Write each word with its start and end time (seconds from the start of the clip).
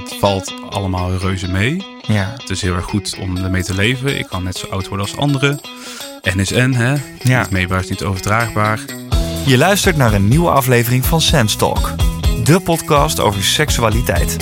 het 0.00 0.14
valt 0.18 0.54
allemaal 0.70 1.16
reuze 1.16 1.48
mee. 1.48 1.84
Ja. 2.06 2.34
Het 2.38 2.50
is 2.50 2.62
heel 2.62 2.74
erg 2.74 2.84
goed 2.84 3.16
om 3.20 3.36
ermee 3.36 3.62
te 3.62 3.74
leven. 3.74 4.18
Ik 4.18 4.26
kan 4.26 4.42
net 4.42 4.56
zo 4.56 4.66
oud 4.66 4.88
worden 4.88 5.06
als 5.06 5.16
anderen. 5.16 5.60
NSN, 6.22 6.70
hè? 6.70 6.94
Ja. 7.22 7.40
Niet 7.40 7.50
meebaar 7.50 7.80
is 7.80 7.88
niet 7.88 8.02
overdraagbaar. 8.02 8.80
Je 9.46 9.58
luistert 9.58 9.96
naar 9.96 10.12
een 10.12 10.28
nieuwe 10.28 10.50
aflevering 10.50 11.04
van 11.04 11.20
Sense 11.20 11.56
Talk. 11.56 11.90
De 12.44 12.60
podcast 12.60 13.20
over 13.20 13.44
seksualiteit. 13.44 14.36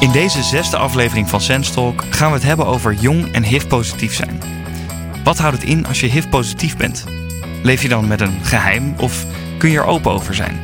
In 0.00 0.12
deze 0.12 0.42
zesde 0.42 0.76
aflevering 0.76 1.28
van 1.28 1.40
Sense 1.40 1.72
Talk 1.72 2.04
gaan 2.10 2.28
we 2.28 2.34
het 2.34 2.46
hebben 2.46 2.66
over 2.66 2.94
jong 2.94 3.32
en 3.32 3.42
HIV-positief 3.42 4.14
zijn. 4.14 4.59
Wat 5.30 5.38
houdt 5.38 5.56
het 5.56 5.66
in 5.66 5.86
als 5.86 6.00
je 6.00 6.06
HIV-positief 6.06 6.76
bent? 6.76 7.04
Leef 7.62 7.82
je 7.82 7.88
dan 7.88 8.08
met 8.08 8.20
een 8.20 8.44
geheim 8.44 8.94
of 8.96 9.26
kun 9.58 9.70
je 9.70 9.78
er 9.78 9.84
open 9.84 10.12
over 10.12 10.34
zijn? 10.34 10.60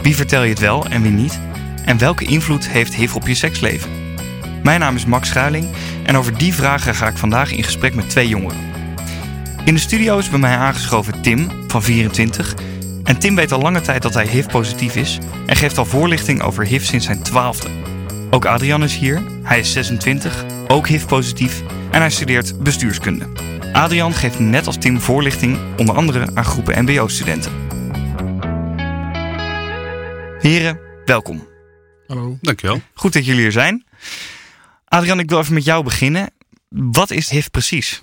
Wie 0.00 0.16
vertel 0.16 0.42
je 0.42 0.50
het 0.50 0.58
wel 0.58 0.86
en 0.86 1.02
wie 1.02 1.10
niet? 1.10 1.40
En 1.84 1.98
welke 1.98 2.24
invloed 2.24 2.68
heeft 2.68 2.94
HIV 2.94 3.14
op 3.14 3.26
je 3.26 3.34
seksleven? 3.34 3.90
Mijn 4.62 4.80
naam 4.80 4.96
is 4.96 5.04
Max 5.04 5.28
Schuiling 5.28 5.66
en 6.02 6.16
over 6.16 6.38
die 6.38 6.54
vragen 6.54 6.94
ga 6.94 7.06
ik 7.06 7.16
vandaag 7.16 7.52
in 7.52 7.62
gesprek 7.62 7.94
met 7.94 8.10
twee 8.10 8.28
jongeren. 8.28 8.58
In 9.64 9.74
de 9.74 9.80
studio 9.80 10.18
is 10.18 10.30
bij 10.30 10.38
mij 10.38 10.56
aangeschoven 10.56 11.20
Tim 11.20 11.48
van 11.68 11.82
24. 11.82 12.54
En 13.04 13.18
Tim 13.18 13.34
weet 13.34 13.52
al 13.52 13.60
lange 13.60 13.80
tijd 13.80 14.02
dat 14.02 14.14
hij 14.14 14.26
HIV-positief 14.26 14.96
is 14.96 15.18
en 15.46 15.56
geeft 15.56 15.78
al 15.78 15.84
voorlichting 15.84 16.42
over 16.42 16.66
HIV 16.66 16.84
sinds 16.84 17.04
zijn 17.04 17.22
twaalfde. 17.22 17.68
Ook 18.30 18.44
Adrian 18.44 18.82
is 18.82 18.96
hier. 18.96 19.22
Hij 19.42 19.58
is 19.58 19.72
26, 19.72 20.44
ook 20.68 20.88
HIV-positief 20.88 21.62
en 21.90 22.00
hij 22.00 22.10
studeert 22.10 22.62
bestuurskunde. 22.62 23.26
Adrian 23.72 24.14
geeft 24.14 24.38
net 24.38 24.66
als 24.66 24.76
Tim 24.76 25.00
voorlichting 25.00 25.58
onder 25.78 25.94
andere 25.94 26.30
aan 26.34 26.44
groepen 26.44 26.82
MBO-studenten. 26.84 27.52
Heren, 30.40 30.78
welkom. 31.04 31.48
Hallo. 32.06 32.38
Dankjewel. 32.40 32.80
Goed 32.94 33.12
dat 33.12 33.26
jullie 33.26 33.44
er 33.44 33.52
zijn. 33.52 33.84
Adrian, 34.84 35.18
ik 35.18 35.28
wil 35.28 35.38
even 35.38 35.54
met 35.54 35.64
jou 35.64 35.84
beginnen. 35.84 36.30
Wat 36.68 37.10
is 37.10 37.30
HIV 37.30 37.46
precies? 37.50 38.02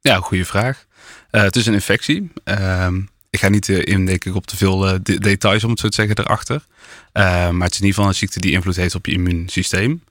Ja, 0.00 0.16
goede 0.16 0.44
vraag. 0.44 0.86
Eh, 1.30 1.42
het 1.42 1.56
is 1.56 1.66
een 1.66 1.74
infectie. 1.74 2.30
Ehm, 2.44 3.00
ik 3.30 3.40
ga 3.40 3.48
niet 3.48 3.68
eh, 3.68 3.78
in, 3.94 4.06
denk 4.06 4.24
ik, 4.24 4.34
op 4.34 4.46
te 4.46 4.56
veel 4.56 4.88
eh, 4.88 4.94
de- 5.02 5.18
details, 5.20 5.64
om 5.64 5.70
het 5.70 5.80
zo 5.80 5.88
te 5.88 5.94
zeggen, 5.94 6.18
erachter. 6.18 6.64
Eh, 7.12 7.24
maar 7.50 7.62
het 7.66 7.72
is 7.72 7.78
in 7.80 7.84
ieder 7.86 7.94
geval 7.94 8.06
een 8.08 8.14
ziekte 8.14 8.40
die 8.40 8.52
invloed 8.52 8.76
heeft 8.76 8.94
op 8.94 9.06
je 9.06 9.12
immuunsysteem. 9.12 10.02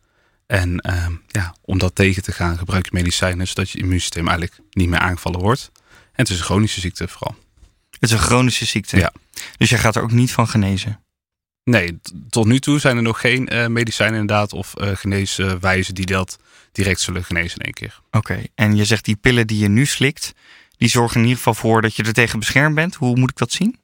En 0.53 0.79
ehm, 0.79 1.13
ja, 1.27 1.55
om 1.61 1.77
dat 1.77 1.95
tegen 1.95 2.23
te 2.23 2.31
gaan 2.31 2.57
gebruik 2.57 2.85
je 2.85 2.91
medicijnen, 2.93 3.47
zodat 3.47 3.69
je 3.69 3.79
immuunsysteem 3.79 4.27
eigenlijk 4.27 4.59
niet 4.71 4.89
meer 4.89 4.99
aangevallen 4.99 5.39
wordt. 5.39 5.71
En 5.83 6.09
het 6.13 6.29
is 6.29 6.37
een 6.37 6.43
chronische 6.43 6.79
ziekte 6.79 7.07
vooral. 7.07 7.35
Het 7.89 8.01
is 8.01 8.11
een 8.11 8.19
chronische 8.19 8.65
ziekte. 8.65 8.97
Ja. 8.97 9.13
Dus 9.57 9.69
jij 9.69 9.79
gaat 9.79 9.95
er 9.95 10.01
ook 10.01 10.11
niet 10.11 10.31
van 10.31 10.47
genezen. 10.47 10.99
Nee, 11.63 11.99
tot 12.29 12.45
nu 12.45 12.59
toe 12.59 12.79
zijn 12.79 12.97
er 12.97 13.03
nog 13.03 13.19
geen 13.19 13.47
eh, 13.47 13.67
medicijnen 13.67 14.19
inderdaad 14.19 14.53
of 14.53 14.75
eh 14.75 14.95
geneeswijzen 14.95 15.95
die 15.95 16.05
dat 16.05 16.39
direct 16.71 16.99
zullen 17.01 17.23
genezen 17.23 17.59
in 17.59 17.65
één 17.65 17.73
keer. 17.73 18.01
Oké. 18.11 18.43
En 18.55 18.75
je 18.75 18.85
zegt 18.85 19.05
die 19.05 19.15
pillen 19.15 19.47
die 19.47 19.59
je 19.59 19.67
nu 19.67 19.85
slikt, 19.85 20.33
die 20.77 20.89
zorgen 20.89 21.15
in 21.15 21.23
ieder 21.23 21.37
geval 21.37 21.53
voor 21.53 21.81
dat 21.81 21.95
je 21.95 22.03
er 22.03 22.13
tegen 22.13 22.39
beschermd 22.39 22.75
bent. 22.75 22.95
Hoe 22.95 23.15
moet 23.15 23.29
ik 23.29 23.37
dat 23.37 23.51
zien? 23.51 23.79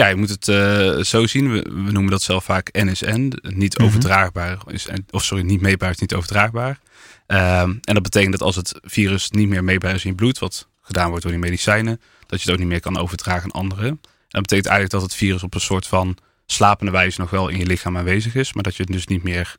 Ja, 0.00 0.06
je 0.06 0.16
moet 0.16 0.28
het 0.28 0.48
eh, 0.48 0.98
zo 1.02 1.26
zien. 1.26 1.52
We, 1.52 1.62
we 1.62 1.92
noemen 1.92 2.10
dat 2.10 2.22
zelf 2.22 2.44
vaak 2.44 2.68
NSN, 2.72 3.32
niet 3.42 3.78
Mhm. 3.78 3.86
overdraagbaar. 3.86 4.58
Is, 4.66 4.88
of 5.10 5.24
sorry, 5.24 5.44
niet 5.44 5.60
meetbaar 5.60 5.90
is 5.90 5.98
niet 5.98 6.14
overdraagbaar. 6.14 6.78
Ehm, 7.26 7.70
en 7.70 7.94
dat 7.94 8.02
betekent 8.02 8.32
dat 8.32 8.42
als 8.42 8.56
het 8.56 8.78
virus 8.82 9.30
niet 9.30 9.48
meer 9.48 9.64
meetbaar 9.64 9.94
is 9.94 10.04
in 10.04 10.10
je 10.10 10.16
bloed, 10.16 10.38
wat 10.38 10.68
gedaan 10.80 11.08
wordt 11.08 11.22
door 11.22 11.32
die 11.32 11.40
medicijnen, 11.40 12.00
dat 12.26 12.38
je 12.42 12.44
het 12.44 12.54
ook 12.54 12.58
niet 12.58 12.68
meer 12.68 12.80
kan 12.80 12.98
overdragen 12.98 13.44
aan 13.44 13.60
anderen. 13.60 13.88
En 13.88 13.98
dat 14.28 14.42
betekent 14.42 14.66
eigenlijk 14.66 14.90
dat 14.90 15.02
het 15.02 15.14
virus 15.14 15.42
op 15.42 15.54
een 15.54 15.60
soort 15.60 15.86
van 15.86 16.16
slapende 16.46 16.92
wijze 16.92 17.20
nog 17.20 17.30
wel 17.30 17.48
in 17.48 17.58
je 17.58 17.66
lichaam 17.66 17.96
aanwezig 17.96 18.34
is, 18.34 18.52
maar 18.52 18.62
dat 18.62 18.76
je 18.76 18.82
het 18.82 18.92
dus 18.92 19.06
niet 19.06 19.22
meer 19.22 19.56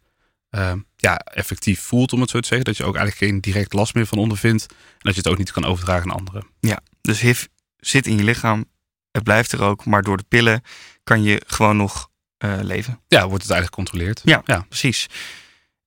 ehm, 0.49 0.77
ja, 0.97 1.17
effectief 1.17 1.81
voelt, 1.81 2.13
om 2.13 2.21
het 2.21 2.29
zo 2.29 2.39
te 2.39 2.47
zeggen. 2.47 2.65
Dat 2.65 2.77
je 2.77 2.83
ook 2.83 2.95
eigenlijk 2.95 3.31
geen 3.31 3.41
direct 3.41 3.73
last 3.73 3.93
meer 3.93 4.05
van 4.05 4.17
ondervindt 4.17 4.65
en 4.69 4.75
dat 4.99 5.13
je 5.13 5.19
het 5.21 5.29
ook 5.29 5.37
niet 5.37 5.51
kan 5.51 5.65
overdragen 5.65 6.11
aan 6.11 6.17
anderen. 6.17 6.47
Dus 7.01 7.19
HIV 7.19 7.45
zit 7.77 8.07
in 8.07 8.17
je 8.17 8.23
lichaam. 8.23 8.65
Het 9.11 9.23
blijft 9.23 9.51
er 9.51 9.61
ook. 9.61 9.85
Maar 9.85 10.01
door 10.01 10.17
de 10.17 10.25
pillen 10.27 10.61
kan 11.03 11.23
je 11.23 11.41
gewoon 11.47 11.77
nog 11.77 12.09
eh, 12.37 12.57
leven. 12.61 12.99
Ja, 13.07 13.27
wordt 13.27 13.43
het 13.43 13.51
eigenlijk 13.51 13.65
gecontroleerd. 13.65 14.21
Ja. 14.23 14.41
ja. 14.45 14.65
Precies. 14.69 15.07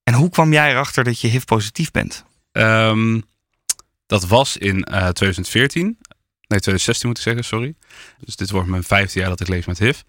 En 0.03 0.15
hoe 0.15 0.31
kwam 0.31 0.53
jij 0.53 0.71
erachter 0.71 1.05
dat 1.05 1.21
je 1.21 1.29
HIV-positief 1.29 1.91
bent? 1.91 2.25
Ehm, 2.53 3.21
dat 4.07 4.27
was 4.27 4.57
in 4.57 4.85
eh 4.85 5.09
2014. 5.09 5.85
Nee, 6.47 6.61
2016 6.61 7.09
moet 7.09 7.17
ik 7.17 7.25
zeggen, 7.25 7.45
sorry. 7.45 7.75
Dus 8.19 8.37
dit 8.37 8.51
wordt 8.51 8.69
mijn 8.69 8.83
vijfde 8.83 9.19
jaar 9.19 9.29
dat 9.29 9.41
ik 9.41 9.49
leef 9.49 9.67
met 9.67 9.79
HIV. 9.79 10.01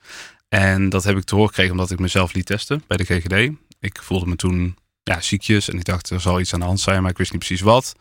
En 0.49 0.89
dat 0.89 1.03
heb 1.03 1.17
ik 1.17 1.23
te 1.23 1.35
horen 1.35 1.49
gekregen 1.49 1.71
omdat 1.71 1.91
ik 1.91 1.99
mezelf 1.99 2.33
liet 2.33 2.45
testen 2.45 2.83
bij 2.87 2.97
de 2.97 3.03
GGD. 3.03 3.55
Ik 3.79 3.99
voelde 4.01 4.25
me 4.25 4.35
toen 4.35 4.77
ja, 5.03 5.21
ziekjes 5.21 5.69
en 5.69 5.77
ik 5.77 5.85
dacht 5.85 6.09
er 6.09 6.21
zal 6.21 6.39
iets 6.39 6.53
aan 6.53 6.59
de 6.59 6.65
hand 6.65 6.79
zijn, 6.79 7.01
maar 7.01 7.11
ik 7.11 7.17
wist 7.17 7.31
niet 7.31 7.45
precies 7.45 7.61
wat. 7.61 7.95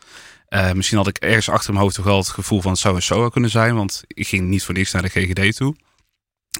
Eh, 0.47 0.71
misschien 0.71 0.97
had 0.97 1.07
ik 1.07 1.17
ergens 1.17 1.49
achter 1.49 1.71
mijn 1.71 1.83
hoofd 1.83 1.95
toch 1.95 2.05
wel 2.05 2.17
het 2.17 2.29
gevoel 2.29 2.61
van 2.61 2.71
het 2.71 2.79
zou 2.79 2.95
een 2.95 3.01
SOA 3.01 3.29
kunnen 3.29 3.49
zijn, 3.49 3.75
want 3.75 4.03
ik 4.07 4.27
ging 4.27 4.47
niet 4.47 4.63
voor 4.63 4.73
niks 4.73 4.91
naar 4.91 5.01
de 5.01 5.09
GGD 5.09 5.55
toe. 5.55 5.75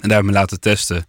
En 0.00 0.08
daar 0.08 0.16
heb 0.16 0.20
ik 0.20 0.32
me 0.32 0.38
laten 0.38 0.60
testen. 0.60 1.06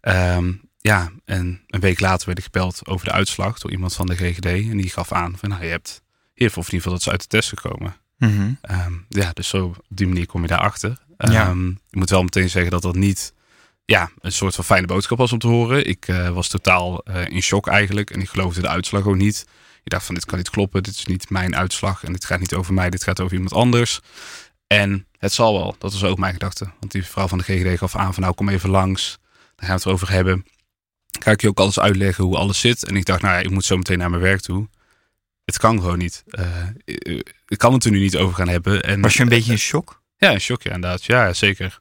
Ehm, 0.00 0.52
ja, 0.78 1.12
en 1.24 1.62
een 1.66 1.80
week 1.80 2.00
later 2.00 2.26
werd 2.26 2.38
ik 2.38 2.44
gebeld 2.44 2.86
over 2.86 3.06
de 3.06 3.12
uitslag 3.12 3.58
door 3.58 3.70
iemand 3.70 3.94
van 3.94 4.06
de 4.06 4.16
GGD. 4.16 4.46
En 4.46 4.76
die 4.76 4.90
gaf 4.90 5.12
aan 5.12 5.38
van, 5.38 5.48
nou, 5.48 5.62
je 5.62 5.68
hebt 5.70 6.02
HIV, 6.34 6.56
of 6.56 6.66
in 6.66 6.74
ieder 6.74 6.76
geval 6.76 6.92
dat 6.92 7.02
ze 7.02 7.10
uit 7.10 7.20
de 7.20 7.26
test 7.26 7.48
gekomen. 7.48 7.96
Mhm. 8.18 8.52
Ehm, 8.60 8.92
ja, 9.08 9.30
dus 9.32 9.48
zo 9.48 9.64
op 9.64 9.84
die 9.88 10.06
manier 10.06 10.26
kom 10.26 10.42
je 10.42 10.48
daarachter. 10.48 10.98
Ja. 11.18 11.46
Ehm, 11.46 11.68
ik 11.68 11.76
moet 11.90 12.10
wel 12.10 12.22
meteen 12.22 12.50
zeggen 12.50 12.70
dat 12.70 12.82
dat 12.82 12.94
niet 12.94 13.34
ja, 13.84 14.10
een 14.20 14.32
soort 14.32 14.54
van 14.54 14.64
fijne 14.64 14.86
boodschap 14.86 15.18
was 15.18 15.32
om 15.32 15.38
te 15.38 15.46
horen. 15.46 15.86
Ik 15.86 16.08
eh, 16.08 16.28
was 16.28 16.48
totaal 16.48 17.02
eh, 17.02 17.26
in 17.28 17.42
shock 17.42 17.66
eigenlijk 17.66 18.10
en 18.10 18.20
ik 18.20 18.28
geloofde 18.28 18.60
de 18.60 18.68
uitslag 18.68 19.06
ook 19.06 19.16
niet. 19.16 19.46
Ik 19.86 19.92
dacht 19.92 20.04
van 20.06 20.14
dit 20.14 20.24
kan 20.24 20.38
niet 20.38 20.50
kloppen, 20.50 20.82
dit 20.82 20.94
is 20.94 21.04
niet 21.06 21.30
mijn 21.30 21.56
uitslag 21.56 22.04
en 22.04 22.12
dit 22.12 22.24
gaat 22.24 22.40
niet 22.40 22.54
over 22.54 22.74
mij, 22.74 22.90
dit 22.90 23.02
gaat 23.02 23.20
over 23.20 23.34
iemand 23.34 23.52
anders. 23.52 24.00
En 24.66 25.06
het 25.18 25.32
zal 25.32 25.52
wel, 25.52 25.76
dat 25.78 25.92
was 25.92 26.04
ook 26.04 26.18
mijn 26.18 26.32
gedachte. 26.32 26.70
Want 26.80 26.92
die 26.92 27.04
vrouw 27.04 27.28
van 27.28 27.38
de 27.38 27.44
GGD 27.44 27.78
gaf 27.78 27.96
aan 27.96 28.14
van 28.14 28.22
nou 28.22 28.34
kom 28.34 28.48
even 28.48 28.70
langs, 28.70 29.18
daar 29.30 29.40
gaan 29.56 29.68
we 29.68 29.72
het 29.74 29.84
erover 29.84 30.10
hebben. 30.10 30.44
Ga 31.20 31.30
ik 31.30 31.40
je 31.40 31.48
ook 31.48 31.58
alles 31.58 31.78
uitleggen 31.80 32.24
hoe 32.24 32.36
alles 32.36 32.60
zit. 32.60 32.84
En 32.84 32.96
ik 32.96 33.04
dacht 33.04 33.22
nou 33.22 33.34
ja, 33.34 33.40
ik 33.40 33.50
moet 33.50 33.64
zo 33.64 33.76
meteen 33.76 33.98
naar 33.98 34.10
mijn 34.10 34.22
werk 34.22 34.40
toe. 34.40 34.68
Het 35.44 35.58
kan 35.58 35.80
gewoon 35.80 35.98
niet. 35.98 36.24
Eh, 36.26 36.46
ik- 36.84 37.34
kan 37.58 37.72
het 37.72 37.84
er 37.84 37.90
nu 37.90 37.98
niet 37.98 38.16
over 38.16 38.34
gaan 38.34 38.48
hebben. 38.48 38.82
En, 38.82 39.00
Was 39.00 39.14
je 39.14 39.22
een 39.22 39.28
beetje 39.28 39.52
in 39.52 39.58
shock? 39.58 40.02
ja, 40.16 40.32
een 40.32 40.40
shock, 40.40 40.62
ja, 40.62 40.72
inderdaad. 40.74 41.04
Ja, 41.04 41.32
zeker. 41.32 41.78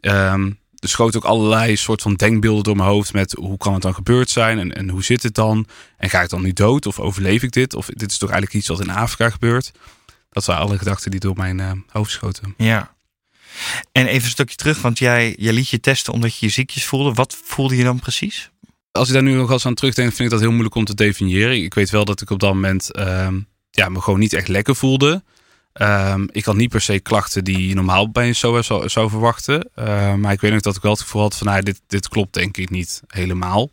Ehm, 0.00 0.50
er 0.80 0.88
schoot 0.88 1.16
ook 1.16 1.24
allerlei 1.24 1.76
soort 1.76 2.02
van 2.02 2.14
denkbeelden 2.14 2.64
door 2.64 2.76
mijn 2.76 2.88
hoofd 2.88 3.12
met 3.12 3.32
hoe 3.32 3.56
kan 3.56 3.72
het 3.72 3.82
dan 3.82 3.94
gebeurd 3.94 4.30
zijn 4.30 4.58
en, 4.58 4.74
en 4.76 4.88
hoe 4.88 5.04
zit 5.04 5.22
het 5.22 5.34
dan? 5.34 5.66
En 5.96 6.10
ga 6.10 6.22
ik 6.22 6.28
dan 6.28 6.42
nu 6.42 6.52
dood 6.52 6.86
of 6.86 6.98
overleef 6.98 7.42
ik 7.42 7.52
dit? 7.52 7.74
Of 7.74 7.86
dit 7.86 8.10
is 8.10 8.18
toch 8.18 8.30
eigenlijk 8.30 8.58
iets 8.60 8.68
wat 8.68 8.80
in 8.80 8.90
Afrika 8.90 9.30
gebeurt? 9.30 9.72
Dat 10.30 10.44
waren 10.44 10.62
alle 10.62 10.78
gedachten 10.78 11.10
die 11.10 11.20
door 11.20 11.36
mijn 11.36 11.60
eh, 11.60 11.72
hoofd 11.88 12.10
schoten. 12.10 12.54
Ja. 12.56 12.94
En 13.92 14.06
even 14.06 14.24
een 14.24 14.30
stukje 14.30 14.56
terug, 14.56 14.80
want 14.80 14.98
jij, 14.98 15.34
jij 15.38 15.52
liet 15.52 15.68
je 15.68 15.80
testen 15.80 16.12
omdat 16.12 16.36
je 16.36 16.46
je 16.46 16.52
ziekjes 16.52 16.84
voelde. 16.84 17.12
Wat 17.12 17.36
voelde 17.44 17.76
je 17.76 17.84
dan 17.84 17.98
precies? 17.98 18.50
Als 18.92 19.08
ik 19.08 19.14
daar 19.14 19.22
nu 19.22 19.34
nog 19.34 19.50
eens 19.50 19.66
aan 19.66 19.74
terugdenk, 19.74 20.08
vind 20.08 20.20
ik 20.20 20.30
dat 20.30 20.40
heel 20.40 20.50
moeilijk 20.50 20.74
om 20.74 20.84
te 20.84 20.94
definiëren. 20.94 21.62
Ik 21.62 21.74
weet 21.74 21.90
wel 21.90 22.04
dat 22.04 22.20
ik 22.20 22.30
op 22.30 22.40
dat 22.40 22.54
moment 22.54 22.92
ehm, 22.92 23.40
ja, 23.70 23.88
me 23.88 24.00
gewoon 24.00 24.18
niet 24.18 24.32
echt 24.32 24.48
lekker 24.48 24.76
voelde. 24.76 25.22
Ehm, 25.80 26.26
ik 26.30 26.44
had 26.44 26.56
niet 26.56 26.68
per 26.68 26.80
se 26.80 27.00
klachten 27.00 27.44
die 27.44 27.68
je 27.68 27.74
normaal 27.74 28.10
bij 28.10 28.28
een 28.28 28.34
SOA 28.34 28.62
zou, 28.62 28.88
zou 28.88 29.10
verwachten. 29.10 29.70
Ehm, 29.74 30.20
maar 30.20 30.32
ik 30.32 30.40
weet 30.40 30.52
nog 30.52 30.60
dat 30.60 30.76
ik 30.76 30.82
wel 30.82 30.92
het 30.92 31.00
gevoel 31.00 31.22
had 31.22 31.36
van 31.36 31.46
nou, 31.46 31.62
dit, 31.62 31.80
dit 31.86 32.08
klopt 32.08 32.34
denk 32.34 32.56
ik 32.56 32.70
niet 32.70 33.02
helemaal. 33.06 33.70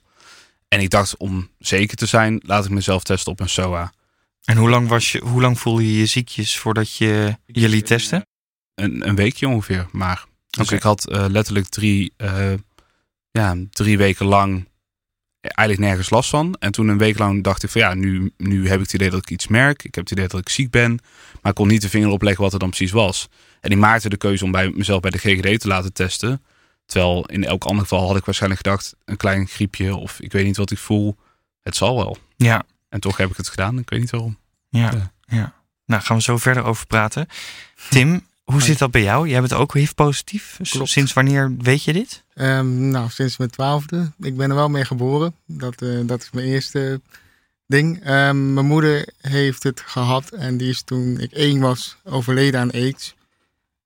En 0.67 0.79
ik 0.79 0.89
dacht 0.89 1.17
om 1.17 1.49
zeker 1.59 1.97
te 1.97 2.05
zijn, 2.05 2.41
laat 2.45 2.65
ik 2.65 2.71
mezelf 2.71 3.03
testen 3.03 3.31
op 3.31 3.39
een 3.39 3.49
SOA. 3.49 3.93
En 4.43 4.57
hoe 4.57 4.69
lang, 4.69 4.87
was 4.87 5.11
je, 5.11 5.19
hoe 5.23 5.41
lang 5.41 5.59
voelde 5.59 5.91
je 5.91 5.99
je 5.99 6.05
ziekjes 6.05 6.57
voordat 6.57 6.95
je 6.95 7.37
je 7.45 7.69
liet 7.69 7.85
testen? 7.85 8.27
Een, 8.75 9.07
een 9.07 9.15
weekje 9.15 9.47
ongeveer. 9.47 9.87
Maar 9.91 10.25
dus 10.49 10.71
ik 10.71 10.81
had 10.81 11.09
eh, 11.09 11.25
letterlijk 11.29 11.67
drie, 11.67 12.13
eh, 12.17 12.53
ja, 13.31 13.55
drie 13.69 13.97
weken 13.97 14.25
lang 14.25 14.67
eigenlijk 15.41 15.87
nergens 15.87 16.09
last 16.09 16.29
van. 16.29 16.55
En 16.59 16.71
toen 16.71 16.87
een 16.87 16.97
week 16.97 17.17
lang 17.17 17.43
dacht 17.43 17.63
ik 17.63 17.69
van 17.69 17.81
ja, 17.81 17.93
nu, 17.93 18.33
nu 18.37 18.67
heb 18.67 18.75
ik 18.75 18.81
het 18.83 18.93
idee 18.93 19.09
dat 19.09 19.21
ik 19.21 19.29
iets 19.29 19.47
merk. 19.47 19.83
Ik 19.83 19.95
heb 19.95 20.03
het 20.03 20.13
idee 20.13 20.27
dat 20.27 20.39
ik 20.39 20.49
ziek 20.49 20.69
ben. 20.71 20.99
Maar 21.41 21.51
ik 21.51 21.57
kon 21.57 21.67
niet 21.67 21.81
de 21.81 21.89
vinger 21.89 22.09
opleggen 22.09 22.43
wat 22.43 22.53
er 22.53 22.59
dan 22.59 22.69
precies 22.69 22.91
was. 22.91 23.29
En 23.61 23.71
ik 23.71 23.77
maakte 23.77 24.09
de 24.09 24.17
keuze 24.17 24.43
om 24.43 24.51
bij 24.51 24.69
mezelf 24.69 24.99
bij 24.99 25.11
de 25.11 25.17
GGD 25.17 25.59
te 25.59 25.67
laten 25.67 25.93
testen. 25.93 26.43
Terwijl 26.85 27.25
in 27.25 27.43
elk 27.43 27.63
ander 27.63 27.81
geval 27.81 28.07
had 28.07 28.17
ik 28.17 28.25
waarschijnlijk 28.25 28.61
gedacht, 28.65 28.95
een 29.05 29.17
klein 29.17 29.47
griepje 29.47 29.95
of 29.95 30.19
ik 30.19 30.31
weet 30.31 30.45
niet 30.45 30.57
wat 30.57 30.71
ik 30.71 30.77
voel. 30.77 31.17
Het 31.61 31.75
zal 31.75 31.95
wel. 31.95 32.17
Ja, 32.35 32.63
En 32.89 32.99
toch 32.99 33.17
heb 33.17 33.29
ik 33.29 33.37
het 33.37 33.49
gedaan. 33.49 33.79
Ik 33.79 33.89
weet 33.89 33.99
niet 33.99 34.09
waarom. 34.09 34.37
ja, 34.69 34.91
Ja. 34.91 35.11
ja. 35.27 35.53
Nou, 35.85 36.01
gaan 36.01 36.17
we 36.17 36.23
zo 36.23 36.37
verder 36.37 36.63
over 36.63 36.87
praten. 36.87 37.27
Tim, 37.89 38.25
hoe 38.51 38.61
zit 38.61 38.77
dat 38.77 38.91
bij 38.91 39.01
jou? 39.01 39.27
Jij 39.27 39.39
bent 39.39 39.53
ook 39.53 39.73
HIV-positief. 39.73 40.59
Klopt. 40.69 40.89
Sinds 40.89 41.13
wanneer 41.13 41.55
weet 41.57 41.83
je 41.83 41.93
dit? 41.93 42.23
Ehm, 42.33 42.89
nou, 42.89 43.09
sinds 43.09 43.37
mijn 43.37 43.49
twaalfde. 43.49 44.11
Ik 44.19 44.37
ben 44.37 44.49
er 44.49 44.55
wel 44.55 44.69
mee 44.69 44.85
geboren. 44.85 45.35
Dat, 45.45 45.81
eh, 45.81 45.99
dat 46.03 46.21
is 46.21 46.29
mijn 46.31 46.47
eerste 46.47 47.01
ding. 47.65 48.03
Ehm, 48.03 48.53
mijn 48.53 48.65
moeder 48.65 49.09
heeft 49.21 49.63
het 49.63 49.81
gehad 49.85 50.29
en 50.29 50.57
die 50.57 50.69
is 50.69 50.81
toen 50.81 51.19
ik 51.19 51.31
één 51.31 51.59
was 51.59 51.97
overleden 52.03 52.59
aan 52.59 52.71
aids. 52.71 53.15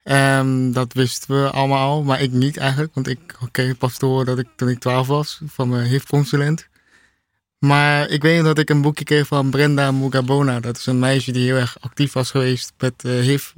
Ehm, 0.03 0.71
dat 0.71 0.93
wisten 0.93 1.43
we 1.43 1.49
allemaal 1.49 1.87
al, 1.89 2.03
maar 2.03 2.21
ik 2.21 2.31
niet 2.31 2.57
eigenlijk. 2.57 2.93
Want 2.93 3.07
ik 3.07 3.19
kreeg 3.51 3.77
pas 3.77 3.97
te 3.97 4.05
horen 4.05 4.25
dat 4.25 4.39
ik 4.39 4.47
toen 4.55 4.69
ik 4.69 4.79
12 4.79 5.07
was 5.07 5.41
van 5.45 5.69
mijn 5.69 5.87
HIV-consulent. 5.87 6.67
Maar 7.57 8.09
ik 8.09 8.21
weet 8.21 8.43
dat 8.43 8.57
ik 8.57 8.69
een 8.69 8.81
boekje 8.81 9.03
kreeg 9.03 9.27
van 9.27 9.49
Brenda 9.49 9.91
Mugabona. 9.91 10.59
Dat 10.59 10.77
is 10.77 10.85
een 10.85 10.99
meisje 10.99 11.31
die 11.31 11.45
heel 11.45 11.55
erg 11.55 11.77
actief 11.79 12.13
was 12.13 12.31
geweest 12.31 12.73
met 12.77 12.93
uh, 13.05 13.19
HIV, 13.19 13.51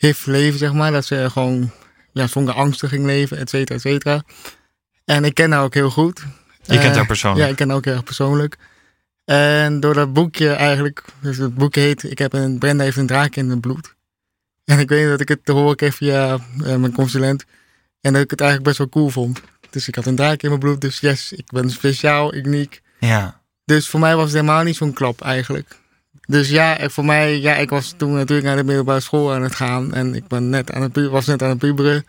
HIV-leven, 0.00 0.58
zeg 0.58 0.72
maar. 0.72 0.92
Dat 0.92 1.04
ze 1.04 1.30
gewoon 1.30 1.70
ja, 2.12 2.26
zonder 2.26 2.54
angsten 2.54 2.88
ging 2.88 3.04
leven, 3.04 3.36
et 3.38 3.50
cetera, 3.50 3.74
et 3.74 3.80
cetera. 3.80 4.22
En 5.04 5.24
ik 5.24 5.34
ken 5.34 5.52
haar 5.52 5.62
ook 5.62 5.74
heel 5.74 5.90
goed. 5.90 6.22
Je 6.62 6.78
kent 6.78 6.84
haar 6.84 6.96
Eh, 6.96 7.06
persoonlijk? 7.06 7.44
Ja, 7.44 7.50
ik 7.50 7.56
ken 7.56 7.68
haar 7.68 7.76
ook 7.76 7.84
heel 7.84 7.94
erg 7.94 8.04
persoonlijk. 8.04 8.56
En 9.24 9.80
door 9.80 9.94
dat 9.94 10.12
boekje 10.12 10.50
eigenlijk, 10.50 11.04
dus 11.20 11.36
het 11.36 11.54
boekje 11.54 11.80
heet 11.80 12.02
Ik 12.02 12.18
heb 12.18 12.32
een, 12.32 12.58
Brenda 12.58 12.84
heeft 12.84 12.96
een 12.96 13.06
draak 13.06 13.36
in 13.36 13.50
het 13.50 13.60
bloed. 13.60 13.94
En 14.64 14.78
ik 14.78 14.88
weet 14.88 15.08
dat 15.08 15.20
ik 15.20 15.28
het 15.28 15.44
te 15.44 15.52
horen 15.52 15.76
kreeg 15.76 15.94
via 15.94 16.32
eh, 16.64 16.76
mijn 16.76 16.92
consulent. 16.92 17.44
En 18.00 18.12
dat 18.12 18.22
ik 18.22 18.30
het 18.30 18.40
eigenlijk 18.40 18.68
best 18.68 18.78
wel 18.78 18.88
cool 18.88 19.08
vond. 19.10 19.40
Dus 19.70 19.88
ik 19.88 19.94
had 19.94 20.06
een 20.06 20.16
draak 20.16 20.42
in 20.42 20.48
mijn 20.48 20.60
bloed, 20.60 20.80
dus 20.80 21.00
yes, 21.00 21.32
ik 21.32 21.50
ben 21.52 21.70
speciaal, 21.70 22.34
uniek. 22.34 22.82
Ja. 22.98 23.40
Dus 23.64 23.88
voor 23.88 24.00
mij 24.00 24.16
was 24.16 24.24
het 24.24 24.34
helemaal 24.34 24.62
niet 24.62 24.76
zo'n 24.76 24.92
klap 24.92 25.20
eigenlijk. 25.20 25.76
Dus 26.30 26.48
ja, 26.48 26.78
en 26.78 26.90
voor 26.90 27.04
mij, 27.04 27.40
ja, 27.40 27.54
ik 27.56 27.70
was 27.70 27.94
toen 27.96 28.14
natuurlijk 28.14 28.46
naar 28.48 28.56
de 28.56 28.64
middelbare 28.64 29.00
school 29.00 29.32
aan 29.32 29.42
het 29.42 29.54
gaan. 29.54 29.94
En 29.94 30.14
ik 30.14 30.26
ben 30.26 30.48
net 30.50 30.72
aan 30.72 30.82
het, 30.82 31.08
was 31.08 31.26
net 31.26 31.42
aan 31.42 31.48
het 31.48 31.58
puberen. 31.58 32.04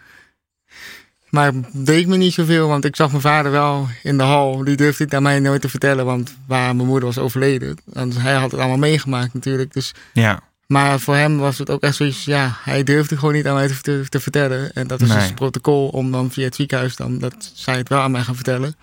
Maar 1.29 1.45
het 1.45 1.65
deed 1.71 2.07
me 2.07 2.17
niet 2.17 2.33
zoveel, 2.33 2.67
want 2.67 2.85
ik 2.85 2.95
zag 2.95 3.09
mijn 3.09 3.21
vader 3.21 3.51
wel 3.51 3.87
in 4.03 4.17
de 4.17 4.23
hal. 4.23 4.63
Die 4.63 4.75
durfde 4.75 5.03
het 5.03 5.13
aan 5.13 5.23
mij 5.23 5.39
nooit 5.39 5.61
te 5.61 5.69
vertellen, 5.69 6.05
want 6.05 6.35
waar 6.47 6.75
mijn 6.75 6.87
moeder 6.87 7.05
was 7.05 7.17
overleden. 7.17 7.77
Want 7.85 8.17
hij 8.21 8.33
had 8.33 8.51
het 8.51 8.59
allemaal 8.59 8.77
meegemaakt 8.77 9.33
natuurlijk. 9.33 9.73
Dus, 9.73 9.93
Ja. 10.13 10.39
maar 10.67 10.99
voor 10.99 11.15
hem 11.15 11.37
was 11.37 11.57
het 11.57 11.69
ook 11.69 11.81
echt 11.81 11.95
zoiets, 11.95 12.25
ja, 12.25 12.57
hij 12.63 12.83
durfde 12.83 13.17
gewoon 13.17 13.33
niet 13.33 13.47
aan 13.47 13.53
mij 13.55 13.67
te, 13.67 13.81
te, 13.81 14.05
te 14.09 14.19
vertellen. 14.19 14.73
En 14.73 14.87
dat 14.87 15.01
is 15.01 15.07
Nee. 15.07 15.17
dus 15.17 15.25
het 15.25 15.35
protocol 15.35 15.87
om 15.87 16.11
dan 16.11 16.31
via 16.31 16.45
het 16.45 16.55
ziekenhuis 16.55 16.95
dan, 16.95 17.19
dat 17.19 17.51
zij 17.53 17.77
het 17.77 17.89
wel 17.89 17.99
aan 18.01 18.11
mij 18.11 18.21
gaan 18.21 18.35
vertellen. 18.35 18.75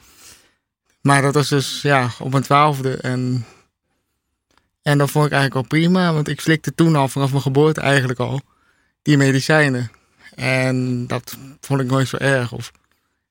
Maar 1.00 1.22
dat 1.22 1.34
was 1.34 1.48
dus, 1.48 1.82
ja, 1.82 2.10
op 2.18 2.30
mijn 2.30 2.42
twaalfde. 2.42 2.96
En, 2.96 3.44
en 4.82 4.98
dat 4.98 5.10
vond 5.10 5.26
ik 5.26 5.32
eigenlijk 5.32 5.62
al 5.62 5.78
prima, 5.78 6.12
want 6.12 6.28
ik 6.28 6.40
slikte 6.40 6.74
toen 6.74 6.96
al, 6.96 7.08
vanaf 7.08 7.30
mijn 7.30 7.42
geboorte 7.42 7.80
eigenlijk 7.80 8.18
al, 8.18 8.40
die 9.02 9.16
medicijnen. 9.16 9.90
En 10.34 11.06
dat 11.06 11.36
vond 11.60 11.80
ik 11.80 11.86
nooit 11.86 12.08
zo 12.08 12.16
erg, 12.16 12.52
of 12.52 12.72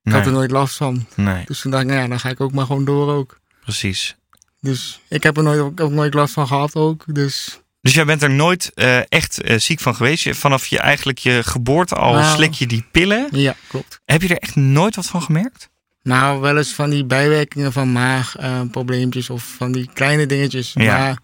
ik 0.04 0.12
had 0.12 0.26
er 0.26 0.32
nooit 0.32 0.52
last 0.52 0.76
van. 0.78 1.06
nee, 1.16 1.44
Dus 1.46 1.60
toen 1.62 1.72
dacht 1.72 1.84
ik, 1.84 1.90
nou 1.90 2.02
ja, 2.02 2.08
dan 2.08 2.20
ga 2.20 2.30
ik 2.30 2.42
ook 2.42 2.52
maar 2.52 2.66
gewoon 2.66 2.86
door 2.86 3.12
ook. 3.14 3.40
precies. 3.62 4.16
Dus 4.62 5.00
ik 5.08 5.24
heb 5.24 5.38
er 5.38 5.44
nooit, 5.44 5.60
ook, 5.82 5.92
nooit 5.92 6.14
last 6.14 6.34
van 6.34 6.48
gehad 6.48 6.76
ook. 6.76 7.04
Dus 7.08 7.60
Dus 7.82 7.94
jij 7.94 8.06
bent 8.06 8.22
er 8.24 8.30
nooit 8.30 8.72
eh, 8.74 9.00
echt 9.12 9.42
eh, 9.42 9.60
ziek 9.60 9.80
van 9.80 9.96
geweest? 9.96 10.24
Je- 10.24 10.36
Vanaf 10.36 10.66
je 10.66 10.80
eigenlijk 10.80 11.18
je 11.18 11.44
geboorte 11.44 11.96
al 11.96 12.14
Nou. 12.14 12.36
slik 12.36 12.54
je 12.54 12.68
die 12.68 12.86
pillen. 12.92 13.28
ja, 13.32 13.56
klopt. 13.68 14.00
Heb 14.06 14.22
je 14.22 14.28
er 14.28 14.38
echt 14.38 14.56
nooit 14.56 14.96
wat 14.96 15.06
van 15.08 15.22
gemerkt? 15.22 15.70
Nou, 16.04 16.40
wel 16.42 16.58
eens 16.58 16.74
van 16.74 16.90
die 16.90 17.06
bijwerkingen 17.06 17.74
van 17.74 17.92
maagprobleempjes 17.92 19.30
of 19.30 19.44
van 19.58 19.72
die 19.72 19.90
kleine 19.94 20.26
dingetjes. 20.26 20.72
Ja. 20.74 20.98
Maar 20.98 21.18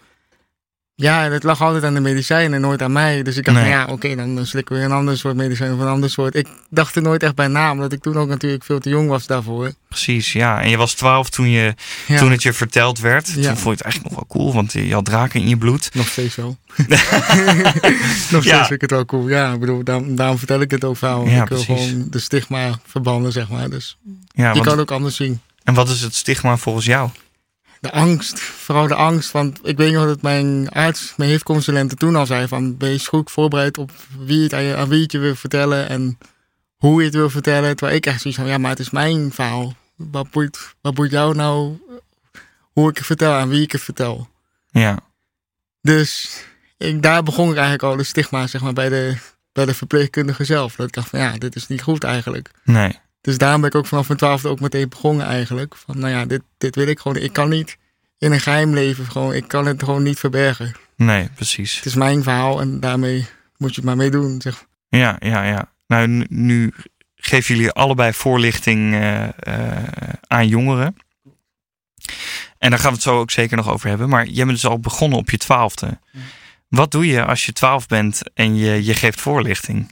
ja, 0.95 1.29
dat 1.29 1.43
lag 1.43 1.61
altijd 1.61 1.83
aan 1.83 1.93
de 1.93 1.99
medicijnen 1.99 2.53
en 2.53 2.61
nooit 2.61 2.81
aan 2.81 2.91
mij. 2.91 3.23
Dus 3.23 3.37
ik 3.37 3.45
dacht, 3.45 3.57
Nee. 3.57 3.69
nou 3.69 3.87
ja, 3.87 3.93
oké, 3.93 4.15
dan 4.15 4.45
slikken 4.45 4.73
we 4.75 4.81
weer 4.81 4.89
een 4.89 4.95
ander 4.97 5.17
soort 5.17 5.35
medicijn 5.35 5.73
of 5.73 5.79
een 5.79 5.87
ander 5.87 6.09
soort. 6.09 6.35
Ik 6.35 6.47
dacht 6.69 6.95
er 6.95 7.01
nooit 7.01 7.23
echt 7.23 7.35
bij 7.35 7.47
na, 7.47 7.71
omdat 7.71 7.93
ik 7.93 8.01
toen 8.01 8.17
ook 8.17 8.27
natuurlijk 8.27 8.63
veel 8.63 8.79
te 8.79 8.89
jong 8.89 9.09
was 9.09 9.25
daarvoor. 9.27 9.71
Precies, 9.87 10.31
ja. 10.33 10.61
En 10.61 10.69
je 10.69 10.77
was 10.77 10.93
twaalf 10.93 11.29
toen, 11.29 11.49
je, 11.49 11.73
Ja, 12.07 12.17
toen 12.17 12.31
het 12.31 12.43
je 12.43 12.53
verteld 12.53 12.99
werd. 12.99 13.27
Ja. 13.27 13.33
Toen 13.33 13.43
vond 13.43 13.63
je 13.63 13.69
het 13.69 13.81
eigenlijk 13.81 14.15
nog 14.15 14.25
wel 14.27 14.37
cool, 14.37 14.53
want 14.53 14.71
je 14.73 14.93
had 14.93 15.05
draken 15.05 15.39
in 15.41 15.47
je 15.47 15.57
bloed. 15.57 15.89
Nog 15.93 16.07
steeds 16.07 16.35
wel. 16.35 16.57
Nog 18.31 18.41
steeds 18.41 18.45
Ja. 18.45 18.57
vind 18.59 18.71
ik 18.71 18.81
het 18.81 18.91
wel 18.91 19.05
cool. 19.05 19.29
Ja, 19.29 19.53
ik 19.53 19.59
bedoel, 19.59 19.83
daarom, 19.83 20.15
daarom 20.15 20.37
vertel 20.37 20.61
ik 20.61 20.71
het 20.71 20.83
ook. 20.83 20.97
Ja, 20.99 21.15
ik 21.17 21.25
wil 21.25 21.43
precies. 21.45 21.65
gewoon 21.65 22.07
de 22.09 22.19
stigma 22.19 22.79
verbanden, 22.87 23.31
zeg 23.31 23.49
maar. 23.49 23.69
Dus 23.69 23.97
Ja, 24.31 24.47
je 24.47 24.53
want, 24.53 24.61
kan 24.61 24.71
het 24.71 24.81
ook 24.81 24.91
anders 24.91 25.15
zien. 25.15 25.39
En 25.63 25.73
wat 25.73 25.89
is 25.89 26.01
het 26.01 26.15
stigma 26.15 26.57
volgens 26.57 26.85
jou? 26.85 27.09
De 27.83 27.91
angst, 27.91 28.39
vooral 28.39 28.87
de 28.87 28.95
angst. 28.95 29.31
Want 29.31 29.59
ik 29.63 29.77
weet 29.77 29.91
nog 29.93 30.05
dat 30.05 30.21
mijn 30.21 30.69
arts, 30.69 31.13
mijn 31.17 31.29
HIV-consulente 31.29 31.95
toen 31.95 32.15
al 32.15 32.25
zei 32.25 32.47
van... 32.47 32.77
ben 32.77 32.89
je 32.89 33.05
goed 33.05 33.31
voorbereid 33.31 33.77
op 33.77 33.91
wie 34.17 34.43
het 34.43 34.53
aan, 34.53 34.63
je, 34.63 34.75
aan 34.75 34.89
wie 34.89 35.01
het 35.01 35.11
je 35.11 35.17
wil 35.17 35.35
vertellen 35.35 35.89
en 35.89 36.17
hoe 36.75 36.99
je 36.99 37.05
het 37.05 37.15
wil 37.15 37.29
vertellen. 37.29 37.75
Terwijl 37.75 37.97
ik 37.97 38.05
echt 38.05 38.21
zoiets 38.21 38.39
van, 38.39 38.49
ja, 38.49 38.57
maar 38.57 38.69
het 38.69 38.79
is 38.79 38.89
mijn 38.89 39.31
verhaal. 39.31 39.75
Wat 39.95 40.29
boeit, 40.29 40.75
wat 40.81 40.93
boeit 40.93 41.11
jou 41.11 41.35
nou 41.35 41.77
hoe 42.71 42.89
ik 42.89 42.97
het 42.97 43.05
vertel, 43.05 43.33
aan 43.33 43.49
wie 43.49 43.61
ik 43.61 43.71
het 43.71 43.81
vertel? 43.81 44.29
Ja, 44.69 44.99
Dus 45.81 46.39
ik, 46.77 47.01
daar 47.01 47.23
begon 47.23 47.49
ik 47.49 47.53
eigenlijk 47.53 47.83
al 47.83 47.95
de 47.95 48.03
stigma, 48.03 48.47
zeg 48.47 48.61
maar, 48.61 48.73
bij 48.73 48.89
de, 48.89 49.17
bij 49.51 49.65
de 49.65 49.73
verpleegkundige 49.73 50.43
zelf. 50.43 50.75
Dat 50.75 50.87
ik 50.87 50.93
dacht 50.93 51.09
van, 51.09 51.19
ja, 51.19 51.37
dit 51.37 51.55
is 51.55 51.67
niet 51.67 51.81
goed 51.81 52.03
eigenlijk. 52.03 52.51
nee. 52.63 52.99
Dus 53.23 53.37
daarom 53.37 53.61
ben 53.61 53.69
ik 53.69 53.75
ook 53.75 53.85
vanaf 53.85 54.07
mijn 54.07 54.19
twaalfde 54.19 54.49
ook 54.49 54.59
meteen 54.59 54.89
begonnen 54.89 55.25
eigenlijk. 55.25 55.75
Van, 55.75 55.99
nou 55.99 56.13
ja, 56.13 56.25
dit, 56.25 56.41
dit 56.57 56.75
wil 56.75 56.87
ik 56.87 56.99
gewoon. 56.99 57.17
Ik 57.17 57.33
kan 57.33 57.49
niet 57.49 57.77
in 58.17 58.31
een 58.31 58.39
geheim 58.39 58.73
leven. 58.73 59.05
Gewoon, 59.05 59.33
ik 59.33 59.47
kan 59.47 59.65
het 59.65 59.83
gewoon 59.83 60.03
niet 60.03 60.19
verbergen. 60.19 60.75
Nee, 60.95 61.29
precies. 61.35 61.75
Het 61.75 61.85
is 61.85 61.95
mijn 61.95 62.23
verhaal 62.23 62.61
en 62.61 62.79
daarmee 62.79 63.25
moet 63.57 63.69
je 63.69 63.75
het 63.75 63.85
maar 63.85 63.95
mee 63.95 64.09
doen. 64.11 64.41
Zeg. 64.41 64.65
Ja, 64.87 65.15
ja, 65.19 65.43
ja. 65.43 65.71
Nou, 65.87 66.25
nu, 66.29 66.73
geven 67.15 67.55
jullie 67.55 67.71
allebei 67.71 68.13
voorlichting 68.13 68.93
eh, 68.93 69.23
eh, 69.23 69.83
aan 70.27 70.47
jongeren. 70.47 70.95
En 72.57 72.69
daar 72.69 72.79
gaan 72.79 72.89
we 72.89 72.95
het 72.95 73.03
zo 73.03 73.19
ook 73.19 73.31
zeker 73.31 73.57
nog 73.57 73.69
over 73.69 73.89
hebben. 73.89 74.09
Maar 74.09 74.27
jij 74.27 74.45
bent 74.45 74.61
dus 74.61 74.69
al 74.69 74.79
begonnen 74.79 75.17
op 75.17 75.29
je 75.29 75.37
twaalfde. 75.37 75.99
Wat 76.67 76.91
doe 76.91 77.07
je 77.07 77.25
als 77.25 77.45
je 77.45 77.53
twaalf 77.53 77.87
bent 77.87 78.21
en 78.33 78.55
je, 78.55 78.83
je 78.83 78.93
geeft 78.93 79.21
voorlichting? 79.21 79.91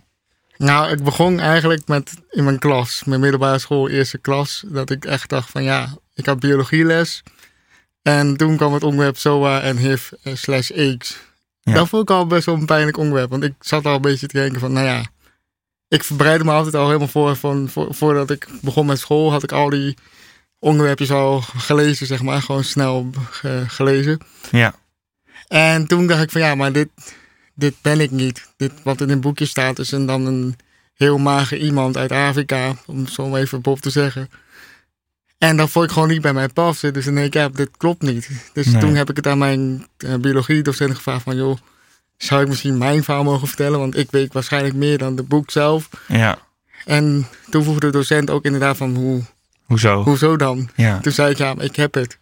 Nou, 0.62 0.92
ik 0.92 1.04
begon 1.04 1.40
eigenlijk 1.40 1.88
met 1.88 2.14
in 2.30 2.44
mijn 2.44 2.60
klas, 2.60 3.04
mijn 3.04 3.20
middelbare 3.20 3.60
school, 3.60 3.90
eerste 3.90 4.18
klas. 4.18 4.64
Dat 4.68 4.90
ik 4.90 5.06
echt 5.06 5.30
dacht 5.30 5.50
van 5.50 5.64
ja, 5.64 5.98
ik 6.14 6.26
had 6.26 6.40
biologieles. 6.40 7.24
En 8.02 8.38
toen 8.38 8.58
kwam 8.58 8.74
het 8.74 8.84
onderwerp 8.84 9.18
SOA 9.18 9.62
en 9.62 9.78
HIV 9.78 10.12
slash 10.24 10.72
AIDS. 10.72 11.18
Ja. 11.62 11.74
Dat 11.74 11.90
vond 11.90 12.02
ik 12.10 12.16
al 12.16 12.28
best 12.28 12.46
wel 12.46 12.56
een 12.56 12.66
pijnlijk 12.66 12.98
onderwerp. 12.98 13.30
Want 13.30 13.44
ik 13.44 13.54
zat 13.60 13.86
al 13.86 13.96
een 13.96 14.02
beetje 14.02 14.28
te 14.28 14.38
denken 14.38 14.60
van, 14.60 14.74
nou 14.74 14.86
ja... 14.86 15.06
Ik 15.88 16.06
bereidde 16.18 16.46
me 16.46 16.52
altijd 16.52 16.76
al 16.76 16.86
helemaal 16.86 17.08
voor, 17.08 17.36
van, 17.36 17.70
voor... 17.70 17.94
Voordat 17.94 18.30
ik 18.30 18.48
begon 18.62 18.86
met 18.86 19.00
school 19.00 19.32
had 19.32 19.44
ik 19.44 19.52
al 19.52 19.70
die 19.70 19.98
onderwerpjes 20.60 21.12
al 21.12 21.42
gelezen, 21.42 22.08
zeg 22.08 22.22
maar. 22.22 22.42
Gewoon 22.42 22.64
snel 22.64 23.10
ge- 23.30 23.64
gelezen. 23.68 24.20
Ja, 24.52 24.74
En 25.48 25.88
toen 25.88 26.08
dacht 26.08 26.22
ik 26.24 26.32
van, 26.32 26.42
ja, 26.42 26.56
maar 26.56 26.72
dit, 26.72 26.90
dit 27.62 27.76
ben 27.82 28.00
ik 28.00 28.12
niet. 28.12 28.48
Dit 28.58 28.72
wat 28.84 29.02
in 29.02 29.10
een 29.10 29.22
boekje 29.22 29.46
staat 29.46 29.80
is 29.80 29.92
een, 29.92 30.06
dan 30.06 30.26
een 30.26 30.56
heel 30.94 31.18
mager 31.18 31.58
iemand 31.58 31.98
uit 31.98 32.12
Afrika. 32.12 32.76
Om 32.86 33.00
het 33.00 33.12
zo 33.14 33.36
even 33.36 33.62
Bob 33.62 33.80
te 33.80 33.90
zeggen. 33.90 34.30
En 35.38 35.58
dat 35.58 35.70
vond 35.70 35.86
ik 35.86 35.92
gewoon 35.92 36.08
niet 36.08 36.22
bij 36.22 36.34
mij 36.34 36.48
passen. 36.48 36.94
Dus 36.94 37.06
dan 37.06 37.14
denk 37.14 37.26
ik, 37.28 37.34
ja, 37.34 37.50
dit 37.50 37.70
klopt 37.78 38.02
niet. 38.02 38.30
Dus 38.54 38.66
Nee. 38.66 38.82
toen 38.82 38.96
heb 38.96 39.10
ik 39.10 39.16
het 39.16 39.28
aan 39.28 39.38
mijn 39.38 39.88
uh, 39.98 40.16
biologiedocent 40.16 40.96
gevraagd 40.96 41.24
van... 41.24 41.36
joh, 41.36 41.58
zou 42.18 42.42
ik 42.42 42.48
misschien 42.48 42.78
mijn 42.78 43.04
verhaal 43.04 43.24
mogen 43.24 43.48
vertellen? 43.48 43.80
Want 43.80 43.98
ik 43.98 44.12
weet 44.12 44.34
waarschijnlijk 44.34 44.76
meer 44.76 44.98
dan 44.98 45.16
de 45.16 45.24
boek 45.24 45.52
zelf. 45.52 45.90
ja. 46.08 46.38
En 46.86 47.28
toen 47.50 47.64
vroeg 47.64 47.80
de 47.80 47.90
docent 47.90 48.30
ook 48.30 48.46
inderdaad 48.46 48.78
van, 48.78 48.96
hoe, 48.96 49.22
Hoezo? 49.64 50.04
hoezo 50.04 50.36
dan? 50.38 50.70
Ja, 50.76 51.00
Toen 51.00 51.12
zei 51.12 51.32
ik, 51.32 51.38
ja, 51.38 51.56
ik 51.60 51.76
heb 51.76 51.94
het. 51.94 52.18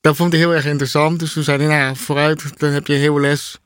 Dat 0.00 0.16
vond 0.16 0.32
hij 0.32 0.40
heel 0.40 0.54
erg 0.54 0.64
interessant. 0.66 1.18
Dus 1.18 1.32
toen 1.32 1.42
zei 1.42 1.58
hij, 1.58 1.66
nou 1.66 1.78
ja, 1.80 1.94
vooruit, 1.94 2.58
dan 2.60 2.70
heb 2.70 2.86
je 2.86 2.92
hele 2.94 3.20
les 3.20 3.58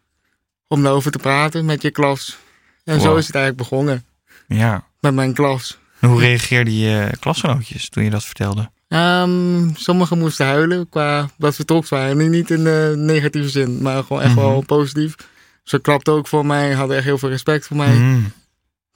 om 0.69 0.83
daarover 0.83 1.11
te 1.11 1.19
praten 1.19 1.65
met 1.65 1.83
je 1.83 1.91
klas. 1.91 2.39
En 2.85 3.01
zo 3.01 3.17
is 3.17 3.27
het 3.27 3.35
eigenlijk 3.35 3.69
begonnen 3.69 4.05
ja. 4.49 4.85
met 5.01 5.15
mijn 5.15 5.35
klas. 5.35 5.79
En 6.01 6.09
hoe 6.09 6.21
reageerden 6.21 6.75
je 6.75 7.11
klasgenootjes 7.21 7.89
toen 7.89 8.05
je 8.05 8.11
dat 8.11 8.25
vertelde? 8.25 8.71
Ehm, 8.89 9.69
sommigen 9.75 10.19
moesten 10.19 10.47
huilen 10.47 10.89
qua 10.89 11.29
dat 11.39 11.55
ze 11.55 11.65
trots 11.65 11.89
waren. 11.91 12.17
Nu 12.17 12.29
niet 12.29 12.51
in 12.51 12.65
de 12.65 12.95
negatieve 12.97 13.49
zin, 13.49 13.83
maar 13.83 14.03
gewoon 14.05 14.23
echt 14.23 14.35
wel 14.35 14.57
Mhm. 14.57 14.65
positief. 14.67 15.15
Ze 15.63 15.79
klapten 15.81 16.13
ook 16.13 16.29
voor 16.29 16.47
mij, 16.47 16.73
hadden 16.73 16.97
echt 16.97 17.05
heel 17.05 17.19
veel 17.19 17.29
respect 17.29 17.67
voor 17.67 17.77
mij. 17.77 17.95
Mm. 17.97 18.33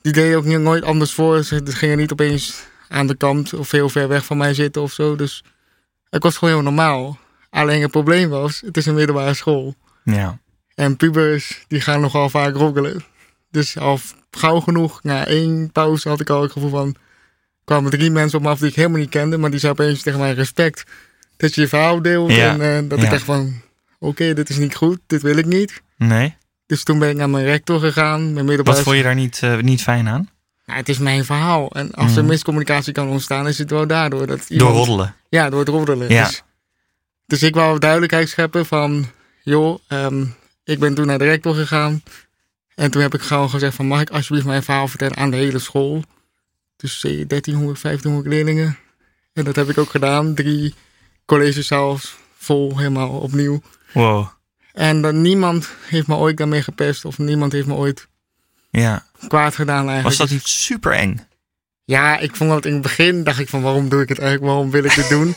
Die 0.02 0.12
deden 0.12 0.37
ook 0.38 0.45
niet- 0.45 0.59
nooit 0.59 0.85
anders 0.85 1.12
voor. 1.12 1.43
Ze 1.43 1.61
gingen 1.64 1.99
niet 1.99 2.12
opeens 2.12 2.62
aan 2.88 3.07
de 3.07 3.14
kant 3.14 3.55
of 3.55 3.71
heel 3.71 3.88
ver 3.88 4.09
weg 4.09 4.25
van 4.25 4.37
mij 4.37 4.55
zitten 4.55 4.83
of 4.83 4.93
zo. 4.93 5.17
Dus 5.17 5.45
ik 6.11 6.23
was 6.23 6.37
gewoon 6.37 6.55
heel 6.55 6.62
normaal. 6.62 7.19
Alleen 7.50 7.83
het 7.83 7.91
probleem 7.91 8.29
was, 8.29 8.61
het 8.61 8.76
is 8.76 8.87
een 8.87 8.95
middelbare 8.95 9.35
school. 9.35 9.75
Ja, 10.05 10.38
En 10.75 10.97
pubers, 10.97 11.64
die 11.69 11.81
gaan 11.81 12.00
nogal 12.00 12.29
vaak 12.29 12.55
roggelen. 12.55 13.05
Dus 13.50 13.79
al 13.79 13.99
gauw 14.31 14.61
genoeg, 14.61 15.02
na 15.02 15.26
één 15.26 15.71
pauze 15.73 16.09
had 16.09 16.21
ik 16.21 16.31
al 16.31 16.43
het 16.43 16.52
gevoel 16.52 16.71
van... 16.71 16.95
kwamen 17.64 17.91
drie 17.91 18.11
mensen 18.11 18.38
op 18.38 18.45
me 18.45 18.50
af 18.50 18.59
die 18.59 18.69
ik 18.69 18.75
helemaal 18.75 18.99
niet 18.99 19.09
kende. 19.09 19.37
Maar 19.38 19.50
die 19.50 19.59
zeiden 19.61 19.85
opeens 19.85 20.02
tegen 20.02 20.19
mij 20.21 20.33
respect 20.33 20.85
dat 21.37 21.55
je 21.55 21.61
je 21.61 21.69
verhaal 21.69 22.02
deelt. 22.02 22.33
Ja, 22.33 22.59
En 22.59 22.61
eh, 22.61 22.88
dat 22.88 22.99
ja. 22.99 23.05
ik 23.05 23.11
dacht 23.11 23.25
van, 23.25 23.61
oké, 23.99 24.35
dit 24.35 24.49
is 24.49 24.57
niet 24.57 24.75
goed, 24.75 24.99
dit 25.07 25.23
wil 25.23 25.37
ik 25.37 25.47
niet. 25.47 25.83
nee? 25.97 26.37
Dus 26.67 26.83
toen 26.83 26.99
ben 26.99 27.09
ik 27.11 27.17
naar 27.17 27.31
mijn 27.31 27.45
rector 27.45 27.81
gegaan, 27.81 28.33
mijn 28.33 28.62
Wat 28.62 28.81
vond 28.81 28.97
je 28.97 29.02
daar 29.02 29.14
niet, 29.14 29.41
eh, 29.43 29.59
niet 29.59 29.83
fijn 29.83 30.09
aan? 30.09 30.29
Ja, 30.64 30.75
het 30.75 30.88
is 30.88 30.99
mijn 30.99 31.25
verhaal. 31.25 31.71
En 31.71 31.91
als 31.95 32.12
er 32.17 32.19
Mhm. 32.23 32.31
miscommunicatie 32.31 32.93
kan 32.93 33.09
ontstaan, 33.09 33.49
is 33.49 33.59
het 33.59 33.71
wel 33.71 33.87
daardoor. 33.87 34.26
Dat 34.26 34.45
Door 34.49 34.71
roddelen. 34.71 35.14
Ja, 35.29 35.50
door 35.50 35.59
het 35.61 35.69
roddelen. 35.69 36.09
Ja. 36.09 36.25
Dus 36.26 36.43
Dus 37.26 37.43
ik 37.43 37.55
wou 37.55 37.79
duidelijkheid 37.79 38.29
scheppen 38.29 38.67
van, 38.67 39.07
joh, 39.43 39.79
ehm, 39.88 40.25
ik 40.73 40.79
ben 40.79 40.95
toen 40.95 41.07
naar 41.07 41.19
de 41.19 41.25
rector 41.25 41.55
gegaan. 41.55 42.02
En 42.75 42.91
toen 42.91 43.02
heb 43.02 43.14
ik 43.14 43.21
gewoon 43.21 43.50
gezegd 43.50 43.75
van, 43.75 43.87
mag 43.87 44.00
ik 44.00 44.11
alsjeblieft 44.11 44.47
mijn 44.47 44.62
verhaal 44.62 44.88
vertellen 44.88 45.17
aan 45.17 45.31
de 45.31 45.37
hele 45.37 45.59
school? 45.59 46.02
Dus 46.76 47.00
1300, 47.00 47.83
1500 47.83 48.35
leerlingen. 48.35 48.79
En 49.33 49.45
dat 49.45 49.57
heb 49.57 49.69
ik 49.69 49.79
ook 49.79 49.91
gedaan. 49.91 50.35
Drie 50.35 50.75
collegezaals 51.26 52.14
vol, 52.38 52.79
helemaal 52.79 53.11
opnieuw. 53.11 53.62
Wow. 53.93 54.26
En 54.73 55.02
dan 55.02 55.23
niemand 55.23 55.69
heeft 55.88 56.07
me 56.07 56.14
ooit 56.14 56.37
daarmee 56.37 56.62
gepest 56.62 57.05
of 57.05 57.19
niemand 57.19 57.52
heeft 57.52 57.67
me 57.67 57.75
ooit 57.75 58.09
Ja. 58.71 59.05
kwaad 59.29 59.55
gedaan 59.55 59.88
eigenlijk. 59.88 60.05
Was 60.05 60.17
dat 60.17 60.31
niet 60.31 60.47
super 60.47 60.93
eng? 60.93 61.26
Ja, 61.85 62.19
ik 62.19 62.37
vond 62.37 62.50
dat 62.50 62.64
in 62.64 62.73
het 62.73 62.83
begin, 62.83 63.25
dacht 63.25 63.38
ik 63.38 63.49
van 63.49 63.62
waarom 63.62 63.88
doe 63.88 64.02
ik 64.02 64.09
het 64.09 64.19
eigenlijk, 64.19 64.50
waarom 64.52 64.71
wil 64.71 64.85
ik 64.85 64.95
dit 64.95 65.09
doen? 65.09 65.35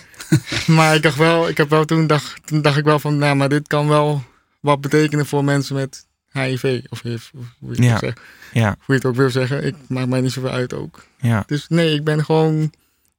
maar 0.76 0.96
ik 0.96 1.02
dacht 1.02 1.18
wel, 1.18 1.50
ik 1.50 1.58
heb 1.58 1.70
wel 1.70 1.86
toen, 1.86 2.08
dacht, 2.08 2.36
toen 2.46 2.62
dacht 2.62 2.78
ik 2.78 2.84
wel 2.84 3.00
van, 3.00 3.18
nou, 3.18 3.36
maar 3.36 3.50
dit 3.50 3.68
kan 3.68 3.88
wel 3.88 4.24
wat 4.66 4.82
betekenen 4.82 5.26
voor 5.26 5.44
mensen 5.44 5.76
met 5.76 6.08
HIV 6.32 6.80
of 6.90 7.02
HIV, 7.02 7.30
of 7.34 7.46
hoe 7.60 7.70
je, 7.70 7.76
het 7.76 7.84
Ja. 7.84 7.94
ook 7.94 8.00
zegt. 8.00 8.20
Ja. 8.54 8.68
hoe 8.70 8.76
je 8.86 8.94
het 8.94 9.06
ook 9.06 9.16
wil 9.16 9.30
zeggen. 9.30 9.66
Ik 9.66 9.76
maak 9.88 10.08
mij 10.08 10.22
niet 10.22 10.32
zoveel 10.32 10.50
uit 10.50 10.74
ook. 10.74 11.06
Ja. 11.18 11.44
Dus 11.48 11.66
nee, 11.68 11.94
ik 11.94 12.04
ben 12.04 12.26
gewoon 12.26 12.74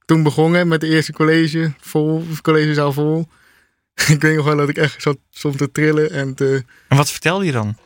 toen 0.05 0.23
begonnen 0.23 0.67
met 0.67 0.81
de 0.81 0.87
eerste 0.87 1.13
college, 1.13 1.73
vol, 1.79 2.25
collegezaal 2.41 2.93
vol. 2.93 3.27
ik 4.07 4.21
weet 4.21 4.35
nog 4.35 4.45
wel 4.45 4.57
dat 4.57 4.69
ik 4.69 4.77
echt 4.77 5.01
zat 5.01 5.17
soms 5.29 5.55
te 5.57 5.71
trillen 5.71 6.11
en 6.11 6.33
te, 6.33 6.63
En 6.87 6.97
wat 6.97 7.11
vertelde 7.11 7.45
je 7.45 7.51
dan? 7.51 7.77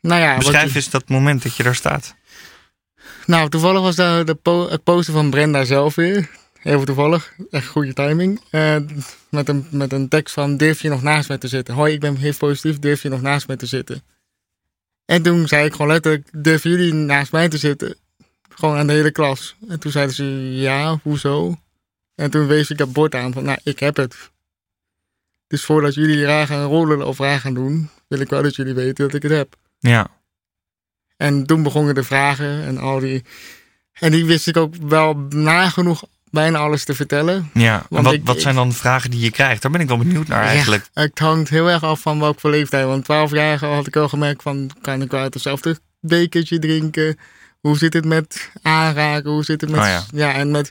nou 0.00 0.20
ja, 0.20 0.36
Beschrijf 0.36 0.70
je- 0.70 0.76
eens 0.76 0.90
dat 0.90 1.08
moment 1.08 1.42
dat 1.42 1.56
je 1.56 1.62
daar 1.62 1.74
staat. 1.74 2.14
Nou, 3.26 3.48
toevallig 3.48 3.80
was 3.80 3.96
daar 3.96 4.24
de 4.24 4.34
po- 4.34 4.68
het 4.70 4.82
poster 4.84 5.14
van 5.14 5.30
Brenda 5.30 5.64
zelf 5.64 5.94
weer. 5.94 6.30
Heel 6.58 6.84
toevallig. 6.84 7.34
Echt 7.50 7.66
goede 7.66 7.92
timing. 7.92 8.40
Eh, 8.50 8.76
met, 9.30 9.48
een, 9.48 9.66
met 9.70 9.92
een 9.92 10.08
tekst 10.08 10.34
van, 10.34 10.56
durf 10.56 10.82
je 10.82 10.88
nog 10.88 11.02
naast 11.02 11.28
mij 11.28 11.38
te 11.38 11.48
zitten? 11.48 11.74
Hoi, 11.74 11.92
ik 11.92 12.00
ben 12.00 12.16
HIV 12.16 12.38
positief, 12.38 12.78
durf 12.78 13.02
je 13.02 13.08
nog 13.08 13.22
naast 13.22 13.46
mij 13.46 13.56
te 13.56 13.66
zitten? 13.66 14.02
En 15.04 15.22
toen 15.22 15.48
zei 15.48 15.66
ik 15.66 15.72
gewoon 15.72 15.86
letterlijk, 15.86 16.28
durven 16.32 16.70
jullie 16.70 16.92
naast 16.92 17.32
mij 17.32 17.48
te 17.48 17.58
zitten? 17.58 17.96
Gewoon 18.48 18.76
aan 18.76 18.86
de 18.86 18.92
hele 18.92 19.10
klas. 19.10 19.56
En 19.68 19.80
toen 19.80 19.92
zeiden 19.92 20.14
ze, 20.14 20.24
ja, 20.52 20.98
hoezo? 21.02 21.56
En 22.14 22.30
toen 22.30 22.46
wees 22.46 22.70
ik 22.70 22.78
dat 22.78 22.92
bord 22.92 23.14
aan 23.14 23.32
van, 23.32 23.44
nou, 23.44 23.58
ik 23.62 23.78
heb 23.78 23.96
het. 23.96 24.30
Dus 25.46 25.64
voordat 25.64 25.94
jullie 25.94 26.24
raar 26.24 26.46
gaan 26.46 26.64
rollen 26.64 27.06
of 27.06 27.18
raar 27.18 27.40
gaan 27.40 27.54
doen, 27.54 27.88
wil 28.08 28.20
ik 28.20 28.28
wel 28.28 28.42
dat 28.42 28.56
jullie 28.56 28.74
weten 28.74 29.04
dat 29.04 29.14
ik 29.14 29.22
het 29.22 29.32
heb. 29.32 29.56
Ja. 29.78 30.10
En 31.16 31.46
toen 31.46 31.62
begonnen 31.62 31.94
de 31.94 32.02
vragen 32.02 32.62
en 32.64 32.78
al 32.78 32.98
die. 32.98 33.24
En 33.92 34.10
die 34.10 34.24
wist 34.24 34.46
ik 34.46 34.56
ook 34.56 34.74
wel 34.74 35.14
nagenoeg 35.28 36.04
bijna 36.30 36.58
alles 36.58 36.84
te 36.84 36.94
vertellen. 36.94 37.50
Ja. 37.54 37.86
Want 37.88 38.04
wat, 38.04 38.14
ik- 38.14 38.24
wat 38.24 38.40
zijn 38.40 38.54
dan 38.54 38.68
de 38.68 38.74
vragen 38.74 39.10
die 39.10 39.20
je 39.20 39.30
krijgt? 39.30 39.62
Daar 39.62 39.70
ben 39.70 39.80
ik 39.80 39.88
wel 39.88 39.98
benieuwd 39.98 40.26
naar 40.28 40.42
eigenlijk. 40.44 40.88
Ja, 40.94 41.02
het 41.02 41.18
hangt 41.18 41.48
heel 41.48 41.70
erg 41.70 41.82
af 41.82 42.00
van 42.00 42.20
welke 42.20 42.48
leeftijd. 42.48 42.84
Want 42.86 43.04
12 43.04 43.30
jaar 43.30 43.64
had 43.64 43.86
ik 43.86 43.96
al 43.96 44.08
gemerkt 44.08 44.42
van 44.42 44.70
kan 44.80 45.02
ik 45.02 45.10
wel 45.10 45.20
uit 45.20 45.34
hetzelfde 45.34 45.78
bekertje 46.00 46.58
drinken? 46.58 47.18
Hoe 47.60 47.76
zit 47.78 47.92
het 47.92 48.04
met 48.04 48.50
aanraken? 48.62 49.30
Hoe 49.30 49.44
zit 49.44 49.60
het 49.60 49.70
met. 49.70 49.80
Oh 49.80 49.98
ja. 50.12 50.34
en 50.34 50.50
met 50.50 50.70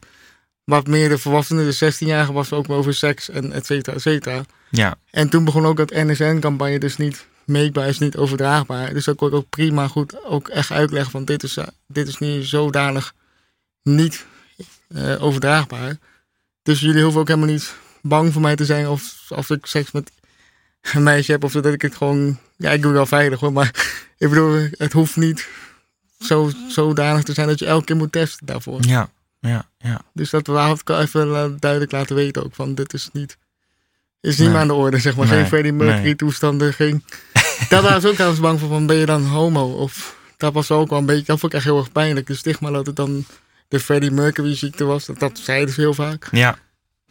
wat 0.64 0.88
meer 0.88 1.10
de 1.10 1.18
volwassenen, 1.18 1.66
de 1.66 1.94
16-jarigen, 1.94 2.34
was 2.34 2.52
ook 2.52 2.70
over 2.70 2.94
seks 2.94 3.30
en 3.30 3.52
et 3.52 3.66
cetera, 3.66 3.96
et 3.96 4.02
cetera. 4.02 4.44
Ja. 4.70 4.96
En 5.12 5.30
toen 5.30 5.46
begon 5.46 5.66
ook 5.66 5.78
dat 5.78 5.92
NSN-campagne, 5.92 6.80
dus 6.80 6.98
niet 6.98 7.26
meetbaar 7.46 7.88
is 7.88 8.00
niet 8.00 8.18
overdraagbaar. 8.18 8.94
Dus 8.94 9.06
dat 9.06 9.16
kon 9.16 9.28
ik 9.28 9.34
ook 9.34 9.50
prima 9.50 9.88
goed 9.88 10.26
ook 10.26 10.48
echt 10.48 10.72
uitleggen 10.72 11.12
van 11.12 11.26
dit 11.26 11.44
is, 11.44 11.58
eh, 11.58 11.68
dit 11.88 12.08
is 12.08 12.18
niet 12.18 12.46
zodanig 12.46 13.14
niet 13.84 14.26
eh, 14.88 15.24
overdraagbaar. 15.24 15.98
Dus 16.64 16.80
jullie 16.80 17.04
hoeven 17.04 17.22
ook 17.22 17.28
helemaal 17.28 17.50
niet 17.50 17.76
bang 18.02 18.34
voor 18.34 18.42
mij 18.42 18.56
te 18.56 18.66
zijn 18.66 18.88
of 18.88 19.26
als 19.30 19.50
ik 19.50 19.66
seks 19.66 19.92
met 19.92 20.12
een 20.82 21.04
meisje 21.04 21.32
heb 21.32 21.44
of 21.44 21.52
dat 21.52 21.66
ik 21.66 21.82
het 21.82 21.96
gewoon, 21.96 22.40
ja 22.58 22.72
ik 22.72 22.82
doe 22.82 22.90
het 22.90 22.98
wel 22.98 23.20
veilig 23.20 23.40
hoor, 23.40 23.54
maar 23.54 23.68
ik 24.18 24.30
bedoel, 24.30 24.68
het 24.72 24.94
hoeft 24.94 25.16
niet 25.16 25.48
zo, 26.20 26.52
zodanig 26.68 27.24
te 27.24 27.34
zijn 27.34 27.48
dat 27.48 27.60
je 27.60 27.66
elke 27.66 27.86
keer 27.86 27.96
moet 27.96 28.12
testen 28.12 28.46
daarvoor. 28.46 28.80
Ja. 28.82 29.10
Ja. 29.40 29.70
Ja. 29.78 30.02
Dus 30.14 30.30
dat 30.30 30.48
wou 30.48 30.78
ik 30.80 30.90
even 30.90 31.58
duidelijk 31.60 31.92
laten 31.92 32.16
weten 32.16 32.44
ook. 32.44 32.56
Van 32.56 32.76
dit 32.76 32.94
is 32.94 33.10
niet, 33.14 33.38
is 34.22 34.38
niet 34.38 34.48
Nee. 34.48 34.58
aan 34.58 34.68
de 34.68 34.74
orde, 34.74 34.98
zeg 34.98 35.16
maar. 35.16 35.28
Nee, 35.28 35.40
Geen 35.40 35.48
Freddie 35.48 35.74
Mercury 35.74 36.04
nee. 36.04 36.16
toestanden. 36.16 36.74
Geen... 36.74 37.04
Daar 37.70 38.02
ze 38.02 38.08
ook 38.08 38.14
trouwens 38.14 38.42
bang 38.42 38.60
voor. 38.60 38.70
Van, 38.70 38.86
ben 38.86 38.96
je 38.96 39.06
dan 39.06 39.26
homo? 39.26 39.72
Of 39.72 40.16
dat 40.38 40.54
was 40.54 40.72
ook 40.72 40.90
wel 40.90 41.00
een 41.00 41.06
beetje, 41.06 41.26
dat 41.26 41.40
vond 41.40 41.52
ik 41.52 41.58
echt 41.58 41.68
heel 41.68 41.78
erg 41.78 41.92
pijnlijk. 41.92 42.28
De 42.28 42.36
stigma 42.36 42.72
dat 42.72 42.86
het 42.86 42.96
dan 42.96 43.26
de 43.68 43.80
Freddie 43.80 44.12
Mercury 44.12 44.56
ziekte 44.56 44.84
was. 44.84 45.06
Dat, 45.06 45.20
dat 45.20 45.40
zeiden 45.40 45.74
ze 45.74 45.82
heel 45.82 45.94
vaak. 45.94 46.28
Ja. 46.32 46.58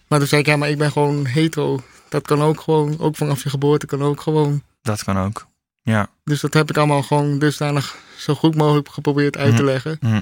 Maar 0.09 0.19
toen 0.19 0.29
zei 0.29 0.41
ik, 0.41 0.47
ja, 0.47 0.57
maar 0.57 0.71
ik 0.71 0.79
ben 0.79 0.93
gewoon 0.93 1.27
hetero. 1.27 1.81
Dat 2.09 2.27
kan 2.27 2.43
ook 2.43 2.61
gewoon, 2.61 2.99
ook 2.99 3.17
vanaf 3.17 3.43
je 3.43 3.51
geboorte 3.51 3.87
kan 3.87 4.03
ook 4.03 4.21
gewoon. 4.21 4.63
Dat 4.83 5.05
kan 5.05 5.19
ook. 5.19 5.47
Ja. 5.83 6.09
Dus 6.25 6.41
dat 6.41 6.55
heb 6.55 6.71
ik 6.71 6.77
allemaal 6.77 7.03
gewoon 7.03 7.39
dusdanig 7.39 7.97
zo 8.17 8.35
goed 8.35 8.55
mogelijk 8.55 8.89
geprobeerd 8.89 9.37
uit 9.37 9.57
te 9.57 9.63
Mhm. 9.63 9.71
leggen. 9.71 9.97
Mhm. 10.01 10.21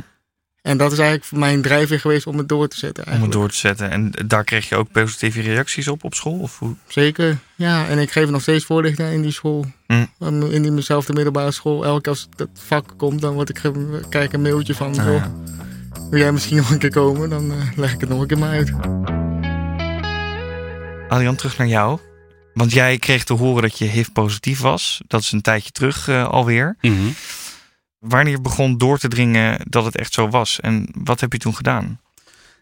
En 0.62 0.76
dat 0.76 0.92
is 0.92 0.98
eigenlijk 0.98 1.28
voor 1.28 1.38
mij 1.38 1.52
een 1.52 1.62
drijfveer 1.62 2.00
geweest 2.00 2.26
om 2.26 2.38
het 2.38 2.48
door 2.48 2.68
te 2.68 2.76
zetten. 2.78 3.04
Om 3.04 3.10
het 3.12 3.20
Eigenlijk. 3.20 3.40
door 3.40 3.48
te 3.50 3.56
zetten. 3.56 3.90
En 3.90 4.10
daar 4.26 4.44
kreeg 4.44 4.68
je 4.68 4.76
ook 4.76 4.92
positieve 4.92 5.40
reacties 5.40 5.88
op 5.88 6.04
op 6.04 6.14
school? 6.14 6.38
Of 6.38 6.58
hoe? 6.58 6.74
Zeker, 6.86 7.38
ja. 7.54 7.86
En 7.86 7.98
ik 7.98 8.10
geef 8.10 8.30
nog 8.30 8.42
steeds 8.42 8.64
voorlichting 8.64 9.12
in 9.12 9.22
die 9.22 9.32
school. 9.32 9.66
Mm. 9.86 10.08
In 10.42 10.62
diezelfde 10.74 11.12
middelbare 11.12 11.50
school. 11.50 11.84
Elke 11.84 12.08
als 12.08 12.28
dat 12.36 12.48
vak 12.52 12.94
komt, 12.96 13.20
dan 13.20 13.34
word 13.34 13.48
ik, 13.48 13.54
krijg 14.08 14.26
ik 14.26 14.32
een 14.32 14.42
mailtje 14.42 14.74
van... 14.74 14.98
Ah, 14.98 15.06
ja. 15.06 15.32
Wil 16.10 16.18
jij 16.18 16.32
misschien 16.32 16.56
nog 16.56 16.70
een 16.70 16.78
keer 16.78 16.90
komen? 16.90 17.30
Dan 17.30 17.50
eh, 17.50 17.76
leg 17.76 17.92
ik 17.92 18.00
het 18.00 18.08
nog 18.08 18.20
een 18.20 18.26
keer 18.26 18.38
maar 18.38 18.50
uit. 18.50 18.72
Adrian, 21.08 21.36
terug 21.36 21.58
naar 21.58 21.66
jou. 21.66 21.98
Want 22.54 22.72
jij 22.72 22.98
kreeg 22.98 23.24
te 23.24 23.32
horen 23.32 23.62
dat 23.62 23.78
je 23.78 23.84
HIV-positief 23.84 24.60
was. 24.60 25.00
Dat 25.06 25.20
is 25.20 25.32
een 25.32 25.40
tijdje 25.40 25.70
terug 25.70 26.08
eh, 26.08 26.28
alweer. 26.28 26.76
Mhm. 26.80 27.08
Wanneer 27.98 28.40
begon 28.40 28.78
door 28.78 28.98
te 28.98 29.08
dringen 29.08 29.60
dat 29.68 29.84
het 29.84 29.96
echt 29.96 30.12
zo 30.12 30.28
was? 30.28 30.60
En 30.60 30.88
wat 30.92 31.20
heb 31.20 31.32
je 31.32 31.38
toen 31.38 31.56
gedaan? 31.56 32.00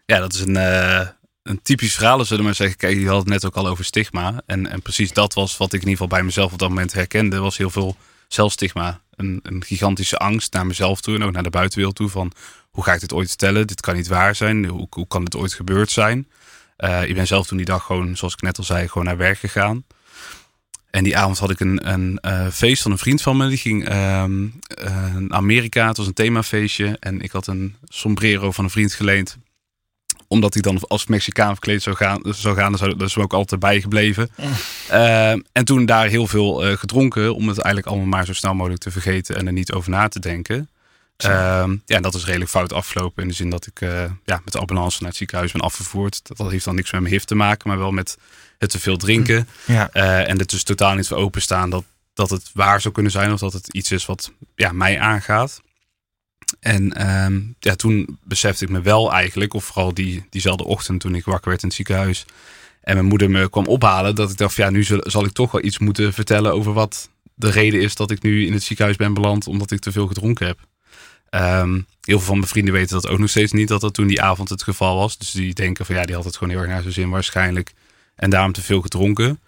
Ja, 0.05 0.19
dat 0.19 0.33
is 0.33 0.39
een, 0.39 0.57
eh, 0.57 1.07
een 1.43 1.61
typisch 1.61 1.93
verhaal, 1.93 2.25
zullen 2.25 2.37
we 2.37 2.43
maar 2.43 2.55
zeggen. 2.55 2.77
Kijk, 2.77 2.99
je 2.99 3.07
had 3.07 3.19
het 3.19 3.27
net 3.27 3.45
ook 3.45 3.55
al 3.55 3.67
over 3.67 3.85
stigma. 3.85 4.41
En, 4.45 4.67
en 4.67 4.81
precies 4.81 5.13
dat 5.13 5.33
was 5.33 5.57
wat 5.57 5.73
ik 5.73 5.81
in 5.81 5.87
ieder 5.87 6.03
geval 6.03 6.17
bij 6.17 6.23
mezelf 6.23 6.53
op 6.53 6.59
dat 6.59 6.69
moment 6.69 6.93
herkende. 6.93 7.37
was 7.37 7.57
heel 7.57 7.69
veel 7.69 7.97
zelfstigma. 8.27 9.01
Een, 9.15 9.39
een 9.43 9.63
gigantische 9.63 10.17
angst 10.17 10.53
naar 10.53 10.65
mezelf 10.65 11.01
toe 11.01 11.15
en 11.15 11.23
ook 11.23 11.31
naar 11.31 11.43
de 11.43 11.49
buitenwereld 11.49 11.95
toe. 11.95 12.09
Van 12.09 12.31
hoe 12.73 12.83
ga 12.83 12.93
ik 12.93 12.99
dit 12.99 13.13
ooit 13.13 13.27
vertellen? 13.27 13.67
Dit 13.67 13.81
kan 13.81 13.95
niet 13.95 14.07
waar 14.07 14.35
zijn. 14.35 14.65
Hoe, 14.65 14.87
hoe 14.89 15.07
kan 15.07 15.23
dit 15.23 15.35
ooit 15.35 15.53
gebeurd 15.53 15.91
zijn? 15.91 16.27
Eh, 16.75 17.07
ik 17.07 17.15
ben 17.15 17.27
zelf 17.27 17.47
toen 17.47 17.57
die 17.57 17.65
dag 17.65 17.85
gewoon, 17.85 18.17
zoals 18.17 18.33
ik 18.33 18.41
net 18.41 18.57
al 18.57 18.63
zei, 18.63 18.87
gewoon 18.87 19.05
naar 19.05 19.17
werk 19.17 19.37
gegaan. 19.37 19.83
En 20.89 21.03
die 21.03 21.17
avond 21.17 21.37
had 21.37 21.49
ik 21.49 21.59
een, 21.59 21.91
een 21.91 22.19
eh, 22.19 22.47
feest 22.47 22.81
van 22.81 22.91
een 22.91 22.97
vriend 22.97 23.21
van 23.21 23.37
me. 23.37 23.47
Die 23.47 23.57
ging 23.57 23.87
ehm, 23.87 24.47
eh, 24.67 25.15
naar 25.15 25.37
Amerika. 25.37 25.87
Het 25.87 25.97
was 25.97 26.07
een 26.07 26.13
themafeestje. 26.13 26.97
En 26.99 27.21
ik 27.21 27.31
had 27.31 27.47
een 27.47 27.75
sombrero 27.83 28.51
van 28.51 28.63
een 28.63 28.69
vriend 28.69 28.93
geleend 28.93 29.37
omdat 30.27 30.55
ik 30.55 30.63
dan 30.63 30.79
als 30.87 31.07
Mexicaan 31.07 31.51
verkleed 31.51 31.83
zou 31.83 31.95
gaan, 31.95 32.21
zou 32.23 32.55
gaan 32.55 32.71
dan 32.71 33.01
is 33.01 33.17
ook 33.17 33.33
altijd 33.33 33.59
bijgebleven. 33.59 34.29
Ehm, 34.89 35.39
en 35.51 35.65
toen 35.65 35.85
daar 35.85 36.07
heel 36.07 36.27
veel 36.27 36.77
gedronken, 36.77 37.35
om 37.35 37.47
het 37.47 37.57
eigenlijk 37.57 37.87
allemaal 37.87 38.07
maar 38.07 38.25
zo 38.25 38.33
snel 38.33 38.53
mogelijk 38.53 38.81
te 38.81 38.91
vergeten 38.91 39.35
en 39.35 39.47
er 39.47 39.53
niet 39.53 39.71
over 39.71 39.89
na 39.89 40.07
te 40.07 40.19
denken. 40.19 40.69
Ehm, 41.29 41.71
ja, 41.85 41.95
en 41.95 42.01
dat 42.01 42.13
is 42.13 42.25
redelijk 42.25 42.49
fout 42.49 42.73
afgelopen 42.73 43.23
in 43.23 43.29
de 43.29 43.35
zin 43.35 43.49
dat 43.49 43.65
ik 43.65 43.81
eh, 43.81 44.03
ja, 44.25 44.41
met 44.43 44.53
de 44.53 44.59
ambulance 44.59 44.97
naar 44.99 45.09
het 45.09 45.17
ziekenhuis 45.17 45.51
ben 45.51 45.61
afgevoerd. 45.61 46.27
Dat, 46.27 46.37
dat 46.37 46.51
heeft 46.51 46.65
dan 46.65 46.75
niks 46.75 46.91
met 46.91 47.01
mijn 47.01 47.13
HIV 47.13 47.23
te 47.23 47.35
maken, 47.35 47.69
maar 47.69 47.77
wel 47.77 47.91
met 47.91 48.17
het 48.57 48.69
te 48.69 48.79
veel 48.79 48.97
drinken. 48.97 49.47
Ja. 49.65 49.89
Eh, 49.91 50.29
en 50.29 50.39
het 50.39 50.49
dus 50.49 50.63
totaal 50.63 50.95
niet 50.95 51.07
voor 51.07 51.17
openstaan 51.17 51.69
dat, 51.69 51.83
dat 52.13 52.29
het 52.29 52.49
waar 52.53 52.81
zou 52.81 52.93
kunnen 52.93 53.11
zijn 53.11 53.31
of 53.31 53.39
dat 53.39 53.53
het 53.53 53.67
iets 53.67 53.91
is 53.91 54.05
wat 54.05 54.31
ja, 54.55 54.71
mij 54.71 54.99
aangaat. 54.99 55.61
En 56.59 56.93
ehm, 56.93 57.41
ja, 57.59 57.75
toen 57.75 58.17
besefte 58.23 58.63
ik 58.63 58.69
me 58.69 58.81
wel 58.81 59.13
eigenlijk, 59.13 59.53
of 59.53 59.65
vooral 59.65 59.93
die, 59.93 60.25
diezelfde 60.29 60.63
ochtend 60.63 60.99
toen 60.99 61.15
ik 61.15 61.25
wakker 61.25 61.49
werd 61.49 61.61
in 61.61 61.67
het 61.67 61.77
ziekenhuis 61.77 62.25
en 62.83 62.93
mijn 62.95 63.07
moeder 63.07 63.29
me 63.29 63.49
kwam 63.49 63.65
ophalen, 63.65 64.15
dat 64.15 64.31
ik 64.31 64.37
dacht, 64.37 64.55
ja, 64.55 64.69
nu 64.69 64.83
zal, 64.83 64.99
zal 65.01 65.25
ik 65.25 65.31
toch 65.31 65.51
wel 65.51 65.63
iets 65.63 65.79
moeten 65.79 66.13
vertellen 66.13 66.53
over 66.53 66.73
wat 66.73 67.09
de 67.35 67.49
reden 67.49 67.81
is 67.81 67.95
dat 67.95 68.11
ik 68.11 68.21
nu 68.21 68.45
in 68.45 68.53
het 68.53 68.63
ziekenhuis 68.63 68.97
ben 68.97 69.13
beland 69.13 69.47
omdat 69.47 69.71
ik 69.71 69.79
te 69.79 69.91
veel 69.91 70.07
gedronken 70.07 70.47
heb. 70.47 70.59
Ehm, 71.33 71.73
heel 71.73 72.17
veel 72.17 72.19
van 72.19 72.37
mijn 72.37 72.47
vrienden 72.49 72.73
weten 72.73 72.93
dat 73.01 73.07
ook 73.07 73.19
nog 73.19 73.29
steeds 73.29 73.51
niet 73.51 73.67
dat 73.67 73.81
dat 73.81 73.93
toen 73.93 74.07
die 74.07 74.21
avond 74.21 74.49
het 74.49 74.63
geval 74.63 74.95
was. 74.97 75.17
Dus 75.17 75.31
die 75.31 75.53
denken 75.53 75.85
van 75.85 75.95
ja, 75.95 76.05
die 76.05 76.15
had 76.15 76.25
het 76.25 76.37
gewoon 76.37 76.53
heel 76.53 76.61
erg 76.61 76.69
naar 76.71 76.81
zijn 76.81 76.93
zin 76.93 77.09
waarschijnlijk. 77.09 77.73
En 78.15 78.29
daarom 78.29 78.51
te 78.51 78.61
veel 78.61 78.81
gedronken. 78.81 79.39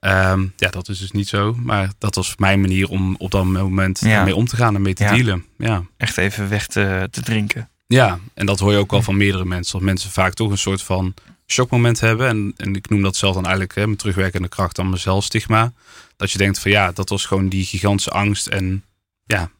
Ehm, 0.00 0.46
ja, 0.56 0.70
dat 0.70 0.88
is 0.88 0.98
dus 0.98 1.10
niet 1.10 1.28
zo. 1.28 1.54
Maar 1.54 1.90
dat 1.98 2.14
was 2.14 2.34
mijn 2.36 2.60
manier 2.60 2.88
om 2.88 3.14
op 3.18 3.30
dat 3.30 3.44
moment 3.44 4.00
Ja. 4.00 4.24
mee 4.24 4.34
om 4.34 4.46
te 4.46 4.56
gaan 4.56 4.74
en 4.74 4.82
mee 4.82 4.94
te 4.94 5.02
Ja. 5.04 5.14
dealen. 5.14 5.44
Ja. 5.58 5.82
Echt 5.96 6.16
even 6.16 6.48
weg 6.48 6.66
te, 6.66 7.08
te 7.10 7.22
drinken. 7.22 7.68
ja, 7.86 8.18
en 8.34 8.46
dat 8.46 8.58
hoor 8.58 8.72
je 8.72 8.78
ook 8.78 8.90
wel 8.90 9.02
van 9.02 9.16
meerdere 9.16 9.44
mensen. 9.44 9.72
Dat 9.72 9.82
mensen 9.82 10.10
vaak 10.10 10.34
toch 10.34 10.50
een 10.50 10.58
soort 10.58 10.82
van 10.82 11.14
shockmoment 11.46 12.00
hebben. 12.00 12.28
En, 12.28 12.54
en 12.56 12.74
ik 12.74 12.88
noem 12.88 13.02
dat 13.02 13.16
zelf 13.16 13.34
dan 13.34 13.42
eigenlijk 13.44 13.74
hè, 13.74 13.86
met 13.86 13.98
terugwerkende 13.98 14.48
kracht 14.48 14.78
aan 14.78 14.90
mezelf 14.90 15.24
stigma. 15.24 15.72
Dat 16.16 16.30
je 16.30 16.38
denkt 16.38 16.58
van 16.58 16.70
ja, 16.70 16.92
dat 16.92 17.08
was 17.08 17.24
gewoon 17.24 17.48
die 17.48 17.64
gigantische 17.64 18.10
angst. 18.10 18.46
En 18.46 18.84
ja, 19.24 19.50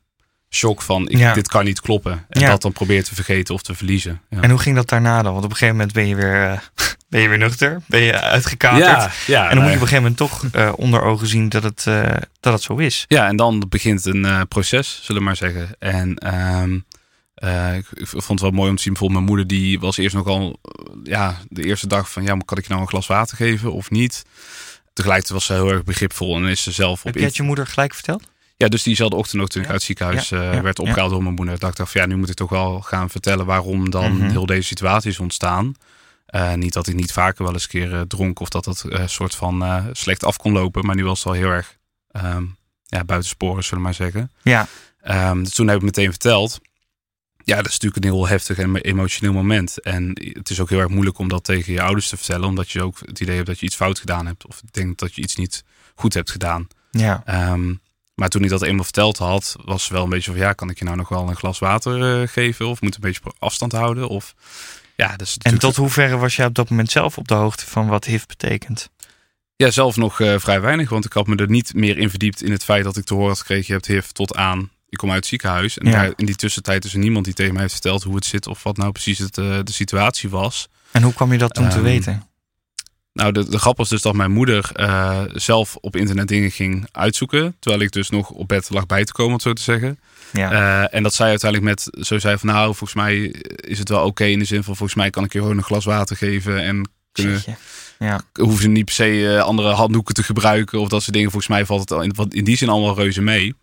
shock 0.50 0.82
van 0.82 1.08
ik, 1.08 1.18
Ja. 1.18 1.34
dit 1.34 1.48
kan 1.48 1.64
niet 1.64 1.80
kloppen. 1.80 2.26
En 2.28 2.40
Ja. 2.40 2.48
dat 2.48 2.62
dan 2.62 2.72
probeert 2.72 3.04
te 3.04 3.14
vergeten 3.14 3.54
of 3.54 3.62
te 3.62 3.74
verliezen. 3.74 4.20
Ja. 4.30 4.40
En 4.40 4.50
hoe 4.50 4.58
ging 4.58 4.76
dat 4.76 4.88
daarna 4.88 5.22
dan? 5.22 5.32
Want 5.32 5.44
op 5.44 5.50
een 5.50 5.56
gegeven 5.56 5.76
moment 5.76 5.94
ben 5.94 6.06
je 6.06 6.14
weer, 6.14 6.50
eh, 6.50 6.58
ben 7.08 7.20
je 7.20 7.28
weer 7.28 7.38
nuchter, 7.38 7.80
ben 7.86 8.00
je 8.00 8.20
uitgekaterd. 8.20 9.12
en 9.26 9.32
dan 9.54 9.54
moet 9.54 9.56
je 9.56 9.56
op 9.56 9.64
een 9.66 9.72
gegeven 9.88 9.96
moment 9.96 10.16
toch 10.16 10.44
eh, 10.52 10.72
onder 10.76 11.02
ogen 11.02 11.26
zien 11.26 11.48
dat 11.48 11.62
het, 11.62 11.86
eh, 11.86 12.16
dat 12.40 12.52
het 12.52 12.62
zo 12.62 12.76
is. 12.76 13.04
Ja, 13.08 13.26
en 13.28 13.36
dan 13.36 13.64
begint 13.68 14.04
een 14.04 14.48
proces, 14.48 15.00
zullen 15.02 15.20
we 15.20 15.26
maar 15.26 15.36
zeggen. 15.36 15.68
En 15.78 16.14
ehm, 16.18 16.78
eh, 17.34 17.76
ik, 17.76 17.86
ik 17.94 18.06
vond 18.08 18.28
het 18.28 18.40
wel 18.40 18.50
mooi 18.50 18.70
om 18.70 18.76
te 18.76 18.82
zien, 18.82 18.92
bijvoorbeeld 18.92 19.20
mijn 19.24 19.36
moeder, 19.36 19.56
die 19.58 19.80
was 19.80 19.96
eerst 19.96 20.14
nogal, 20.14 20.60
ja, 21.04 21.36
de 21.48 21.64
eerste 21.64 21.86
dag 21.86 22.10
van, 22.10 22.22
ja, 22.22 22.34
maar 22.34 22.44
kan 22.44 22.58
ik 22.58 22.62
je 22.64 22.70
nou 22.70 22.82
een 22.82 22.88
glas 22.88 23.06
water 23.06 23.36
geven 23.36 23.72
of 23.72 23.90
niet? 23.90 24.24
Tegelijkertijd 24.92 25.38
was 25.38 25.46
ze 25.46 25.52
heel 25.52 25.70
erg 25.72 25.84
begripvol 25.84 26.36
en 26.36 26.44
is 26.44 26.62
ze 26.62 26.72
zelf 26.72 26.98
op... 26.98 27.04
Heb 27.04 27.14
je 27.14 27.24
het 27.24 27.36
je 27.36 27.42
moeder 27.42 27.66
gelijk 27.66 27.94
verteld? 27.94 28.22
Ja, 28.60 28.68
dus 28.68 28.82
diezelfde 28.82 29.16
ochtend 29.16 29.42
ook 29.42 29.48
toen 29.48 29.62
ik 29.62 29.66
uit 29.68 29.76
het 29.76 29.86
ziekenhuis 29.86 30.30
eh, 30.30 30.60
werd 30.60 30.78
opgehaald 30.78 31.10
door 31.10 31.22
mijn 31.22 31.34
moeder. 31.34 31.58
dacht 31.58 31.78
ik 31.78 31.88
ja, 31.88 32.06
nu 32.06 32.16
moet 32.16 32.28
ik 32.28 32.34
toch 32.34 32.50
wel 32.50 32.80
gaan 32.80 33.10
vertellen 33.10 33.46
waarom 33.46 33.90
dan 33.90 34.16
Mhm. 34.16 34.28
heel 34.30 34.46
deze 34.46 34.66
situatie 34.66 35.10
is 35.10 35.18
ontstaan. 35.18 35.74
Eh, 36.26 36.54
niet 36.54 36.72
dat 36.72 36.86
ik 36.86 36.94
niet 36.94 37.12
vaker 37.12 37.44
wel 37.44 37.52
eens 37.52 37.62
een 37.62 37.68
keer 37.68 37.94
eh, 37.94 38.00
dronk 38.00 38.40
of 38.40 38.48
dat 38.48 38.64
dat 38.64 38.84
soort 39.06 39.34
van 39.34 39.84
slecht 39.92 40.24
af 40.24 40.36
kon 40.36 40.52
lopen. 40.52 40.86
Maar 40.86 40.94
nu 40.94 41.04
was 41.04 41.18
het 41.18 41.24
wel 41.24 41.32
heel 41.42 41.50
erg 41.50 41.76
ehm 42.10 42.44
ja, 42.86 43.04
buitensporen, 43.04 43.62
zullen 43.62 43.78
we 43.78 43.84
maar 43.84 43.94
zeggen. 43.94 44.30
Ja. 44.42 44.66
Ehm, 45.00 45.42
dus 45.42 45.54
toen 45.54 45.68
heb 45.68 45.76
ik 45.76 45.82
meteen 45.82 46.10
verteld. 46.10 46.60
Ja, 47.44 47.56
dat 47.56 47.66
is 47.66 47.72
natuurlijk 47.78 48.04
een 48.04 48.10
heel 48.12 48.28
heftig 48.28 48.58
en 48.58 48.76
emotioneel 48.76 49.32
moment. 49.32 49.80
En 49.80 50.10
het 50.32 50.50
is 50.50 50.60
ook 50.60 50.68
heel 50.70 50.78
erg 50.78 50.88
moeilijk 50.88 51.18
om 51.18 51.28
dat 51.28 51.44
tegen 51.44 51.72
je 51.72 51.82
ouders 51.82 52.08
te 52.08 52.16
vertellen. 52.16 52.48
Omdat 52.48 52.70
je 52.70 52.82
ook 52.82 52.98
het 53.04 53.20
idee 53.20 53.34
hebt 53.34 53.46
dat 53.46 53.58
je 53.58 53.66
iets 53.66 53.76
fout 53.76 53.98
gedaan 53.98 54.26
hebt. 54.26 54.46
Of 54.46 54.60
denkt 54.70 54.98
dat 55.00 55.14
je 55.14 55.22
iets 55.22 55.36
niet 55.36 55.64
goed 55.94 56.14
hebt 56.14 56.30
gedaan. 56.30 56.66
Ja. 56.90 57.22
Ehm, 57.24 57.74
maar 58.20 58.28
toen 58.28 58.42
ik 58.44 58.48
dat 58.48 58.62
eenmaal 58.62 58.84
verteld 58.84 59.18
had, 59.18 59.56
was 59.64 59.88
wel 59.88 60.02
een 60.02 60.08
beetje 60.08 60.30
van... 60.30 60.40
Ja, 60.40 60.52
kan 60.52 60.70
ik 60.70 60.78
je 60.78 60.84
nou 60.84 60.96
nog 60.96 61.08
wel 61.08 61.28
een 61.28 61.36
glas 61.36 61.58
water 61.58 62.22
eh, 62.22 62.28
geven? 62.28 62.68
Of 62.68 62.80
moet 62.80 62.94
een 62.94 63.00
beetje 63.00 63.20
afstand 63.38 63.72
houden? 63.72 64.08
Of, 64.08 64.34
ja, 64.96 65.18
is 65.18 65.36
En 65.38 65.58
tot 65.58 65.76
hoeverre 65.76 66.16
was 66.16 66.36
jij 66.36 66.46
op 66.46 66.54
dat 66.54 66.70
moment 66.70 66.90
zelf 66.90 67.18
op 67.18 67.28
de 67.28 67.34
hoogte 67.34 67.66
van 67.66 67.86
wat 67.86 68.04
HIV 68.04 68.26
betekent? 68.26 68.90
Ja, 69.56 69.70
zelf 69.70 69.96
nog 69.96 70.20
eh, 70.20 70.34
vrij 70.38 70.60
weinig. 70.60 70.88
Want 70.90 71.04
ik 71.04 71.12
had 71.12 71.26
me 71.26 71.36
er 71.36 71.50
niet 71.50 71.74
meer 71.74 71.98
in 71.98 72.10
verdiept 72.10 72.42
in 72.42 72.52
het 72.52 72.64
feit 72.64 72.84
dat 72.84 72.96
ik 72.96 73.04
te 73.04 73.14
horen 73.14 73.28
had 73.28 73.38
gekregen... 73.38 73.64
je 73.66 73.72
hebt 73.72 73.86
HIV 73.86 74.06
tot 74.10 74.36
aan, 74.36 74.70
ik 74.88 74.98
kom 74.98 75.08
uit 75.08 75.18
het 75.18 75.26
ziekenhuis. 75.26 75.78
En 75.78 75.86
Ja. 75.86 75.92
daar, 75.92 76.12
in 76.16 76.26
die 76.26 76.36
tussentijd 76.36 76.84
is 76.84 76.92
er 76.92 76.98
niemand 76.98 77.24
die 77.24 77.34
tegen 77.34 77.52
mij 77.52 77.62
heeft 77.62 77.74
verteld 77.74 78.02
hoe 78.02 78.14
het 78.14 78.24
zit... 78.24 78.46
of 78.46 78.62
wat 78.62 78.76
nou 78.76 78.92
precies 78.92 79.18
het, 79.18 79.38
eh, 79.38 79.58
de 79.64 79.72
situatie 79.72 80.28
was. 80.30 80.68
En 80.90 81.02
hoe 81.02 81.12
kwam 81.12 81.32
je 81.32 81.38
dat 81.38 81.54
toen 81.54 81.68
te 81.68 81.74
Ehm, 81.74 81.82
weten? 81.82 82.29
Nou, 83.20 83.32
de, 83.32 83.48
de 83.48 83.58
grap 83.58 83.76
was 83.76 83.88
dus 83.88 84.02
dat 84.02 84.14
mijn 84.14 84.30
moeder 84.30 84.70
eh, 84.72 85.22
zelf 85.32 85.76
op 85.76 85.96
internet 85.96 86.28
dingen 86.28 86.50
ging 86.50 86.88
uitzoeken. 86.92 87.56
Terwijl 87.58 87.82
ik 87.82 87.92
dus 87.92 88.10
nog 88.10 88.30
op 88.30 88.48
bed 88.48 88.70
lag 88.70 88.86
bij 88.86 89.04
te 89.04 89.12
komen, 89.12 89.26
om 89.26 89.38
het 89.38 89.42
zo 89.42 89.52
te 89.52 89.62
zeggen. 89.62 89.98
Ja. 90.32 90.52
Eh, 90.52 90.96
en 90.96 91.02
dat 91.02 91.14
zij 91.14 91.28
uiteindelijk 91.28 91.70
met 91.70 92.04
zo 92.06 92.18
zei 92.18 92.38
van 92.38 92.48
nou, 92.48 92.64
volgens 92.64 92.94
mij 92.94 93.34
is 93.56 93.78
het 93.78 93.88
wel 93.88 94.04
oké 94.04 94.24
in 94.24 94.38
de 94.38 94.44
zin 94.44 94.62
van 94.62 94.76
volgens 94.76 94.98
mij 94.98 95.10
kan 95.10 95.24
ik 95.24 95.32
je 95.32 95.38
gewoon 95.38 95.56
een 95.56 95.62
glas 95.62 95.84
water 95.84 96.16
geven 96.16 96.62
en 96.62 96.90
kunnen. 97.12 97.42
Ja. 97.98 98.20
hoeven 98.32 98.62
ze 98.62 98.68
niet 98.68 98.84
per 98.84 98.94
se 98.94 99.34
eh, 99.34 99.42
andere 99.42 99.70
handdoeken 99.70 100.14
te 100.14 100.22
gebruiken 100.22 100.80
of 100.80 100.88
dat 100.88 101.02
soort 101.02 101.14
dingen. 101.14 101.30
Volgens 101.30 101.52
mij 101.52 101.66
valt 101.66 101.80
het 101.80 101.92
al 101.92 102.02
in, 102.02 102.14
in 102.28 102.44
die 102.44 102.56
zin 102.56 102.68
allemaal 102.68 102.94
reuze 102.94 103.22
mee. 103.22 103.54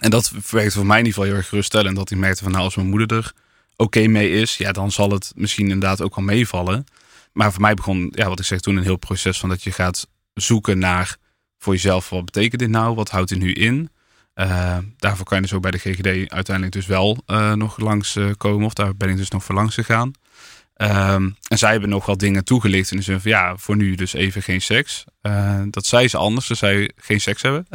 En 0.00 0.10
dat 0.10 0.32
werkte 0.50 0.76
voor 0.76 0.86
mij 0.86 0.98
in 0.98 1.04
ieder 1.04 1.18
geval 1.18 1.28
heel 1.28 1.38
erg 1.38 1.48
geruststellend. 1.48 1.96
Dat 1.96 2.10
ik 2.10 2.16
merkte 2.18 2.42
van 2.42 2.52
nou, 2.52 2.64
als 2.64 2.74
mijn 2.74 2.88
moeder 2.88 3.16
er 3.16 3.32
oké 3.76 4.06
mee 4.06 4.30
is, 4.30 4.56
ja, 4.56 4.72
dan 4.72 4.92
zal 4.92 5.10
het 5.10 5.32
misschien 5.34 5.70
inderdaad 5.70 6.02
ook 6.02 6.14
wel 6.14 6.24
meevallen. 6.24 6.84
Maar 7.34 7.52
voor 7.52 7.60
mij 7.60 7.74
begon, 7.74 8.12
ja, 8.14 8.28
wat 8.28 8.38
ik 8.38 8.44
zeg 8.44 8.60
toen, 8.60 8.76
een 8.76 8.82
heel 8.82 8.96
proces 8.96 9.38
van 9.38 9.48
dat 9.48 9.62
je 9.62 9.72
gaat 9.72 10.08
zoeken 10.34 10.78
naar 10.78 11.16
voor 11.58 11.72
jezelf, 11.72 12.08
wat 12.08 12.24
betekent 12.24 12.60
dit 12.60 12.70
nou? 12.70 12.94
Wat 12.94 13.10
houdt 13.10 13.28
dit 13.28 13.38
nu 13.38 13.52
in? 13.52 13.90
Eh, 14.34 14.78
daarvoor 14.96 15.24
kan 15.24 15.36
je 15.36 15.42
dus 15.42 15.52
ook 15.52 15.62
bij 15.62 15.70
de 15.70 15.78
GGD 15.78 16.30
uiteindelijk 16.30 16.72
dus 16.72 16.86
wel 16.86 17.22
eh, 17.26 17.52
nog 17.52 17.78
langs 17.78 18.16
eh, 18.16 18.30
komen. 18.36 18.66
Of 18.66 18.72
daar 18.72 18.96
ben 18.96 19.08
ik 19.08 19.16
dus 19.16 19.30
nog 19.30 19.44
voor 19.44 19.54
langs 19.54 19.74
gegaan. 19.74 20.12
Ehm, 20.74 21.30
en 21.48 21.58
zij 21.58 21.70
hebben 21.70 21.88
nog 21.88 22.06
wat 22.06 22.18
dingen 22.18 22.44
toegelicht 22.44 22.90
in 22.90 22.96
de 22.96 23.02
zin 23.02 23.20
van 23.20 23.30
ja, 23.30 23.56
voor 23.56 23.76
nu 23.76 23.94
dus 23.94 24.12
even 24.12 24.42
geen 24.42 24.62
seks. 24.62 25.04
Dat 25.70 25.86
zei 25.86 26.08
ze 26.08 26.16
anders, 26.16 26.46
ze 26.46 26.54
zei 26.54 26.88
geen 26.96 27.20
seks 27.20 27.42
hebben. 27.42 27.66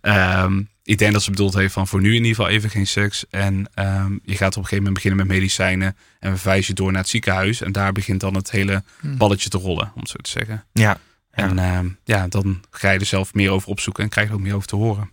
Ehm, 0.00 0.62
ik 0.86 0.98
denk 0.98 1.12
dat 1.12 1.22
ze 1.22 1.30
bedoeld 1.30 1.54
heeft 1.54 1.72
van 1.72 1.86
voor 1.86 2.00
nu 2.00 2.08
in 2.08 2.14
ieder 2.14 2.28
geval 2.28 2.48
even 2.48 2.70
geen 2.70 2.86
seks. 2.86 3.24
En 3.30 3.70
ehm, 3.74 4.12
je 4.22 4.36
gaat 4.36 4.56
op 4.56 4.62
een 4.62 4.68
gegeven 4.68 4.76
moment 4.76 4.94
beginnen 4.94 5.26
met 5.26 5.36
medicijnen 5.36 5.96
en 6.18 6.30
we 6.30 6.36
verwijzen 6.36 6.68
je 6.68 6.74
door 6.82 6.92
naar 6.92 7.00
het 7.00 7.10
ziekenhuis. 7.10 7.60
En 7.60 7.72
daar 7.72 7.92
begint 7.92 8.20
dan 8.20 8.34
het 8.34 8.50
hele 8.50 8.82
Hm. 9.00 9.16
balletje 9.16 9.48
te 9.48 9.58
rollen, 9.58 9.90
om 9.94 10.00
het 10.00 10.08
zo 10.10 10.16
te 10.16 10.30
zeggen. 10.30 10.64
Ja. 10.72 10.98
En 11.30 11.58
ehm, 11.58 11.88
ja, 12.04 12.28
dan 12.28 12.60
ga 12.70 12.90
je 12.90 12.98
er 12.98 13.06
zelf 13.06 13.34
meer 13.34 13.50
over 13.50 13.68
opzoeken 13.68 14.02
en 14.02 14.08
krijg 14.08 14.26
je 14.26 14.32
er 14.32 14.38
ook 14.38 14.44
meer 14.46 14.54
over 14.54 14.68
te 14.68 14.76
horen. 14.76 15.10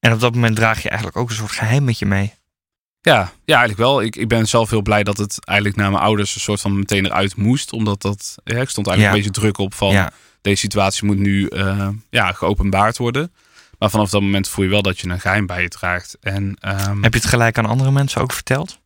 En 0.00 0.12
op 0.12 0.20
dat 0.20 0.34
moment 0.34 0.56
draag 0.56 0.82
je 0.82 0.88
eigenlijk 0.88 1.18
ook 1.18 1.28
een 1.30 1.36
soort 1.36 1.52
geheim 1.52 1.84
met 1.84 1.98
je 1.98 2.06
mee. 2.06 2.32
Ja, 3.00 3.32
ja, 3.44 3.56
eigenlijk 3.58 3.78
wel. 3.78 4.02
Ik, 4.02 4.16
ik 4.16 4.28
ben 4.28 4.48
zelf 4.48 4.70
heel 4.70 4.82
blij 4.82 5.02
dat 5.02 5.16
het 5.16 5.44
eigenlijk 5.44 5.78
naar 5.78 5.90
mijn 5.90 6.02
ouders 6.02 6.34
een 6.34 6.40
soort 6.40 6.60
van 6.60 6.78
meteen 6.78 7.04
eruit 7.06 7.36
moest. 7.36 7.72
Omdat 7.72 8.02
dat, 8.02 8.34
ja, 8.44 8.60
ik 8.60 8.68
stond 8.68 8.86
eigenlijk 8.86 9.00
Ja. 9.00 9.06
een 9.08 9.12
beetje 9.32 9.40
druk 9.40 9.58
op 9.58 9.74
van 9.74 9.92
Ja. 9.92 10.12
deze 10.40 10.56
situatie 10.60 11.04
moet 11.06 11.18
nu 11.18 11.46
eh, 11.46 11.88
ja, 12.10 12.32
geopenbaard 12.32 12.98
worden. 12.98 13.32
Maar 13.78 13.90
vanaf 13.90 14.10
dat 14.10 14.20
moment 14.20 14.48
voel 14.48 14.64
je 14.64 14.70
wel 14.70 14.82
dat 14.82 14.98
je 14.98 15.08
een 15.08 15.20
geheim 15.20 15.46
bij 15.46 15.62
je 15.62 15.68
draagt. 15.68 16.16
En 16.20 16.56
ehm, 16.60 17.02
Heb 17.02 17.12
je 17.12 17.18
het 17.18 17.28
gelijk 17.28 17.58
aan 17.58 17.66
andere 17.66 17.90
mensen 17.90 18.20
ook 18.20 18.32
verteld? 18.32 18.82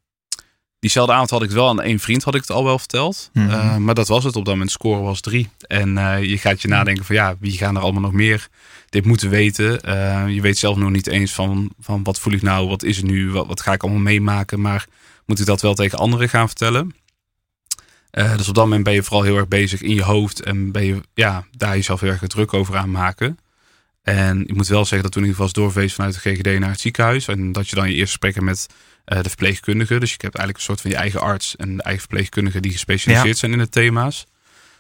diezelfde 0.81 1.12
avond 1.12 1.31
had 1.31 1.42
ik 1.42 1.48
het 1.48 1.57
wel 1.57 1.68
aan 1.68 1.81
één 1.81 1.98
vriend 1.98 2.22
had 2.22 2.35
ik 2.35 2.40
het 2.40 2.51
al 2.51 2.64
wel 2.64 2.79
verteld. 2.79 3.31
Mhm. 3.33 3.51
Eh, 3.51 3.77
maar 3.77 3.94
dat 3.94 4.09
was 4.09 4.24
het. 4.24 4.37
Op 4.37 4.44
dat 4.44 4.55
moment 4.55 4.70
score 4.70 5.03
was 5.03 5.20
drie. 5.20 5.48
En 5.66 5.98
eh, 5.98 6.24
je 6.24 6.38
gaat 6.38 6.62
je 6.62 6.68
nadenken 6.68 7.05
van 7.05 7.14
ja, 7.14 7.37
wie 7.40 7.57
gaan 7.57 7.77
er 7.77 7.83
allemaal 7.83 8.03
nog 8.03 8.12
meer 8.12 8.48
dit 8.88 9.05
moeten 9.05 9.31
weten. 9.31 9.81
Eh, 9.81 10.29
je 10.29 10.40
weet 10.40 10.59
zelf 10.59 10.77
nog 10.77 10.90
niet 10.90 11.07
eens 11.07 11.33
van, 11.33 11.72
van 11.81 12.03
wat 12.03 12.20
voel 12.20 12.33
ik 12.33 12.42
nou, 12.42 12.68
wat 12.68 12.83
is 12.83 12.96
het 12.96 13.07
nu, 13.07 13.31
wat, 13.31 13.46
wat 13.46 13.61
ga 13.61 13.72
ik 13.72 13.83
allemaal 13.83 14.01
meemaken. 14.01 14.61
Maar 14.61 14.87
moet 15.27 15.40
ik 15.40 15.46
dat 15.46 15.61
wel 15.61 15.74
tegen 15.74 15.98
anderen 15.98 16.29
gaan 16.29 16.46
vertellen? 16.46 16.94
Dus 18.11 18.48
op 18.48 18.55
dat 18.55 18.64
moment 18.64 18.85
ben 18.85 18.94
je 18.94 19.03
vooral 19.03 19.22
heel 19.22 19.37
erg 19.37 19.48
bezig 19.48 19.83
in 19.83 19.94
je 19.94 20.03
hoofd. 20.03 20.40
En 20.40 20.72
ben 20.72 20.85
je 20.85 21.01
ja, 21.14 21.44
daar 21.57 21.77
jezelf 21.77 22.01
heel 22.01 22.11
erg 22.11 22.27
druk 22.27 22.55
over 22.55 22.77
aan 22.77 22.90
maken. 22.90 23.38
En 24.09 24.47
ik 24.47 24.55
moet 24.55 24.66
wel 24.68 24.85
zeggen 24.85 25.03
dat 25.03 25.12
toen 25.12 25.25
ik 25.25 25.37
was 25.37 25.53
doorgeweest 25.53 25.94
vanuit 25.94 26.14
de 26.14 26.21
GGD 26.21 26.59
naar 26.59 26.71
het 26.71 26.81
ziekenhuis. 26.81 27.29
En 27.29 27.53
dat 27.53 27.68
je 27.68 27.77
dan 27.77 27.88
je 27.88 27.94
eerste 27.94 28.07
gesprekken 28.07 28.44
met 28.44 28.66
eh, 29.05 29.23
de 29.23 29.29
verpleegkundige. 29.29 29.99
Dus 29.99 30.11
je 30.11 30.16
hebt 30.18 30.37
eigenlijk 30.37 30.59
een 30.59 30.64
soort 30.64 30.81
van 30.81 30.90
je 30.90 30.97
eigen 30.97 31.21
arts 31.21 31.57
en 31.57 31.77
de 31.77 31.83
eigen 31.83 32.01
verpleegkundige 32.01 32.61
die 32.61 32.73
gespecialiseerd 32.73 33.38
zijn 33.38 33.53
in 33.53 33.59
de 33.59 33.68
thema's. 33.68 34.27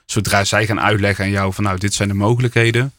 Zodra 0.06 0.44
zij 0.44 0.66
gaan 0.66 0.80
uitleggen 0.80 1.24
aan 1.24 1.30
jou 1.30 1.52
van 1.52 1.64
nou, 1.64 1.78
dit 1.78 1.94
zijn 1.94 2.08
de 2.08 2.14
mogelijkheden. 2.14 2.92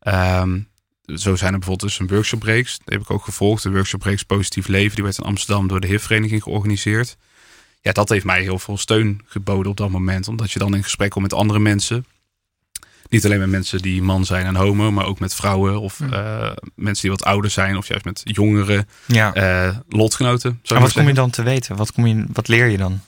Ehm, 0.00 0.58
zo 1.06 1.36
zijn 1.36 1.52
er 1.52 1.58
bijvoorbeeld 1.58 1.80
dus 1.90 1.98
een 1.98 2.08
workshop 2.08 2.40
breaks. 2.40 2.76
Die 2.76 2.84
heb 2.84 3.00
ik 3.00 3.10
ook 3.10 3.24
gevolgd. 3.24 3.62
De 3.62 3.70
workshop 3.70 4.00
breaks 4.00 4.22
Positief 4.22 4.66
Leven. 4.66 4.94
Die 4.94 5.04
werd 5.04 5.18
in 5.18 5.24
Amsterdam 5.24 5.68
door 5.68 5.80
de 5.80 5.86
HIV-vereniging 5.86 6.42
georganiseerd. 6.42 7.16
Ja, 7.80 7.92
dat 7.92 8.08
heeft 8.08 8.24
mij 8.24 8.42
heel 8.42 8.58
veel 8.58 8.78
steun 8.78 9.20
geboden 9.26 9.70
op 9.70 9.76
dat 9.76 9.90
moment. 9.90 10.28
Omdat 10.28 10.52
je 10.52 10.58
dan 10.58 10.74
in 10.74 10.82
gesprek 10.82 11.10
komt 11.10 11.24
met 11.24 11.34
andere 11.34 11.58
mensen. 11.58 12.06
Niet 13.14 13.24
alleen 13.24 13.38
met 13.38 13.48
mensen 13.48 13.78
die 13.78 14.02
man 14.02 14.24
zijn 14.24 14.46
en 14.46 14.54
homo, 14.56 14.90
maar 14.92 15.06
ook 15.06 15.18
met 15.20 15.34
vrouwen 15.34 15.80
of 15.80 15.98
Hm. 15.98 16.12
eh, 16.12 16.50
mensen 16.74 17.02
die 17.02 17.10
wat 17.10 17.24
ouder 17.24 17.50
zijn. 17.50 17.76
Of 17.76 17.88
juist 17.88 18.04
met 18.04 18.20
jongeren, 18.24 18.88
Ja. 19.06 19.34
eh, 19.34 19.76
lotgenoten. 19.88 20.60
en 20.64 20.80
wat 20.80 20.92
kom 20.92 21.06
je 21.06 21.14
dan 21.14 21.30
te 21.30 21.42
weten? 21.42 21.76
Wat, 21.76 21.92
kom 21.92 22.06
je, 22.06 22.24
wat 22.32 22.48
leer 22.48 22.66
je 22.66 22.76
dan? 22.76 23.00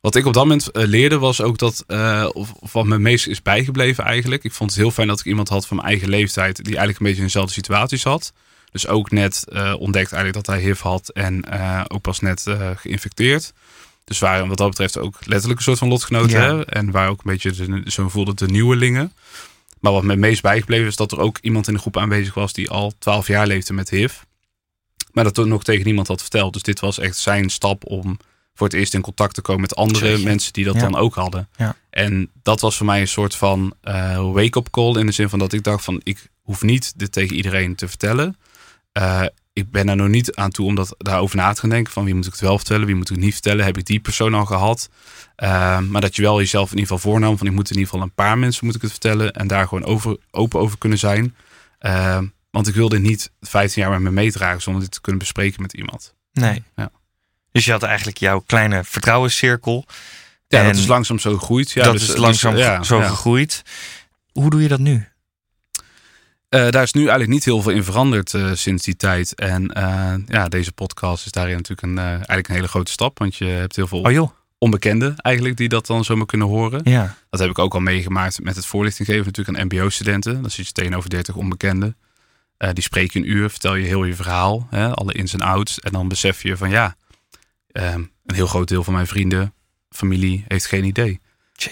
Wat 0.00 0.14
ik 0.14 0.26
op 0.26 0.32
dat 0.32 0.42
moment 0.42 0.70
eh, 0.70 0.84
leerde 0.86 1.18
was 1.18 1.40
ook 1.40 1.58
dat, 1.58 1.84
eh, 1.86 2.28
of, 2.32 2.52
of 2.52 2.72
wat 2.72 2.84
me 2.84 2.98
meest 2.98 3.26
is 3.26 3.42
bijgebleven 3.42 4.04
eigenlijk. 4.04 4.44
Ik 4.44 4.52
vond 4.52 4.70
het 4.70 4.78
heel 4.78 4.90
fijn 4.90 5.08
dat 5.08 5.20
ik 5.20 5.26
iemand 5.26 5.48
had 5.48 5.66
van 5.66 5.76
mijn 5.76 5.88
eigen 5.88 6.08
leeftijd 6.08 6.56
die 6.56 6.64
eigenlijk 6.66 6.98
een 6.98 7.04
beetje 7.06 7.20
in 7.20 7.26
dezelfde 7.26 7.52
situatie 7.52 7.98
zat. 7.98 8.32
Dus 8.72 8.86
ook 8.86 9.10
net 9.10 9.44
ontdekt 9.78 10.12
eigenlijk 10.12 10.46
dat 10.46 10.46
hij 10.56 10.64
HIV 10.64 10.80
had 10.80 11.08
en 11.08 11.44
ook 11.90 12.00
pas 12.02 12.20
net 12.20 12.44
geïnfecteerd. 12.76 13.52
Dus 14.04 14.18
waren 14.18 14.48
wat 14.48 14.56
dat 14.58 14.68
betreft 14.68 14.98
ook 14.98 15.16
letterlijk 15.24 15.58
een 15.58 15.64
soort 15.64 15.78
van 15.78 15.88
lotgenoten. 15.88 16.40
Ja. 16.40 16.56
Hè? 16.56 16.64
En 16.66 16.90
waar 16.90 17.08
ook 17.08 17.18
een 17.24 17.30
beetje, 17.30 17.50
de, 17.50 17.82
zo 17.90 18.08
voelde 18.08 18.34
de 18.34 18.46
nieuwelingen. 18.46 19.12
Maar 19.80 19.92
wat 19.92 20.02
me 20.02 20.16
meest 20.16 20.42
bijgebleven 20.42 20.86
is 20.86 20.96
dat 20.96 21.12
er 21.12 21.18
ook 21.18 21.38
iemand 21.40 21.68
in 21.68 21.74
de 21.74 21.80
groep 21.80 21.96
aanwezig 21.96 22.34
was 22.34 22.52
die 22.52 22.70
al 22.70 22.92
twaalf 22.98 23.26
jaar 23.26 23.46
leefde 23.46 23.72
met 23.72 23.90
HIV. 23.90 24.12
Maar 25.12 25.24
dat 25.24 25.34
toen 25.34 25.48
nog 25.48 25.64
tegen 25.64 25.84
niemand 25.84 26.08
had 26.08 26.20
verteld. 26.20 26.52
Dus 26.52 26.62
dit 26.62 26.80
was 26.80 26.98
echt 26.98 27.16
zijn 27.16 27.50
stap 27.50 27.86
om 27.86 28.18
voor 28.54 28.66
het 28.66 28.76
eerst 28.76 28.94
in 28.94 29.00
contact 29.00 29.34
te 29.34 29.40
komen 29.40 29.60
met 29.60 29.74
andere 29.76 30.08
Jeetje. 30.08 30.24
mensen 30.24 30.52
die 30.52 30.64
dat 30.64 30.74
Ja. 30.74 30.80
dan 30.80 30.96
ook 30.96 31.14
hadden. 31.14 31.48
Ja. 31.56 31.76
En 31.90 32.30
dat 32.42 32.60
was 32.60 32.76
voor 32.76 32.86
mij 32.86 33.00
een 33.00 33.08
soort 33.08 33.34
van 33.36 33.74
eh, 33.80 34.30
wake-up 34.32 34.70
call. 34.70 34.98
In 34.98 35.06
de 35.06 35.12
zin 35.12 35.28
van 35.28 35.38
dat 35.38 35.52
ik 35.52 35.62
dacht 35.62 35.84
van 35.84 36.00
ik 36.02 36.28
hoef 36.42 36.62
niet 36.62 36.92
dit 36.98 37.12
tegen 37.12 37.36
iedereen 37.36 37.74
te 37.74 37.88
vertellen. 37.88 38.36
Eh, 38.92 39.22
ik 39.54 39.70
ben 39.70 39.88
er 39.88 39.96
nog 39.96 40.08
niet 40.08 40.34
aan 40.34 40.50
toe 40.50 40.66
om 40.66 40.74
dat, 40.74 40.94
daarover 40.98 41.36
na 41.36 41.52
te 41.52 41.60
gaan 41.60 41.70
denken. 41.70 41.92
Van 41.92 42.04
wie 42.04 42.14
moet 42.14 42.26
ik 42.26 42.32
het 42.32 42.40
wel 42.40 42.56
vertellen, 42.56 42.86
wie 42.86 42.94
moet 42.94 43.08
ik 43.08 43.14
het 43.16 43.24
niet 43.24 43.32
vertellen. 43.32 43.64
Heb 43.64 43.78
ik 43.78 43.86
die 43.86 44.00
persoon 44.00 44.34
al 44.34 44.44
gehad? 44.44 44.88
Eh, 45.36 45.78
maar 45.78 46.00
dat 46.00 46.16
je 46.16 46.22
wel 46.22 46.38
jezelf 46.38 46.70
in 46.70 46.78
ieder 46.78 46.92
geval 46.92 47.10
voornam. 47.10 47.38
Van 47.38 47.46
ik 47.46 47.52
moet 47.52 47.70
in 47.70 47.76
ieder 47.76 47.90
geval 47.90 48.04
een 48.06 48.14
paar 48.14 48.38
mensen 48.38 48.66
moet 48.66 48.74
ik 48.74 48.82
het 48.82 48.90
vertellen. 48.90 49.32
En 49.32 49.46
daar 49.46 49.68
gewoon 49.68 49.84
over, 49.84 50.16
open 50.30 50.60
over 50.60 50.78
kunnen 50.78 50.98
zijn. 50.98 51.34
Eh, 51.78 52.18
want 52.50 52.68
ik 52.68 52.74
wilde 52.74 52.98
niet 52.98 53.30
15 53.40 53.82
jaar 53.82 53.90
met 53.90 54.00
me 54.00 54.10
meedragen 54.10 54.62
zonder 54.62 54.82
dit 54.82 54.90
te 54.90 55.00
kunnen 55.00 55.20
bespreken 55.20 55.62
met 55.62 55.72
iemand. 55.72 56.14
Nee. 56.32 56.62
Ja. 56.76 56.90
Dus 57.52 57.64
je 57.64 57.70
had 57.70 57.82
eigenlijk 57.82 58.18
jouw 58.18 58.40
kleine 58.40 58.84
vertrouwenscirkel. 58.84 59.84
Ja, 60.48 60.58
En 60.58 60.66
dat 60.66 60.76
is 60.76 60.86
langzaam 60.86 61.18
zo 61.18 61.38
gegroeid. 61.38 61.70
Ja, 61.70 61.82
dat 61.84 61.92
dus- 61.92 62.02
is 62.02 62.08
dus, 62.08 62.16
langzaam 62.16 62.56
ja, 62.56 62.82
zo 62.82 62.98
ja. 63.00 63.08
gegroeid. 63.08 63.62
Hoe 64.32 64.50
doe 64.50 64.62
je 64.62 64.68
dat 64.68 64.78
nu? 64.78 65.08
Eh, 66.54 66.70
daar 66.70 66.82
is 66.82 66.92
nu 66.92 67.00
eigenlijk 67.00 67.30
niet 67.30 67.44
heel 67.44 67.62
veel 67.62 67.72
in 67.72 67.84
veranderd 67.84 68.34
eh, 68.34 68.50
sinds 68.52 68.84
die 68.84 68.96
tijd. 68.96 69.34
En 69.34 69.72
eh, 69.72 70.14
ja, 70.26 70.48
deze 70.48 70.72
podcast 70.72 71.26
is 71.26 71.32
daarin 71.32 71.56
natuurlijk 71.56 71.82
een, 71.82 71.98
eigenlijk 71.98 72.48
een 72.48 72.54
hele 72.54 72.68
grote 72.68 72.92
stap. 72.92 73.18
Want 73.18 73.36
je 73.36 73.44
hebt 73.44 73.76
heel 73.76 73.86
veel 73.86 74.00
Oh 74.00 74.30
onbekenden 74.58 75.16
eigenlijk 75.16 75.56
die 75.56 75.68
dat 75.68 75.86
dan 75.86 76.04
zomaar 76.04 76.26
kunnen 76.26 76.46
horen. 76.46 76.80
Ja. 76.84 77.16
Dat 77.30 77.40
heb 77.40 77.50
ik 77.50 77.58
ook 77.58 77.74
al 77.74 77.80
meegemaakt 77.80 78.42
met 78.42 78.56
het 78.56 78.66
voorlichting 78.66 79.08
geven 79.08 79.24
natuurlijk 79.24 79.58
aan 79.58 79.64
mbo-studenten. 79.64 80.42
Dan 80.42 80.50
zit 80.50 80.66
je 80.66 80.72
tegenover 80.72 81.10
30 81.10 81.34
onbekenden. 81.34 81.96
Die 82.72 82.82
spreken 82.82 83.20
een 83.20 83.30
uur, 83.30 83.50
vertel 83.50 83.74
je 83.74 83.86
heel 83.86 84.04
je 84.04 84.14
verhaal, 84.14 84.66
hè, 84.70 84.90
alle 84.90 85.12
ins 85.12 85.32
en 85.32 85.40
outs. 85.40 85.80
En 85.80 85.92
dan 85.92 86.08
besef 86.08 86.42
je 86.42 86.56
van 86.56 86.70
ja, 86.70 86.96
ehm, 87.72 88.02
een 88.26 88.34
heel 88.34 88.46
groot 88.46 88.68
deel 88.68 88.84
van 88.84 88.92
mijn 88.92 89.06
vrienden, 89.06 89.54
familie 89.90 90.44
heeft 90.48 90.66
geen 90.66 90.84
idee. 90.84 91.20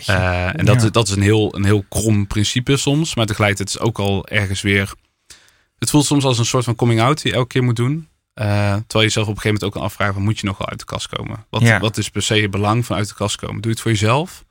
Eh, 0.07 0.59
en 0.59 0.64
dat, 0.64 0.83
Ja. 0.83 0.88
dat 0.90 1.09
is 1.09 1.14
een 1.16 1.23
heel, 1.23 1.55
een 1.57 1.64
heel 1.64 1.85
krom 1.88 2.27
principe 2.27 2.77
soms. 2.77 3.14
Maar 3.14 3.27
tegelijkertijd 3.27 3.68
is 3.68 3.75
het 3.75 3.83
ook 3.83 3.99
al 3.99 4.27
ergens 4.29 4.61
weer... 4.62 4.92
Het 5.79 5.90
voelt 5.90 6.05
soms 6.07 6.25
als 6.25 6.38
een 6.38 6.45
soort 6.45 6.64
van 6.64 6.75
coming 6.75 7.01
out 7.01 7.23
die 7.23 7.31
je 7.33 7.37
elke 7.38 7.49
keer 7.49 7.62
moet 7.64 7.77
doen. 7.77 8.09
Eh, 8.35 8.47
terwijl 8.47 8.83
je 8.92 9.01
jezelf 9.01 9.27
op 9.27 9.35
een 9.35 9.40
gegeven 9.40 9.49
moment 9.49 9.64
ook 9.64 9.73
kan 9.73 9.83
afvragen... 9.83 10.14
van, 10.14 10.23
moet 10.23 10.38
je 10.38 10.47
nog 10.47 10.59
wel 10.59 10.68
uit 10.68 10.79
de 10.79 10.85
kast 10.85 11.09
komen? 11.09 11.47
Wat, 11.51 11.62
Ja. 11.62 11.79
wat 11.81 11.97
is 11.97 12.09
per 12.11 12.23
se 12.23 12.35
het 12.35 12.51
belang 12.51 12.87
van 12.87 12.97
uit 12.97 13.09
de 13.09 13.14
kast 13.14 13.37
komen? 13.37 13.55
Doe 13.55 13.62
je 13.62 13.71
het 13.71 13.81
voor 13.81 13.90
jezelf 13.90 14.45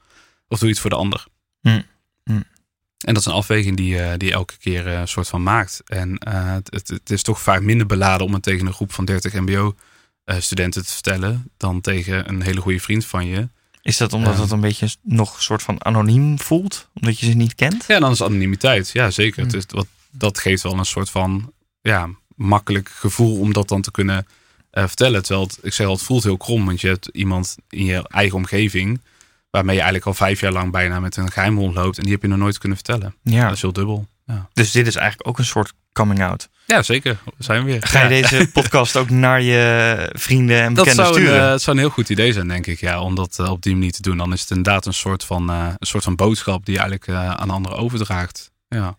of 0.47 0.57
doe 0.59 0.67
je 0.67 0.73
het 0.73 0.81
voor 0.81 0.89
de 0.89 0.95
ander? 0.95 1.25
Hm. 1.61 1.81
Hm. 2.23 2.31
En 2.31 3.13
dat 3.13 3.17
is 3.17 3.25
een 3.25 3.31
afweging 3.33 3.77
die, 3.77 3.99
eh, 4.01 4.17
die 4.17 4.27
je 4.27 4.33
elke 4.33 4.57
keer 4.57 4.87
een 4.87 5.07
soort 5.07 5.27
van 5.27 5.43
maakt. 5.43 5.81
En 5.85 6.17
eh, 6.17 6.51
het, 6.53 6.71
het, 6.71 6.87
het 6.87 7.09
is 7.09 7.23
toch 7.23 7.41
vaak 7.41 7.61
minder 7.61 7.87
beladen 7.87 8.25
om 8.27 8.33
het 8.33 8.43
tegen 8.43 8.67
een 8.67 8.73
groep 8.73 8.93
van 8.93 9.05
30 9.05 9.33
mbo-studenten 9.33 10.85
te 10.85 10.91
vertellen... 10.91 11.51
dan 11.57 11.81
tegen 11.81 12.29
een 12.29 12.41
hele 12.41 12.61
goede 12.61 12.79
vriend 12.79 13.05
van 13.05 13.25
je... 13.25 13.49
Is 13.81 13.97
dat 13.97 14.13
omdat 14.13 14.35
Ja. 14.35 14.41
het 14.41 14.51
een 14.51 14.59
beetje 14.59 14.89
nog 15.01 15.35
een 15.35 15.41
soort 15.41 15.61
van 15.61 15.85
anoniem 15.85 16.39
voelt? 16.39 16.89
Omdat 16.93 17.19
je 17.19 17.25
ze 17.25 17.33
niet 17.33 17.55
kent? 17.55 17.85
Ja, 17.87 17.99
dan 17.99 18.11
is 18.11 18.21
anonimiteit. 18.23 18.89
Ja, 18.89 19.09
zeker. 19.09 19.43
Het 19.43 19.53
is, 19.53 19.63
wat, 19.67 19.87
dat 20.11 20.39
geeft 20.39 20.63
wel 20.63 20.77
een 20.77 20.85
soort 20.85 21.09
van 21.09 21.53
ja, 21.81 22.09
makkelijk 22.35 22.89
gevoel 22.89 23.39
om 23.39 23.53
dat 23.53 23.67
dan 23.67 23.81
te 23.81 23.91
kunnen 23.91 24.27
eh, 24.71 24.87
vertellen. 24.87 25.23
Terwijl 25.23 25.45
het, 25.47 25.59
ik 25.61 25.73
zeg 25.73 25.87
al, 25.87 25.93
het 25.93 26.01
voelt 26.03 26.23
heel 26.23 26.37
krom. 26.37 26.65
Want 26.65 26.81
je 26.81 26.87
hebt 26.87 27.07
iemand 27.11 27.57
in 27.69 27.85
je 27.85 28.07
eigen 28.07 28.37
omgeving... 28.37 29.01
waarmee 29.49 29.75
je 29.75 29.81
eigenlijk 29.81 30.07
al 30.07 30.13
vijf 30.25 30.39
jaar 30.39 30.51
lang 30.51 30.71
bijna 30.71 30.99
met 30.99 31.15
een 31.17 31.31
geheim 31.31 31.57
rondloopt... 31.57 31.97
en 31.97 32.03
die 32.03 32.11
heb 32.13 32.21
je 32.21 32.27
nog 32.27 32.37
nooit 32.37 32.57
kunnen 32.57 32.77
vertellen. 32.77 33.15
Ja. 33.23 33.43
Dat 33.45 33.55
is 33.55 33.61
heel 33.61 33.73
dubbel. 33.73 34.07
Ja, 34.25 34.49
Dus 34.53 34.71
dit 34.71 34.87
is 34.87 34.95
eigenlijk 34.95 35.29
ook 35.29 35.37
een 35.37 35.45
soort 35.45 35.73
coming 35.93 36.23
out. 36.23 36.49
ja 36.65 36.81
zeker. 36.83 37.17
We 37.37 37.43
zijn 37.43 37.63
weer. 37.63 37.87
Ga 37.87 38.07
je 38.07 38.15
Ja. 38.15 38.21
deze 38.29 38.49
podcast 38.61 38.95
ook 38.97 39.09
naar 39.09 39.41
je 39.41 40.09
vrienden 40.13 40.61
en 40.61 40.73
Dat 40.73 40.85
bekenden 40.85 41.05
zou, 41.05 41.17
een, 41.17 41.23
sturen? 41.27 41.43
eh, 41.45 41.51
het 41.51 41.61
zou 41.61 41.75
een 41.75 41.81
heel 41.83 41.91
goed 41.91 42.09
idee 42.09 42.33
zijn, 42.33 42.47
denk 42.47 42.67
ik. 42.67 42.79
Ja, 42.79 43.01
om 43.01 43.15
dat 43.15 43.39
eh, 43.39 43.49
op 43.51 43.61
die 43.61 43.73
manier 43.73 43.91
te 43.91 44.01
doen. 44.01 44.17
Dan 44.17 44.33
is 44.33 44.39
het 44.41 44.49
inderdaad 44.49 44.85
een 44.85 44.93
soort 44.93 45.23
van, 45.23 45.49
eh, 45.49 45.67
een 45.77 45.87
soort 45.87 46.03
van 46.03 46.15
boodschap... 46.15 46.65
die 46.65 46.73
je 46.75 46.79
eigenlijk 46.81 47.19
aan 47.39 47.49
anderen 47.49 47.77
overdraagt. 47.77 48.51
Ja, 48.67 48.87
een 48.87 48.95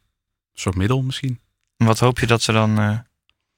soort 0.55 0.75
middel 0.77 1.03
misschien. 1.03 1.41
Wat 1.77 1.99
hoop 1.99 2.19
je 2.19 2.27
dat 2.27 2.43
ze 2.43 2.53
dan 2.53 2.75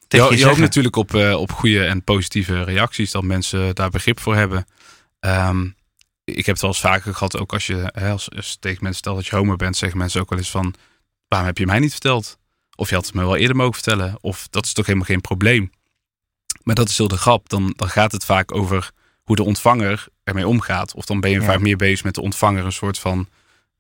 tegen 0.09 0.27
Je, 0.27 0.33
je, 0.33 0.39
je 0.39 0.45
hoopt 0.47 0.59
natuurlijk 0.59 0.97
op, 0.97 1.15
op 1.15 1.53
goede 1.53 1.85
en 1.85 2.03
positieve 2.05 2.63
reacties, 2.63 3.11
dat 3.11 3.23
mensen 3.23 3.75
daar 3.75 3.91
begrip 3.91 4.21
voor 4.21 4.35
hebben. 4.35 4.67
Ehm, 5.21 5.65
ik 6.25 6.37
heb 6.47 6.55
het 6.55 6.61
wel 6.61 6.71
eens 6.71 6.81
vaker 6.81 7.13
gehad, 7.15 7.39
ook 7.39 7.53
als 7.53 7.67
je, 7.67 7.91
hè, 7.95 8.11
als, 8.11 8.31
als 8.37 8.57
tegen 8.61 8.79
mensen 8.83 8.99
stelt 9.01 9.17
dat 9.17 9.27
je 9.27 9.37
homo 9.37 9.57
bent, 9.57 9.77
zeggen 9.77 9.99
mensen 9.99 10.21
ook 10.21 10.31
wel 10.31 10.39
eens 10.39 10.51
van, 10.51 10.75
waarom 11.29 11.49
heb 11.49 11.59
je 11.59 11.67
mij 11.67 11.79
niet 11.79 11.91
verteld? 11.91 12.39
Of 12.77 12.89
je 12.89 12.95
had 12.95 13.07
het 13.07 13.15
me 13.15 13.21
wel 13.23 13.37
eerder 13.37 13.57
mogen 13.57 13.75
vertellen. 13.75 14.17
Of 14.21 14.49
dat 14.51 14.65
is 14.65 14.73
toch 14.73 14.87
helemaal 14.87 15.07
geen 15.09 15.21
probleem. 15.21 15.71
Maar 16.63 16.75
dat 16.75 16.89
is 16.89 16.99
heel 16.99 17.09
de 17.09 17.17
grap. 17.17 17.49
Dan, 17.49 17.73
dan 17.77 17.89
gaat 17.89 18.13
het 18.13 18.25
vaak 18.25 18.55
over 18.55 18.91
hoe 19.23 19.37
de 19.37 19.43
ontvanger 19.43 20.07
ermee 20.25 20.47
omgaat. 20.49 20.95
Of 20.95 21.05
dan 21.05 21.21
ben 21.21 21.31
je 21.31 21.41
Ja. 21.41 21.45
vaak 21.47 21.61
meer 21.61 21.77
bezig 21.77 22.05
met 22.05 22.15
de 22.15 22.21
ontvanger 22.23 22.65
een 22.65 22.73
soort 22.73 22.99
van 22.99 23.29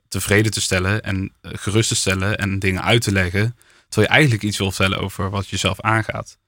tevreden 0.09 0.53
te 0.53 0.61
stellen 0.61 1.03
en 1.03 1.33
eh, 1.41 1.51
gerust 1.55 1.89
te 1.89 1.95
stellen 1.95 2.39
en 2.39 2.59
dingen 2.59 2.83
uit 2.83 3.03
te 3.03 3.13
leggen. 3.13 3.57
Terwijl 3.89 4.07
je 4.13 4.19
eigenlijk 4.19 4.43
iets 4.43 4.59
wil 4.59 4.71
vertellen 4.71 5.01
over 5.01 5.31
wat 5.31 5.49
jezelf 5.49 5.81
aangaat. 5.81 6.39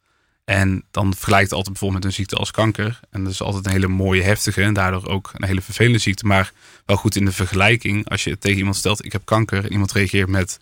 En 0.44 0.84
dan 0.90 1.14
vergelijkt 1.14 1.44
het 1.44 1.52
altijd 1.52 1.72
bijvoorbeeld 1.72 2.02
met 2.02 2.12
een 2.12 2.18
ziekte 2.18 2.36
als 2.36 2.50
kanker. 2.50 3.00
En 3.10 3.24
dat 3.24 3.32
is 3.32 3.42
altijd 3.42 3.66
een 3.66 3.72
hele 3.72 3.88
mooie, 3.88 4.22
heftige 4.22 4.62
en 4.62 4.74
daardoor 4.74 5.06
ook 5.06 5.30
een 5.34 5.44
hele 5.46 5.60
vervelende 5.60 5.98
ziekte. 5.98 6.26
Maar 6.26 6.52
wel 6.84 6.96
goed 6.96 7.16
in 7.16 7.24
de 7.24 7.32
vergelijking. 7.32 8.08
Als 8.08 8.24
je 8.24 8.38
tegen 8.38 8.58
iemand 8.58 8.76
stelt, 8.76 9.04
ik 9.04 9.12
heb 9.12 9.24
kanker. 9.24 9.64
En 9.64 9.72
iemand 9.72 9.92
reageert 9.92 10.28
met, 10.28 10.58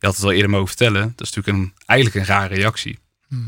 je 0.00 0.06
had 0.06 0.14
het 0.14 0.24
wel 0.24 0.32
eerder 0.32 0.50
mogen 0.50 0.68
vertellen. 0.68 1.12
Dat 1.16 1.26
is 1.26 1.32
natuurlijk 1.34 1.64
een, 1.64 1.72
eigenlijk 1.86 2.18
een 2.20 2.34
rare 2.34 2.54
reactie. 2.54 2.98
Mhm. 3.28 3.40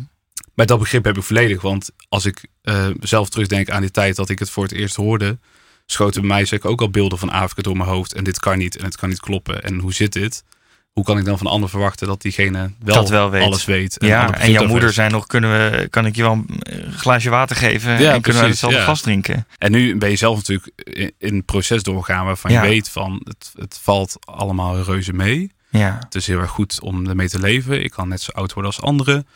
Maar 0.54 0.66
dat 0.66 0.78
begrip 0.78 1.04
heb 1.04 1.16
ik 1.16 1.22
volledig. 1.22 1.62
Want 1.62 1.90
als 2.08 2.24
ik 2.24 2.44
eh, 2.62 2.86
zelf 3.00 3.28
terugdenk 3.28 3.70
aan 3.70 3.80
die 3.80 3.90
tijd 3.90 4.16
dat 4.16 4.28
ik 4.28 4.38
het 4.38 4.50
voor 4.50 4.62
het 4.62 4.72
eerst 4.72 4.96
hoorde. 4.96 5.38
Schoten 5.86 6.20
bij 6.20 6.30
mij 6.30 6.44
zeker 6.44 6.70
ook 6.70 6.80
al 6.80 6.90
beelden 6.90 7.18
van 7.18 7.30
Afrika 7.30 7.62
door 7.62 7.76
mijn 7.76 7.88
hoofd. 7.88 8.12
En 8.12 8.24
dit 8.24 8.38
kan 8.38 8.58
niet 8.58 8.76
en 8.76 8.84
het 8.84 8.96
kan 8.96 9.08
niet 9.08 9.20
kloppen. 9.20 9.62
En 9.62 9.78
hoe 9.78 9.92
zit 9.92 10.12
dit? 10.12 10.44
Hoe 10.92 11.04
kan 11.04 11.18
ik 11.18 11.24
dan 11.24 11.38
van 11.38 11.46
een 11.46 11.52
ander 11.52 11.68
verwachten 11.68 12.06
dat 12.06 12.22
diegene 12.22 12.70
wel, 12.80 12.94
Dat 12.94 13.08
wel 13.08 13.30
weet. 13.30 13.42
alles 13.42 13.64
weet? 13.64 13.98
alle 14.00 14.10
Ja, 14.10 14.38
en 14.38 14.50
jouw 14.50 14.66
moeder 14.66 14.92
zei 14.92 15.10
nog, 15.10 15.26
kunnen 15.26 15.50
we, 15.50 15.88
kan 15.88 16.06
ik 16.06 16.16
je 16.16 16.22
wel 16.22 16.32
een 16.32 16.60
eh, 16.62 16.92
glaasje 16.92 17.30
water 17.30 17.56
geven? 17.56 17.96
en 17.96 18.20
kunnen 18.20 18.42
we 18.42 18.48
hetzelfde 18.48 18.78
ja. 18.78 18.84
gas 18.84 19.00
drinken? 19.00 19.46
En 19.58 19.70
nu 19.72 19.96
ben 19.96 20.10
je 20.10 20.16
zelf 20.16 20.36
natuurlijk 20.36 20.70
in, 20.76 21.12
in 21.18 21.34
een 21.34 21.44
proces 21.44 21.82
doorgaan 21.82 22.24
waarvan 22.24 22.50
Ja. 22.50 22.62
je 22.62 22.68
weet 22.68 22.88
van 22.88 23.20
het, 23.24 23.52
het 23.58 23.78
valt 23.82 24.16
allemaal 24.20 24.82
reuze 24.82 25.12
mee. 25.12 25.52
Ja, 25.78 25.98
Het 26.04 26.14
is 26.14 26.26
heel 26.26 26.38
erg 26.40 26.50
goed 26.50 26.80
om 26.80 27.06
ermee 27.08 27.28
te 27.28 27.38
leven. 27.38 27.84
Ik 27.84 27.90
kan 27.90 28.08
net 28.08 28.20
zo 28.20 28.30
oud 28.32 28.52
worden 28.52 28.72
als 28.72 28.80
anderen. 28.80 29.26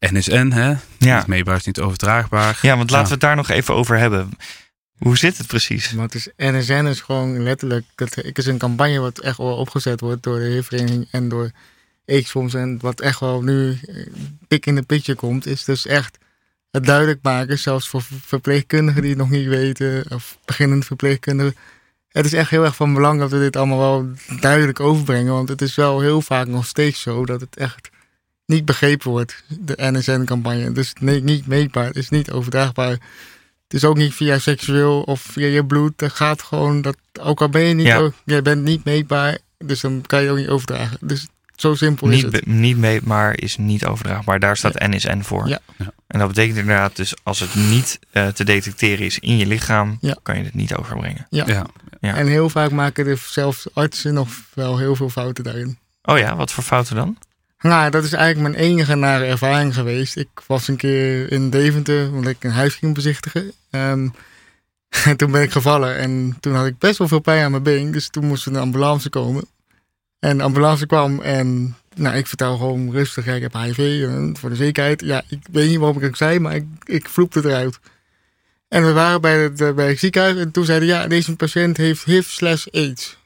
NSN, 0.00 0.50
hè? 0.50 0.74
ja. 0.98 1.16
Niet 1.18 1.26
meebaar 1.26 1.56
is 1.56 1.64
niet 1.64 1.80
overdraagbaar. 1.80 2.58
ja 2.62 2.76
want 2.76 2.90
laten 2.90 2.98
Ja. 2.98 3.04
we 3.04 3.10
het 3.10 3.20
daar 3.20 3.36
nog 3.36 3.48
even 3.48 3.74
over 3.74 3.98
hebben. 3.98 4.30
Hoe 4.98 5.16
zit 5.18 5.38
het 5.38 5.46
precies? 5.46 5.92
Maar 5.92 6.04
het 6.04 6.14
is, 6.14 6.28
NSN 6.36 6.86
is 6.86 7.00
gewoon 7.00 7.42
letterlijk, 7.42 7.84
het, 7.94 8.38
is 8.38 8.46
een 8.46 8.58
campagne 8.58 8.98
wat 8.98 9.18
echt 9.18 9.36
wel 9.36 9.56
opgezet 9.56 10.00
wordt 10.00 10.22
door 10.22 10.38
de 10.38 10.44
HIV-vereniging 10.44 11.08
en 11.10 11.28
door 11.28 11.50
AIDS-fonds. 12.06 12.54
En 12.54 12.78
wat 12.80 13.00
echt 13.00 13.20
wel 13.20 13.42
nu 13.42 13.78
eh, 13.86 14.06
pik 14.48 14.66
in 14.66 14.74
de 14.74 14.82
picture 14.82 15.18
komt, 15.18 15.46
is 15.46 15.64
dus 15.64 15.86
echt 15.86 16.18
het 16.70 16.84
duidelijk 16.84 17.18
maken, 17.22 17.58
zelfs 17.58 17.88
voor 17.88 18.02
ver- 18.02 18.16
verpleegkundigen 18.24 19.00
die 19.00 19.10
het 19.10 19.18
nog 19.20 19.30
niet 19.30 19.46
weten, 19.48 20.04
of 20.10 20.38
beginnende 20.44 20.84
verpleegkundigen. 20.86 21.56
Het 22.16 22.26
is 22.26 22.32
echt 22.32 22.50
heel 22.50 22.64
erg 22.64 22.76
van 22.76 22.94
belang 22.94 23.20
dat 23.20 23.30
we 23.30 23.38
dit 23.38 23.56
allemaal 23.56 23.78
wel 23.78 24.08
duidelijk 24.40 24.80
overbrengen, 24.80 25.32
want 25.32 25.48
het 25.48 25.62
is 25.62 25.74
wel 25.74 26.00
heel 26.00 26.20
vaak 26.22 26.46
nog 26.46 26.66
steeds 26.66 27.00
zo 27.00 27.24
dat 27.26 27.40
het 27.40 27.56
echt 27.56 27.88
niet 28.46 28.64
begrepen 28.64 29.10
wordt, 29.10 29.44
de 29.60 29.74
NSN-campagne. 29.76 30.72
Dus 30.72 30.92
nee, 31.00 31.22
niet 31.22 31.46
meetbaar, 31.46 31.86
het 31.86 31.96
is 31.96 32.08
niet 32.08 32.30
overdraagbaar. 32.30 32.90
Het 32.90 33.74
is 33.74 33.84
ook 33.84 33.96
niet 33.96 34.14
via 34.14 34.38
seksueel 34.38 35.02
of 35.02 35.20
via 35.20 35.46
je 35.46 35.64
bloed. 35.64 35.92
Dat 35.96 36.12
gaat 36.12 36.42
gewoon, 36.42 36.82
dat, 36.82 36.96
ook 37.20 37.40
al 37.40 37.48
ben 37.48 37.62
je 37.62 37.74
niet, 37.74 37.86
Ja. 37.86 37.96
ook- 37.98 38.14
jij 38.24 38.42
bent 38.42 38.62
niet 38.62 38.84
meetbaar, 38.84 39.38
dus 39.58 39.80
dan 39.80 40.02
kan 40.06 40.22
je 40.22 40.30
ook 40.30 40.36
niet 40.36 40.48
overdragen. 40.48 40.98
Dus 41.00 41.26
zo 41.56 41.74
simpel 41.74 42.08
is 42.08 42.14
Niet, 42.22 42.32
het. 42.32 42.44
be- 42.44 42.50
niet 42.50 42.76
meetbaar 42.78 43.38
is 43.40 43.56
niet 43.56 43.84
overdraagbaar. 43.86 44.40
Daar 44.40 44.56
staat 44.56 44.78
NSN 44.78 45.20
voor. 45.20 45.48
Ja. 45.48 45.58
Ja. 45.78 45.92
En 46.06 46.18
dat 46.18 46.28
betekent 46.28 46.58
inderdaad 46.58 46.96
dus 46.96 47.14
als 47.22 47.40
het 47.40 47.54
niet 47.54 47.98
eh, 48.10 48.26
te 48.28 48.44
detecteren 48.44 49.04
is 49.06 49.18
in 49.18 49.36
je 49.36 49.46
lichaam, 49.46 49.98
Ja. 50.00 50.16
kan 50.22 50.38
je 50.38 50.44
het 50.44 50.54
niet 50.54 50.74
overbrengen. 50.74 51.26
Ja. 51.30 51.66
Ja. 52.00 52.14
En 52.14 52.26
heel 52.26 52.48
vaak 52.48 52.70
maken 52.70 53.06
er 53.06 53.18
zelfs 53.26 53.66
artsen 53.74 54.14
nog 54.14 54.28
wel 54.54 54.78
heel 54.78 54.96
veel 54.96 55.10
fouten 55.10 55.44
daarin. 55.44 55.78
Oh 56.02 56.18
ja, 56.18 56.36
wat 56.36 56.52
voor 56.52 56.64
fouten 56.64 56.96
dan? 56.96 57.18
Nou, 57.60 57.90
dat 57.90 58.04
is 58.04 58.12
eigenlijk 58.12 58.52
mijn 58.52 58.64
enige 58.64 58.94
nare 58.94 59.24
ervaring 59.24 59.74
geweest. 59.74 60.16
Ik 60.16 60.28
was 60.46 60.68
een 60.68 60.76
keer 60.76 61.32
in 61.32 61.50
Deventer, 61.50 62.12
omdat 62.12 62.32
ik 62.32 62.44
een 62.44 62.50
huis 62.50 62.74
ging 62.74 62.94
bezichtigen. 62.94 63.52
Ehm, 63.70 64.08
en 65.04 65.16
toen 65.16 65.30
ben 65.30 65.42
ik 65.42 65.52
gevallen 65.52 65.96
en 65.96 66.36
toen 66.40 66.54
had 66.54 66.66
ik 66.66 66.78
best 66.78 66.98
wel 66.98 67.08
veel 67.08 67.20
pijn 67.20 67.44
aan 67.44 67.50
mijn 67.50 67.62
been. 67.62 67.90
Dus 67.90 68.08
toen 68.08 68.26
moest 68.26 68.46
er 68.46 68.52
een 68.52 68.60
ambulance 68.60 69.08
komen. 69.08 69.44
En 70.18 70.36
de 70.36 70.42
ambulance 70.42 70.86
kwam 70.86 71.20
en 71.20 71.76
nou, 71.94 72.16
ik 72.16 72.26
vertel 72.26 72.56
gewoon 72.56 72.90
rustig, 72.90 73.24
ja, 73.24 73.34
ik 73.34 73.42
heb 73.42 73.52
HIV 73.52 73.78
eh, 73.78 74.28
voor 74.32 74.50
de 74.50 74.56
zekerheid. 74.56 75.00
Ja, 75.00 75.22
ik 75.28 75.46
weet 75.52 75.68
niet 75.68 75.78
waarom 75.78 75.96
ik 75.96 76.02
het 76.02 76.16
zei, 76.16 76.38
maar 76.38 76.54
ik, 76.54 76.66
ik 76.84 77.08
vloepte 77.08 77.38
het 77.38 77.46
eruit. 77.48 77.78
En 78.68 78.84
we 78.84 78.92
waren 78.92 79.20
bij 79.20 79.42
het, 79.42 79.60
eh, 79.60 79.72
bij 79.72 79.88
het 79.88 79.98
ziekenhuis 79.98 80.36
en 80.36 80.50
toen 80.50 80.64
zeiden 80.64 80.88
ja, 80.88 81.06
deze 81.06 81.36
patiënt 81.36 81.76
heeft 81.76 82.04
HIV 82.04 82.28
slash 82.28 82.66
AIDS. 82.66 83.16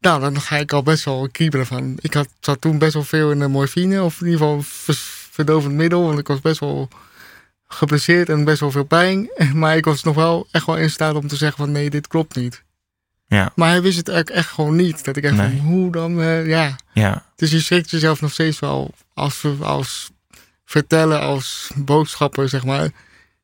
Nou, 0.00 0.20
dan 0.20 0.40
ga 0.40 0.56
ik 0.56 0.72
al 0.72 0.82
best 0.82 1.04
wel 1.04 1.28
kriebelen 1.32 1.66
van. 1.66 1.96
Ik 2.00 2.14
had, 2.14 2.28
zat 2.40 2.60
toen 2.60 2.78
best 2.78 2.94
wel 2.94 3.02
veel 3.04 3.30
in 3.30 3.38
de 3.38 3.48
morfine, 3.48 4.02
of 4.02 4.20
in 4.20 4.26
ieder 4.26 4.40
geval 4.40 4.62
verdovend 5.30 5.74
middel, 5.74 6.02
want 6.02 6.18
ik 6.18 6.26
was 6.28 6.40
best 6.40 6.60
wel 6.60 6.88
geblesseerd 7.66 8.28
en 8.28 8.44
best 8.44 8.60
wel 8.60 8.70
veel 8.70 8.84
pijn. 8.84 9.30
Maar 9.54 9.76
ik 9.76 9.84
was 9.84 10.02
nog 10.02 10.14
wel 10.14 10.46
echt 10.50 10.66
wel 10.66 10.76
in 10.76 10.90
staat 10.90 11.14
om 11.14 11.28
te 11.28 11.36
zeggen 11.36 11.58
van 11.64 11.72
nee, 11.72 11.90
dit 11.90 12.06
klopt 12.06 12.36
niet. 12.36 12.62
Ja. 13.26 13.52
Maar 13.54 13.68
hij 13.68 13.82
wist 13.82 13.96
het 13.96 14.08
eigenlijk 14.08 14.38
echt 14.38 14.48
gewoon 14.54 14.76
niet. 14.76 15.04
Dat 15.04 15.16
ik 15.16 15.24
echt 15.24 15.36
Nee. 15.36 15.56
van, 15.56 15.58
hoe 15.66 15.92
dan, 15.92 16.20
eh, 16.20 16.46
ja. 16.46 16.76
Ja, 16.92 17.24
Dus 17.36 17.50
je 17.50 17.60
schrikt 17.60 17.90
jezelf 17.90 18.20
nog 18.20 18.32
steeds 18.32 18.58
wel 18.58 18.94
als, 19.14 19.44
als 19.60 20.10
vertellen, 20.64 21.20
als 21.20 21.70
boodschapper, 21.76 22.48
zeg 22.48 22.64
maar. 22.64 22.90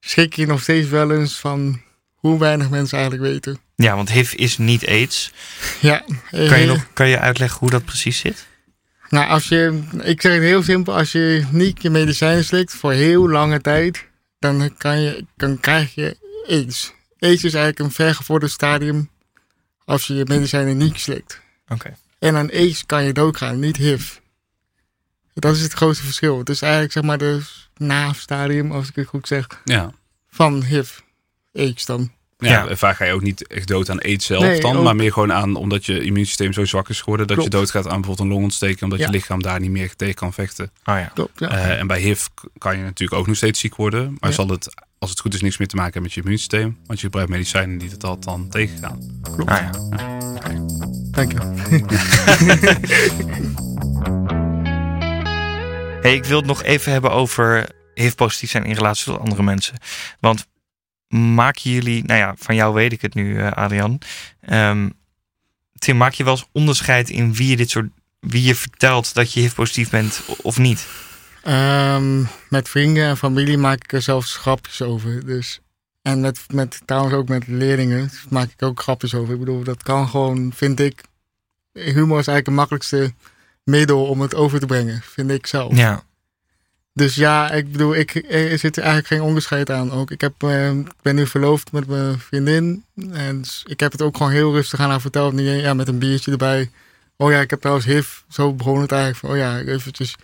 Schrik 0.05 0.37
je 0.37 0.47
nog 0.47 0.63
steeds 0.63 0.89
wel 0.89 1.13
eens 1.13 1.39
van 1.39 1.81
hoe 2.15 2.39
weinig 2.39 2.71
mensen 2.71 2.99
eigenlijk 2.99 3.33
weten. 3.33 3.59
ja 3.77 3.97
want 3.97 4.11
HIV 4.11 4.33
is 4.33 4.59
niet 4.59 4.87
AIDS. 4.87 5.33
Ja. 5.81 6.05
Kan 6.31 6.41
je, 6.41 6.55
eh, 6.55 6.67
nog, 6.67 6.87
kan 6.93 7.09
je 7.09 7.19
uitleggen 7.19 7.59
hoe 7.59 7.71
dat 7.71 7.85
precies 7.85 8.19
zit? 8.19 8.47
Nou, 9.09 9.29
als 9.29 9.49
je, 9.49 9.83
ik 10.03 10.21
zeg 10.21 10.33
het 10.33 10.43
heel 10.43 10.63
simpel, 10.63 10.97
als 10.97 11.13
je 11.13 11.45
niet 11.51 11.83
je 11.83 11.91
medicijnen 11.91 12.45
slikt 12.45 12.73
voor 12.73 12.93
heel 12.93 13.29
lange 13.29 13.61
tijd, 13.61 14.07
dan, 14.39 14.75
kan 14.79 15.01
je, 15.01 15.25
dan 15.37 15.61
krijg 15.61 15.95
je 15.95 16.17
AIDS. 16.49 16.93
AIDS 17.19 17.45
is 17.45 17.55
eigenlijk 17.55 17.79
een 17.79 17.91
vergevorderd 17.91 18.53
stadium 18.53 19.11
als 19.85 20.07
je 20.07 20.15
je 20.15 20.25
medicijnen 20.27 20.77
niet 20.77 21.01
slikt. 21.01 21.41
Oké. 21.69 21.97
En 22.19 22.37
aan 22.37 22.51
AIDS 22.51 22.87
kan 22.87 23.05
je 23.05 23.13
doodgaan, 23.13 23.59
niet 23.59 23.77
HIV. 23.77 24.17
Dat 25.35 25.55
is 25.57 25.61
het 25.63 25.73
grootste 25.73 26.05
verschil. 26.05 26.39
Het 26.39 26.49
is 26.49 26.63
eigenlijk 26.63 26.93
zeg 26.93 27.03
maar 27.03 27.19
de 27.19 27.41
na-stadium, 27.77 28.73
als 28.73 28.89
ik 28.89 28.95
het 28.95 29.07
goed 29.07 29.27
zeg, 29.27 29.47
Ja. 29.65 29.91
van 30.31 30.63
HIV. 30.63 30.99
AIDS 31.53 31.85
dan. 31.85 32.11
Ja, 32.39 32.51
Ja. 32.51 32.67
en 32.69 32.79
vaak 32.79 32.97
ga 32.97 33.05
je 33.05 33.13
ook 33.13 33.23
niet 33.23 33.47
echt 33.47 33.69
dood 33.69 33.91
aan 33.91 34.01
aids 34.01 34.27
zelf 34.27 34.43
Nee, 34.43 34.61
dan, 34.61 34.77
ook- 34.77 34.85
maar 34.85 34.97
meer 34.97 35.13
gewoon 35.13 35.33
aan 35.33 35.57
omdat 35.57 35.87
je 35.87 36.01
immuunsysteem 36.05 36.53
zo 36.53 36.65
zwak 36.65 36.89
is 36.89 36.99
geworden 37.01 37.27
dat 37.27 37.37
Klopt. 37.37 37.53
je 37.53 37.59
doodgaat 37.59 37.85
aan 37.87 38.01
bijvoorbeeld 38.01 38.29
een 38.29 38.35
longontsteking 38.35 38.83
omdat 38.83 38.99
Ja. 38.99 39.05
je 39.07 39.11
lichaam 39.13 39.43
daar 39.43 39.61
niet 39.61 39.71
meer 39.71 39.97
tegen 39.97 40.15
kan 40.15 40.33
vechten. 40.33 40.65
Oh 40.85 40.95
ja. 40.99 41.11
Klopt, 41.15 41.39
ja. 41.39 41.49
Eh, 41.49 41.79
en 41.79 41.87
bij 41.87 42.01
HIV 42.01 42.27
kan 42.59 42.77
je 42.77 42.83
natuurlijk 42.83 43.21
ook 43.21 43.27
nog 43.27 43.37
steeds 43.37 43.61
ziek 43.61 43.77
worden, 43.77 44.17
maar 44.21 44.31
Ja. 44.31 44.37
zal 44.37 44.49
het, 44.49 44.75
als 44.99 45.11
het 45.11 45.21
goed 45.21 45.35
is, 45.35 45.41
niks 45.41 45.59
meer 45.59 45.69
te 45.69 45.77
maken 45.77 45.93
hebben 45.93 46.11
met 46.11 46.13
je 46.13 46.21
immuunsysteem, 46.21 46.79
want 46.87 46.99
je 47.01 47.05
gebruikt 47.05 47.31
medicijnen 47.31 47.79
die 47.79 47.89
dat 47.91 48.05
al 48.05 48.19
dan 48.19 48.49
tegengaan. 48.49 49.21
Klopt. 49.23 49.51
Ah 49.51 49.59
ja. 49.61 49.71
Dank 51.11 51.33
je. 51.33 51.39
Hey, 56.05 56.15
ik 56.15 56.25
wil 56.25 56.37
het 56.37 56.47
nog 56.47 56.63
even 56.63 56.93
hebben 56.93 57.11
over 57.11 57.69
HIV-positief 57.95 58.51
zijn 58.51 58.65
in 58.65 58.75
relatie 58.75 59.05
tot 59.05 59.21
andere 59.21 59.43
mensen. 59.43 59.77
Want 60.21 60.47
maken 61.09 61.71
jullie, 61.71 62.05
nou 62.05 62.19
ja, 62.19 62.35
van 62.39 62.55
jou 62.55 62.75
weet 62.75 62.93
ik 62.93 63.03
het 63.03 63.15
nu, 63.15 63.39
eh, 63.39 63.53
Adrian. 63.53 63.99
Ehm, 64.41 64.89
Tim, 65.79 65.97
maak 65.97 66.13
je 66.13 66.25
wel 66.25 66.33
eens 66.33 66.49
onderscheid 66.53 67.11
in 67.11 67.35
wie 67.35 67.49
je 67.49 67.57
dit 67.57 67.71
soort, 67.71 67.89
wie 68.21 68.43
je 68.43 68.55
vertelt 68.55 69.15
dat 69.15 69.33
je 69.33 69.41
HIV-positief 69.41 69.91
bent 69.91 70.23
o- 70.27 70.37
of 70.43 70.59
niet? 70.59 70.87
Ehm, 71.43 72.23
met 72.49 72.69
vrienden 72.69 73.05
en 73.05 73.17
familie 73.17 73.59
maak 73.59 73.85
ik 73.85 73.93
er 73.93 74.03
zelfs 74.03 74.37
grapjes 74.37 74.83
over. 74.83 75.27
Dus. 75.27 75.61
En 76.03 76.21
met, 76.21 76.41
met, 76.49 76.81
trouwens 76.85 77.15
ook 77.15 77.29
met 77.29 77.47
leerlingen 77.47 78.11
maak 78.29 78.51
ik 78.51 78.63
ook 78.63 78.81
grapjes 78.81 79.15
over. 79.15 79.33
Ik 79.35 79.41
bedoel, 79.41 79.63
dat 79.63 79.83
kan 79.83 80.09
gewoon, 80.09 80.53
vind 80.55 80.81
ik. 80.81 81.01
Humor 81.73 82.19
is 82.19 82.27
eigenlijk 82.27 82.47
het 82.47 82.55
makkelijkste 82.55 83.15
middel 83.65 84.07
om 84.07 84.21
het 84.21 84.35
over 84.35 84.61
te 84.61 84.67
brengen, 84.67 85.01
vind 85.03 85.31
ik 85.31 85.47
zelf. 85.47 85.77
Ja, 85.77 86.03
Dus 86.93 87.15
ja, 87.15 87.51
ik 87.51 87.73
bedoel, 87.73 87.95
ik, 87.95 88.15
er 88.29 88.59
zit 88.59 88.79
eigenlijk 88.79 89.07
geen 89.07 89.23
onderscheid 89.23 89.71
aan. 89.71 89.93
Ook 89.93 90.11
ik, 90.11 90.21
heb, 90.21 90.43
eh, 90.43 90.71
ik 90.71 91.03
ben 91.03 91.15
nu 91.15 91.27
verloofd 91.27 91.73
met 91.73 91.87
mijn 91.87 92.19
vriendin. 92.19 92.85
En 93.13 93.41
dus 93.41 93.63
ik 93.67 93.81
heb 93.81 93.93
het 93.93 94.03
ook 94.03 94.17
gewoon 94.17 94.33
heel 94.33 94.53
rustig 94.53 94.81
aan 94.81 94.91
haar 94.91 95.01
verteld. 95.01 95.33
Niet, 95.33 95.61
ja, 95.61 95.75
met 95.75 95.89
een 95.89 95.99
biertje 95.99 96.31
erbij. 96.31 96.71
Oh 97.17 97.31
ja, 97.31 97.41
ik 97.41 97.51
heb 97.51 97.61
trouwens 97.61 97.87
HIV. 97.87 98.09
Zo 98.29 98.53
begon 98.53 98.81
het 98.81 98.93
eigenlijk. 98.93 99.21
Van, 99.21 99.31
oh 99.31 99.37
ja, 99.37 99.73
eventjes, 99.73 100.17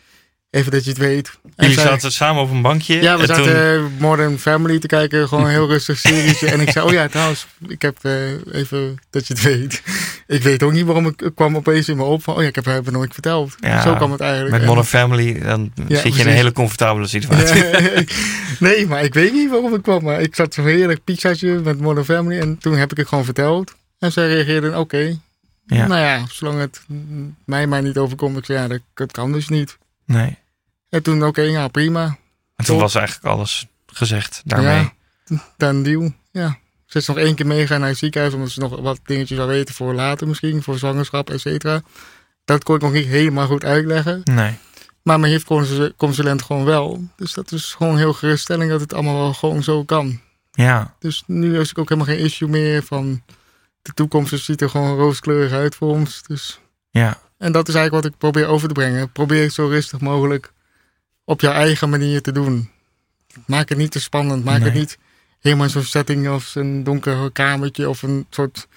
even 0.50 0.70
dat 0.72 0.84
je 0.84 0.90
het 0.90 0.98
weet. 0.98 1.30
En 1.56 1.68
jullie 1.68 1.80
zaten 1.82 2.12
samen 2.12 2.42
op 2.42 2.50
een 2.50 2.62
bankje. 2.62 3.02
ja, 3.02 3.14
we 3.16 3.20
en 3.20 3.26
zaten 3.28 3.74
toen- 3.82 3.92
Modern 3.98 4.38
Family 4.38 4.78
te 4.78 4.86
kijken. 4.86 5.28
Gewoon 5.28 5.44
een 5.44 5.50
heel 5.50 5.68
rustig 5.74 5.98
serietje. 5.98 6.46
en 6.50 6.60
ik 6.60 6.70
zei, 6.70 6.86
oh 6.86 6.92
ja, 6.92 7.08
trouwens, 7.08 7.46
ik 7.68 7.82
heb 7.82 7.96
eh, 8.02 8.30
even 8.52 8.98
dat 9.10 9.26
je 9.26 9.34
het 9.34 9.42
weet. 9.42 9.82
ik 10.36 10.42
weet 10.42 10.62
ook 10.62 10.72
niet 10.72 10.84
waarom 10.84 11.06
ik 11.06 11.22
ik 11.22 11.34
kwam 11.34 11.56
opeens 11.56 11.88
in 11.88 11.96
me 11.96 12.02
op 12.02 12.22
van, 12.22 12.34
oh 12.34 12.42
ja, 12.42 12.48
ik 12.48 12.54
heb 12.54 12.64
het 12.64 12.90
nooit 12.90 13.12
verteld. 13.12 13.54
Ja, 13.60 13.82
Zo 13.82 13.94
kwam 13.94 14.10
het 14.12 14.20
eigenlijk. 14.20 14.50
met 14.52 14.60
En- 14.60 14.66
Modern 14.66 14.86
Family, 14.86 15.40
dan 15.40 15.72
zit 15.88 16.14
je 16.14 16.20
in 16.22 16.26
een 16.28 16.34
hele 16.34 16.52
comfortabele 16.52 17.06
situatie. 17.06 17.64
Ja, 17.70 18.02
nee, 18.58 18.86
maar 18.86 19.04
ik 19.04 19.14
weet 19.14 19.32
niet 19.32 19.50
waarom 19.50 19.74
ik 19.74 19.82
kwam. 19.82 20.02
Maar 20.02 20.20
ik 20.20 20.34
zat 20.34 20.54
zo 20.54 20.64
heerlijk 20.64 21.04
pizzaatje 21.04 21.60
met 21.60 21.80
Modern 21.80 22.04
Family. 22.04 22.38
En 22.40 22.58
toen 22.58 22.76
heb 22.76 22.90
ik 22.90 22.96
het 22.96 23.08
gewoon 23.08 23.24
verteld. 23.24 23.74
En 23.98 24.12
zij 24.12 24.26
reageerden, 24.28 24.78
oké. 24.78 25.18
Ja. 25.66 25.86
Nou 25.86 26.00
ja, 26.00 26.24
zolang 26.30 26.58
het 26.60 26.80
mij 27.44 27.66
maar 27.66 27.82
niet 27.82 27.96
overkomt. 27.96 28.36
Ik 28.36 28.44
zei, 28.44 28.58
ja, 28.58 28.68
dat, 28.68 28.80
dat 28.94 29.12
kan 29.12 29.32
dus 29.32 29.48
niet. 29.48 29.78
Nee. 30.10 30.38
En 30.88 31.02
toen, 31.02 31.24
oké, 31.24 31.40
ja, 31.40 31.68
prima. 31.68 32.16
En 32.56 32.64
toen 32.64 32.78
was 32.78 32.94
eigenlijk 32.94 33.26
alles 33.26 33.66
gezegd 33.86 34.42
daarmee. 34.44 34.90
Ja, 35.24 35.36
dan 35.56 35.82
deal. 35.82 36.12
Ja. 36.32 36.58
Ze 36.86 36.98
is 36.98 37.06
nog 37.06 37.16
één 37.18 37.34
keer 37.34 37.46
meegaan 37.46 37.80
naar 37.80 37.88
het 37.88 37.98
ziekenhuis. 37.98 38.34
Omdat 38.34 38.50
ze 38.50 38.60
nog 38.60 38.80
wat 38.80 39.00
dingetjes 39.04 39.38
wil 39.38 39.46
weten 39.46 39.74
voor 39.74 39.94
later 39.94 40.28
misschien. 40.28 40.62
Voor 40.62 40.78
zwangerschap, 40.78 41.30
et 41.30 41.40
cetera. 41.40 41.82
Dat 42.44 42.64
kon 42.64 42.74
ik 42.74 42.82
nog 42.82 42.92
niet 42.92 43.06
helemaal 43.06 43.46
goed 43.46 43.64
uitleggen. 43.64 44.20
Nee. 44.24 44.58
Maar 45.02 45.20
mijn 45.20 45.32
HIV-consulent 45.32 46.42
gewoon 46.42 46.64
wel. 46.64 47.08
Dus 47.16 47.32
dat 47.32 47.52
is 47.52 47.74
gewoon 47.74 47.96
heel 47.96 48.12
geruststelling 48.12 48.70
dat 48.70 48.80
het 48.80 48.94
allemaal 48.94 49.18
wel 49.18 49.34
gewoon 49.34 49.62
zo 49.62 49.84
kan. 49.84 50.20
Ja. 50.50 50.94
Dus 50.98 51.22
nu 51.26 51.58
is 51.60 51.70
ik 51.70 51.78
ook 51.78 51.88
helemaal 51.88 52.14
geen 52.14 52.24
issue 52.24 52.48
meer 52.48 52.82
van 52.82 53.22
de 53.82 53.92
toekomst 53.94 54.44
ziet 54.44 54.60
er 54.60 54.70
gewoon 54.70 54.96
rooskleurig 54.96 55.52
uit 55.52 55.74
voor 55.74 55.88
ons. 55.88 56.22
Dus, 56.22 56.60
Ja. 56.90 57.18
En 57.40 57.52
dat 57.52 57.68
is 57.68 57.74
eigenlijk 57.74 58.04
wat 58.04 58.12
ik 58.12 58.18
probeer 58.18 58.46
over 58.46 58.68
te 58.68 58.74
brengen. 58.74 59.12
Probeer 59.12 59.42
het 59.42 59.52
zo 59.52 59.66
rustig 59.66 60.00
mogelijk 60.00 60.52
op 61.24 61.40
jouw 61.40 61.52
eigen 61.52 61.90
manier 61.90 62.22
te 62.22 62.32
doen. 62.32 62.70
Maak 63.46 63.68
het 63.68 63.78
niet 63.78 63.90
te 63.90 64.00
spannend. 64.00 64.44
Maak 64.44 64.62
het 64.62 64.74
niet 64.74 64.98
helemaal 65.40 65.64
in 65.64 65.70
zo'n 65.70 65.82
setting 65.82 66.28
als 66.28 66.54
een 66.54 66.84
donker 66.84 67.30
kamertje 67.32 67.88
of 67.88 68.02
een 68.02 68.26
soort 68.30 68.68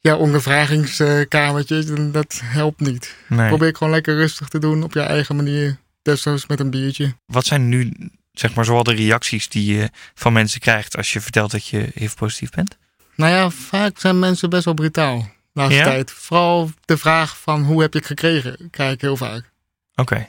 ja, 0.00 0.16
ondervragingskamertje. 0.16 2.10
Dat 2.10 2.40
helpt 2.44 2.80
niet. 2.80 3.16
Nee. 3.28 3.48
Probeer 3.48 3.68
het 3.68 3.76
gewoon 3.76 3.92
lekker 3.92 4.16
rustig 4.16 4.48
te 4.48 4.58
doen 4.58 4.82
op 4.82 4.92
je 4.92 5.00
eigen 5.00 5.36
manier. 5.36 5.78
Desnoods 6.02 6.46
met 6.46 6.60
een 6.60 6.70
biertje. 6.70 7.14
Wat 7.26 7.46
zijn 7.46 7.68
nu, 7.68 7.92
zeg 8.32 8.54
maar, 8.54 8.64
zoal 8.64 8.82
de 8.82 8.94
reacties 8.94 9.48
die 9.48 9.74
je 9.76 9.90
van 10.14 10.32
mensen 10.32 10.60
krijgt 10.60 10.96
als 10.96 11.12
je 11.12 11.20
vertelt 11.20 11.50
dat 11.50 11.66
je 11.66 11.90
HIV-positief 11.94 12.50
bent? 12.50 12.76
Nou 13.16 13.32
ja, 13.32 13.50
vaak 13.50 13.98
zijn 13.98 14.18
mensen 14.18 14.50
best 14.50 14.64
wel 14.64 14.74
brutaal. 14.74 15.32
Laatste 15.54 15.78
Ja? 15.78 15.84
tijd. 15.84 16.10
Vooral 16.10 16.70
de 16.84 16.96
vraag 16.96 17.38
van 17.40 17.62
hoe 17.62 17.80
heb 17.82 17.92
je 17.92 17.98
het 17.98 18.08
gekregen, 18.08 18.68
krijg 18.70 18.92
ik 18.92 19.00
heel 19.00 19.16
vaak. 19.16 19.50
Oké. 19.94 20.28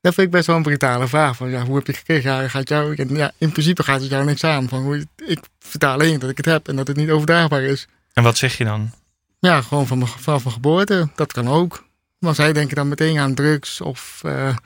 Dat 0.00 0.14
vind 0.14 0.26
ik 0.26 0.32
best 0.32 0.46
wel 0.46 0.56
een 0.56 0.62
brutale 0.62 1.08
vraag. 1.08 1.36
Van, 1.36 1.50
ja, 1.50 1.64
hoe 1.64 1.74
heb 1.76 1.86
je 1.86 1.92
het 1.92 2.00
gekregen? 2.00 2.30
Ja, 2.32 2.48
gaat 2.48 2.68
jou, 2.68 3.14
ja, 3.16 3.32
in 3.38 3.52
principe 3.52 3.82
gaat 3.82 4.00
het 4.00 4.10
jou 4.10 4.24
niks 4.24 4.44
aan. 4.44 4.68
Van, 4.68 4.82
hoe, 4.82 5.06
ik 5.26 5.38
vertaal 5.58 5.92
alleen 5.92 6.18
dat 6.18 6.30
ik 6.30 6.36
het 6.36 6.46
heb 6.46 6.68
en 6.68 6.76
dat 6.76 6.86
het 6.86 6.96
niet 6.96 7.10
overdraagbaar 7.10 7.62
is. 7.62 7.86
En 8.12 8.22
wat 8.22 8.36
zeg 8.36 8.58
je 8.58 8.64
dan? 8.64 8.90
Ja, 9.38 9.62
gewoon 9.62 9.86
van 9.86 9.98
mijn, 9.98 10.10
mijn 10.24 10.40
geboorte. 10.40 11.08
Dat 11.14 11.32
kan 11.32 11.48
ook. 11.48 11.84
Maar 12.18 12.34
zij 12.34 12.52
denken 12.52 12.76
dan 12.76 12.88
meteen 12.88 13.18
aan 13.18 13.34
drugs 13.34 13.80
of 13.80 14.20
eh, 14.24 14.56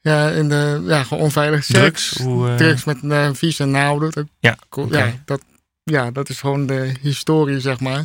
ja, 0.00 0.28
in 0.28 0.48
de, 0.48 0.82
ja, 0.86 1.02
gewoon 1.02 1.22
onveilig 1.22 1.64
seks. 1.64 1.78
Drugs? 1.80 2.18
Hoe, 2.18 2.48
eh, 2.48 2.54
Drugs 2.56 2.84
met 2.84 2.98
een 3.02 3.34
vieze 3.36 3.64
naalden. 3.64 4.10
Dat, 4.10 4.26
Ja. 4.40 4.56
Ja, 4.90 5.12
dat, 5.24 5.42
ja, 5.82 6.10
dat 6.10 6.28
is 6.28 6.40
gewoon 6.40 6.66
de 6.66 6.94
historie, 7.00 7.60
zeg 7.60 7.80
maar. 7.80 8.04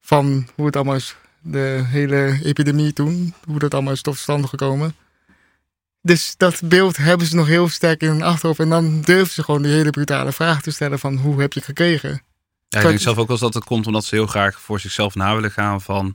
Van 0.00 0.48
hoe 0.54 0.66
het 0.66 0.76
allemaal 0.76 0.94
is, 0.94 1.16
de 1.42 1.82
hele 1.86 2.40
epidemie 2.44 2.92
toen. 2.92 3.34
Hoe 3.46 3.58
dat 3.58 3.74
allemaal 3.74 3.92
is 3.92 4.02
tot 4.02 4.16
stand 4.16 4.46
gekomen. 4.46 4.94
Dus 6.02 6.34
dat 6.36 6.60
beeld 6.64 6.96
hebben 6.96 7.26
ze 7.26 7.36
nog 7.36 7.46
heel 7.46 7.68
sterk 7.68 8.02
in 8.02 8.08
hun 8.08 8.22
achterhoofd. 8.22 8.60
En 8.60 8.68
dan 8.68 9.00
durven 9.00 9.34
ze 9.34 9.42
gewoon 9.42 9.62
die 9.62 9.72
hele 9.72 9.90
brutale 9.90 10.32
vraag 10.32 10.62
te 10.62 10.70
stellen 10.70 10.98
van 10.98 11.16
hoe 11.16 11.40
heb 11.40 11.52
je 11.52 11.58
het 11.58 11.68
gekregen? 11.68 12.22
Ja, 12.68 12.78
ik 12.78 12.86
denk 12.86 13.00
zelf 13.00 13.18
ook 13.18 13.28
wel 13.28 13.38
dat 13.38 13.54
het 13.54 13.64
komt 13.64 13.86
omdat 13.86 14.04
ze 14.04 14.14
heel 14.14 14.26
graag 14.26 14.60
voor 14.60 14.80
zichzelf 14.80 15.14
na 15.14 15.34
willen 15.34 15.50
gaan 15.50 15.80
van 15.80 16.14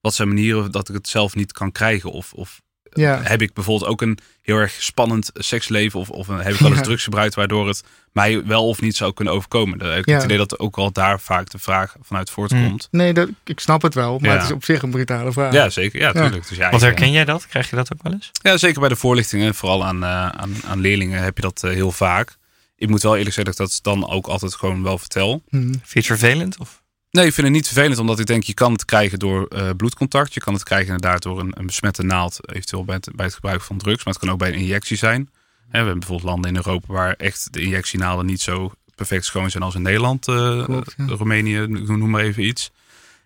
wat 0.00 0.14
zijn 0.14 0.28
manieren 0.28 0.70
dat 0.70 0.88
ik 0.88 0.94
het 0.94 1.08
zelf 1.08 1.34
niet 1.34 1.52
kan 1.52 1.72
krijgen. 1.72 2.10
Of, 2.10 2.32
of 2.32 2.62
Ja, 2.94 3.20
heb 3.22 3.42
ik 3.42 3.52
bijvoorbeeld 3.52 3.90
ook 3.90 4.02
een 4.02 4.18
heel 4.42 4.56
erg 4.56 4.72
spannend 4.78 5.30
seksleven 5.34 6.00
of, 6.00 6.10
of 6.10 6.26
heb 6.26 6.52
ik 6.52 6.58
wel 6.60 6.68
eens 6.68 6.78
Ja. 6.78 6.84
drugs 6.84 7.04
gebruikt 7.04 7.34
waardoor 7.34 7.68
het 7.68 7.82
mij 8.12 8.44
wel 8.46 8.68
of 8.68 8.80
niet 8.80 8.96
zou 8.96 9.12
kunnen 9.12 9.34
overkomen. 9.34 9.78
Dan 9.78 9.88
heb 9.88 9.98
ik 9.98 10.06
Ja. 10.08 10.14
het 10.14 10.24
idee 10.24 10.36
dat 10.36 10.58
ook 10.58 10.76
wel 10.76 10.92
daar 10.92 11.20
vaak 11.20 11.50
de 11.50 11.58
vraag 11.58 11.96
vanuit 12.02 12.30
voortkomt. 12.30 12.88
nee, 12.90 13.12
dat, 13.12 13.28
ik 13.44 13.60
snap 13.60 13.82
het 13.82 13.94
wel. 13.94 14.18
Maar 14.18 14.30
Ja. 14.30 14.36
het 14.36 14.44
is 14.44 14.52
op 14.52 14.64
zich 14.64 14.82
een 14.82 14.90
brutale 14.90 15.32
vraag. 15.32 15.52
Ja, 15.52 15.70
zeker. 15.70 16.00
Ja, 16.00 16.12
tuurlijk. 16.12 16.48
Dus 16.48 16.56
ja, 16.56 16.70
Wat 16.70 16.80
herken 16.80 17.10
jij 17.10 17.24
dat? 17.24 17.46
Krijg 17.46 17.70
je 17.70 17.76
dat 17.76 17.92
ook 17.92 18.02
wel 18.02 18.12
eens? 18.12 18.30
Ja, 18.42 18.56
zeker 18.56 18.80
bij 18.80 18.88
de 18.88 18.96
voorlichtingen, 18.96 19.54
vooral 19.54 19.84
aan, 19.84 20.02
eh, 20.04 20.26
aan, 20.28 20.54
aan 20.66 20.80
leerlingen 20.80 21.22
heb 21.22 21.36
je 21.36 21.42
dat 21.42 21.62
eh, 21.64 21.70
heel 21.70 21.92
vaak. 21.92 22.36
Ik 22.76 22.88
moet 22.88 23.02
wel 23.02 23.16
eerlijk 23.16 23.34
zeggen 23.34 23.54
dat 23.56 23.66
ik 23.68 23.72
dat 23.82 23.94
dan 24.00 24.10
ook 24.10 24.26
altijd 24.26 24.54
gewoon 24.54 24.82
wel 24.82 24.98
vertel. 24.98 25.42
Hm. 25.48 25.56
Vind 25.60 25.82
je 25.92 25.98
het 25.98 26.06
vervelend? 26.06 26.58
Of? 26.58 26.81
Nee, 27.12 27.26
ik 27.26 27.32
vind 27.32 27.46
het 27.46 27.56
niet 27.56 27.66
vervelend, 27.66 27.98
omdat 27.98 28.18
ik 28.18 28.26
denk 28.26 28.42
je 28.42 28.54
kan 28.54 28.72
het 28.72 28.84
krijgen 28.84 29.18
door 29.18 29.46
eh, 29.46 29.70
bloedcontact. 29.76 30.34
Je 30.34 30.40
kan 30.40 30.54
het 30.54 30.62
krijgen 30.62 30.94
inderdaad 30.94 31.22
door 31.22 31.40
een, 31.40 31.52
een 31.58 31.66
besmette 31.66 32.02
naald, 32.02 32.52
eventueel 32.52 32.84
bij 32.84 32.94
het, 32.94 33.08
bij 33.16 33.24
het 33.24 33.34
gebruik 33.34 33.60
van 33.62 33.78
drugs. 33.78 34.04
Maar 34.04 34.14
het 34.14 34.22
kan 34.22 34.32
ook 34.32 34.38
bij 34.38 34.48
een 34.48 34.58
injectie 34.58 34.96
zijn. 34.96 35.20
Hè, 35.20 35.68
we 35.70 35.76
hebben 35.76 35.98
bijvoorbeeld 35.98 36.28
landen 36.28 36.50
in 36.50 36.56
Europa 36.56 36.92
waar 36.92 37.14
echt 37.14 37.52
de 37.52 37.60
injectienaalden 37.60 38.26
niet 38.26 38.40
zo 38.40 38.72
perfect 38.94 39.24
schoon 39.24 39.50
zijn 39.50 39.62
als 39.62 39.74
in 39.74 39.82
Nederland, 39.82 40.28
eh, 40.28 40.64
Klopt, 40.64 40.94
ja. 40.96 41.04
Roemenië, 41.06 41.66
noem 41.66 42.10
maar 42.10 42.22
even 42.22 42.44
iets. 42.44 42.70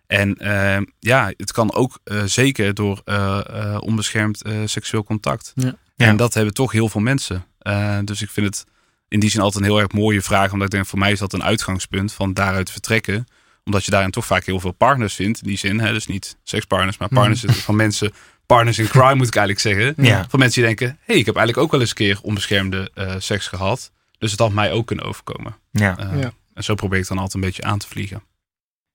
En 0.07 0.35
eh, 0.37 0.83
ja, 1.01 1.33
het 1.37 1.53
kan 1.53 1.75
ook 1.75 1.99
eh, 2.05 2.23
zeker 2.25 2.75
door 2.75 3.01
eh, 3.05 3.41
eh, 3.47 3.81
onbeschermd 3.81 4.43
eh, 4.43 4.55
seksueel 4.65 5.05
contact. 5.05 5.53
Ja. 5.55 5.75
Ja. 5.97 6.07
En 6.07 6.17
dat 6.17 6.35
hebben 6.35 6.55
toch 6.55 6.73
heel 6.73 6.89
veel 6.89 7.01
mensen. 7.01 7.45
Eh, 7.59 7.99
dus 8.05 8.23
ik 8.23 8.31
vind 8.31 8.47
het 8.47 8.65
in 9.09 9.21
die 9.21 9.31
zin 9.31 9.41
altijd 9.41 9.65
een 9.65 9.71
heel 9.71 9.81
erg 9.81 9.93
mooie 9.93 10.23
vraag. 10.23 10.53
Omdat 10.53 10.67
ik 10.67 10.73
denk, 10.73 10.87
voor 10.87 10.99
mij 10.99 11.13
is 11.13 11.19
dat 11.19 11.33
een 11.33 11.43
uitgangspunt 11.45 12.13
van 12.13 12.33
daaruit 12.33 12.71
vertrekken. 12.71 13.27
Omdat 13.67 13.85
je 13.85 13.91
daarin 13.91 14.11
toch 14.11 14.27
vaak 14.27 14.45
heel 14.45 14.61
veel 14.61 14.73
partners 14.73 15.15
vindt. 15.15 15.41
In 15.43 15.49
die 15.49 15.59
zin, 15.59 15.81
hè, 15.81 15.93
dus 15.93 16.07
niet 16.07 16.37
sekspartners, 16.43 16.99
maar 16.99 17.09
partners 17.09 17.45
van 17.47 17.77
mensen. 17.77 18.13
Partners 18.47 18.79
in 18.79 18.89
crime 18.89 19.15
moet 19.15 19.27
ik 19.27 19.37
eigenlijk 19.37 19.61
zeggen. 19.77 20.05
Ja. 20.07 20.27
Van 20.29 20.39
mensen 20.39 20.61
die 20.63 20.75
denken, 20.77 20.99
hey, 21.05 21.17
ik 21.17 21.27
heb 21.27 21.37
eigenlijk 21.37 21.67
ook 21.67 21.71
wel 21.73 21.81
eens 21.81 21.89
een 21.91 21.97
keer 21.97 22.19
onbeschermde 22.23 22.91
eh, 22.95 23.15
seks 23.19 23.47
gehad. 23.47 23.93
Dus 24.19 24.31
het 24.31 24.41
had 24.41 24.53
mij 24.53 24.73
ook 24.73 24.87
kunnen 24.87 25.05
overkomen. 25.05 25.57
Ja. 25.71 25.99
Eh, 25.99 26.21
Ja. 26.21 26.33
En 26.55 26.65
zo 26.65 26.75
probeer 26.75 26.99
ik 26.99 27.07
dan 27.09 27.17
altijd 27.17 27.35
een 27.35 27.41
beetje 27.41 27.63
aan 27.63 27.79
te 27.79 27.87
vliegen. 27.89 28.23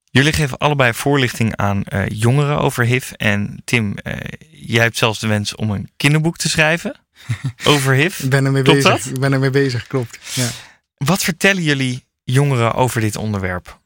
Jullie 0.03 0.33
geven 0.33 0.57
allebei 0.57 0.93
voorlichting 0.93 1.55
aan 1.55 1.83
eh, 1.83 2.03
jongeren 2.07 2.57
over 2.59 2.85
HIV. 2.85 3.11
En 3.11 3.61
Tim, 3.65 3.95
jij 4.51 4.83
hebt 4.83 4.97
zelfs 4.97 5.19
de 5.19 5.27
wens 5.27 5.55
om 5.55 5.71
een 5.71 5.89
kinderboek 5.97 6.37
te 6.37 6.49
schrijven 6.49 6.95
over 7.63 7.93
HIV. 7.93 8.19
Ik 8.19 8.29
ben 8.29 8.45
ermee 8.45 8.63
Klopt 8.63 8.83
bezig. 8.83 9.03
dat? 9.03 9.13
Ik 9.13 9.19
ben 9.19 9.33
ermee 9.33 9.49
bezig, 9.49 9.87
klopt. 9.87 10.19
Ja. 10.33 10.47
Wat 10.97 11.23
vertellen 11.23 11.63
jullie 11.63 12.05
jongeren 12.23 12.73
over 12.73 13.01
dit 13.01 13.15
onderwerp? 13.15 13.79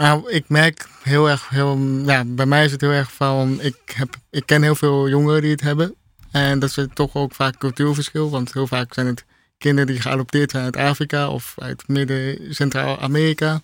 Nou, 0.00 0.30
ik 0.30 0.44
merk 0.48 0.88
heel 1.02 1.28
erg, 1.28 1.48
heel, 1.48 1.78
ja, 2.06 2.24
bij 2.24 2.46
mij 2.46 2.64
is 2.64 2.72
het 2.72 2.80
heel 2.80 2.90
erg 2.90 3.12
van, 3.12 3.60
ik, 3.60 3.76
heb, 3.94 4.16
ik 4.30 4.46
ken 4.46 4.62
heel 4.62 4.74
veel 4.74 5.08
jongeren 5.08 5.42
die 5.42 5.50
het 5.50 5.60
hebben. 5.60 5.94
En 6.30 6.58
dat 6.58 6.76
is 6.76 6.86
toch 6.94 7.14
ook 7.14 7.34
vaak 7.34 7.58
cultuurverschil. 7.58 8.30
Want 8.30 8.52
heel 8.52 8.66
vaak 8.66 8.94
zijn 8.94 9.06
het 9.06 9.24
kinderen 9.58 9.92
die 9.92 10.00
geadopteerd 10.00 10.50
zijn 10.50 10.64
uit 10.64 10.76
Afrika 10.76 11.28
of 11.28 11.54
uit 11.58 11.88
Midden-Centraal-Amerika. 11.88 13.62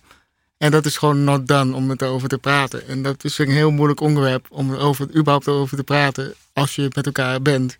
En 0.57 0.71
dat 0.71 0.85
is 0.85 0.97
gewoon 0.97 1.23
not 1.23 1.47
done 1.47 1.75
om 1.75 1.89
het 1.89 2.01
erover 2.01 2.29
te 2.29 2.37
praten. 2.37 2.87
En 2.87 3.01
dat 3.01 3.23
is 3.23 3.37
een 3.37 3.51
heel 3.51 3.71
moeilijk 3.71 3.99
onderwerp 3.99 4.45
om 4.49 4.71
er 4.71 4.79
over, 4.79 5.07
überhaupt 5.15 5.47
over 5.47 5.77
te 5.77 5.83
praten 5.83 6.33
als 6.53 6.75
je 6.75 6.91
met 6.95 7.05
elkaar 7.05 7.41
bent. 7.41 7.77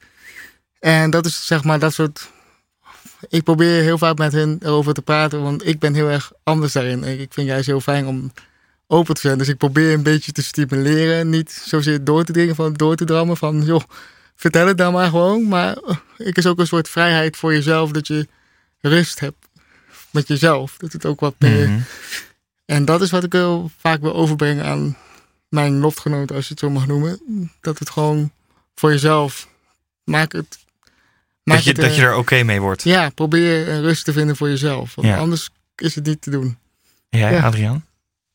En 0.80 1.10
dat 1.10 1.26
is 1.26 1.46
zeg 1.46 1.64
maar 1.64 1.80
dat 1.80 1.94
soort. 1.94 2.32
Ik 3.30 3.44
probeer 3.44 3.82
heel 3.82 3.98
vaak 3.98 4.18
met 4.18 4.32
hen 4.32 4.58
erover 4.62 4.94
te 4.94 5.02
praten, 5.02 5.42
want 5.42 5.68
ik 5.68 5.80
ben 5.80 5.94
heel 5.94 6.10
erg 6.10 6.32
anders 6.44 6.74
daarin. 6.74 7.04
Ik 7.04 7.34
vind 7.34 7.48
juist 7.48 7.66
heel 7.66 7.82
fijn 7.82 8.08
om 8.08 8.32
open 8.88 9.16
te 9.16 9.22
zijn. 9.22 9.38
Dus 9.38 9.48
ik 9.48 9.58
probeer 9.58 9.94
een 9.94 10.04
beetje 10.04 10.32
te 10.32 10.44
stimuleren. 10.44 11.30
Niet 11.30 11.52
zozeer 11.52 12.04
door 12.04 12.24
te 12.24 12.32
dringen, 12.32 12.56
van 12.56 12.74
door 12.74 12.96
te 12.96 13.06
drammen. 13.06 13.38
Van 13.38 13.64
joh, 13.64 13.84
vertel 14.36 14.68
het 14.68 14.78
dan 14.78 14.94
maar 14.94 15.10
gewoon. 15.10 15.48
Maar 15.48 15.78
ik 16.18 16.38
is 16.38 16.46
ook 16.46 16.60
een 16.60 16.68
soort 16.68 16.90
vrijheid 16.90 17.38
voor 17.38 17.54
jezelf. 17.54 17.92
Dat 17.92 18.08
je 18.08 18.28
rust 18.82 19.20
hebt 19.20 19.48
met 20.12 20.28
jezelf. 20.28 20.78
Dat 20.78 20.92
het 20.92 21.06
ook 21.06 21.20
wat 21.20 21.36
meer. 21.38 21.70
Mhm. 21.70 21.80
En 22.66 22.86
dat 22.86 23.02
is 23.02 23.12
wat 23.12 23.24
ik 23.24 23.34
heel 23.34 23.72
vaak 23.78 24.02
wil 24.02 24.14
overbrengen 24.14 24.66
aan 24.66 24.98
mijn 25.50 25.80
lotgenoten, 25.80 26.36
als 26.36 26.46
je 26.46 26.52
het 26.52 26.60
zo 26.60 26.70
mag 26.70 26.88
noemen. 26.88 27.20
Dat 27.62 27.80
het 27.80 27.90
gewoon 27.90 28.32
voor 28.76 28.92
jezelf. 28.92 29.48
Maak 30.04 30.32
het. 30.32 30.58
Maak 31.48 31.56
Dat 31.56 31.64
je, 31.66 31.72
het, 31.72 31.80
dat 31.82 31.90
eh, 31.90 31.96
je 31.98 32.02
er 32.04 32.16
oké 32.16 32.44
mee 32.44 32.62
wordt. 32.62 32.84
Ja, 32.84 33.10
probeer 33.10 33.68
eh, 33.68 33.80
rust 33.80 34.06
te 34.06 34.14
vinden 34.14 34.36
voor 34.36 34.50
jezelf. 34.50 34.96
Want 34.96 35.08
Ja. 35.08 35.18
anders 35.18 35.50
is 35.76 35.96
het 35.96 36.06
niet 36.06 36.22
te 36.22 36.30
doen. 36.30 36.58
Jij, 37.10 37.34
Ja. 37.34 37.44
Adriaan? 37.44 37.86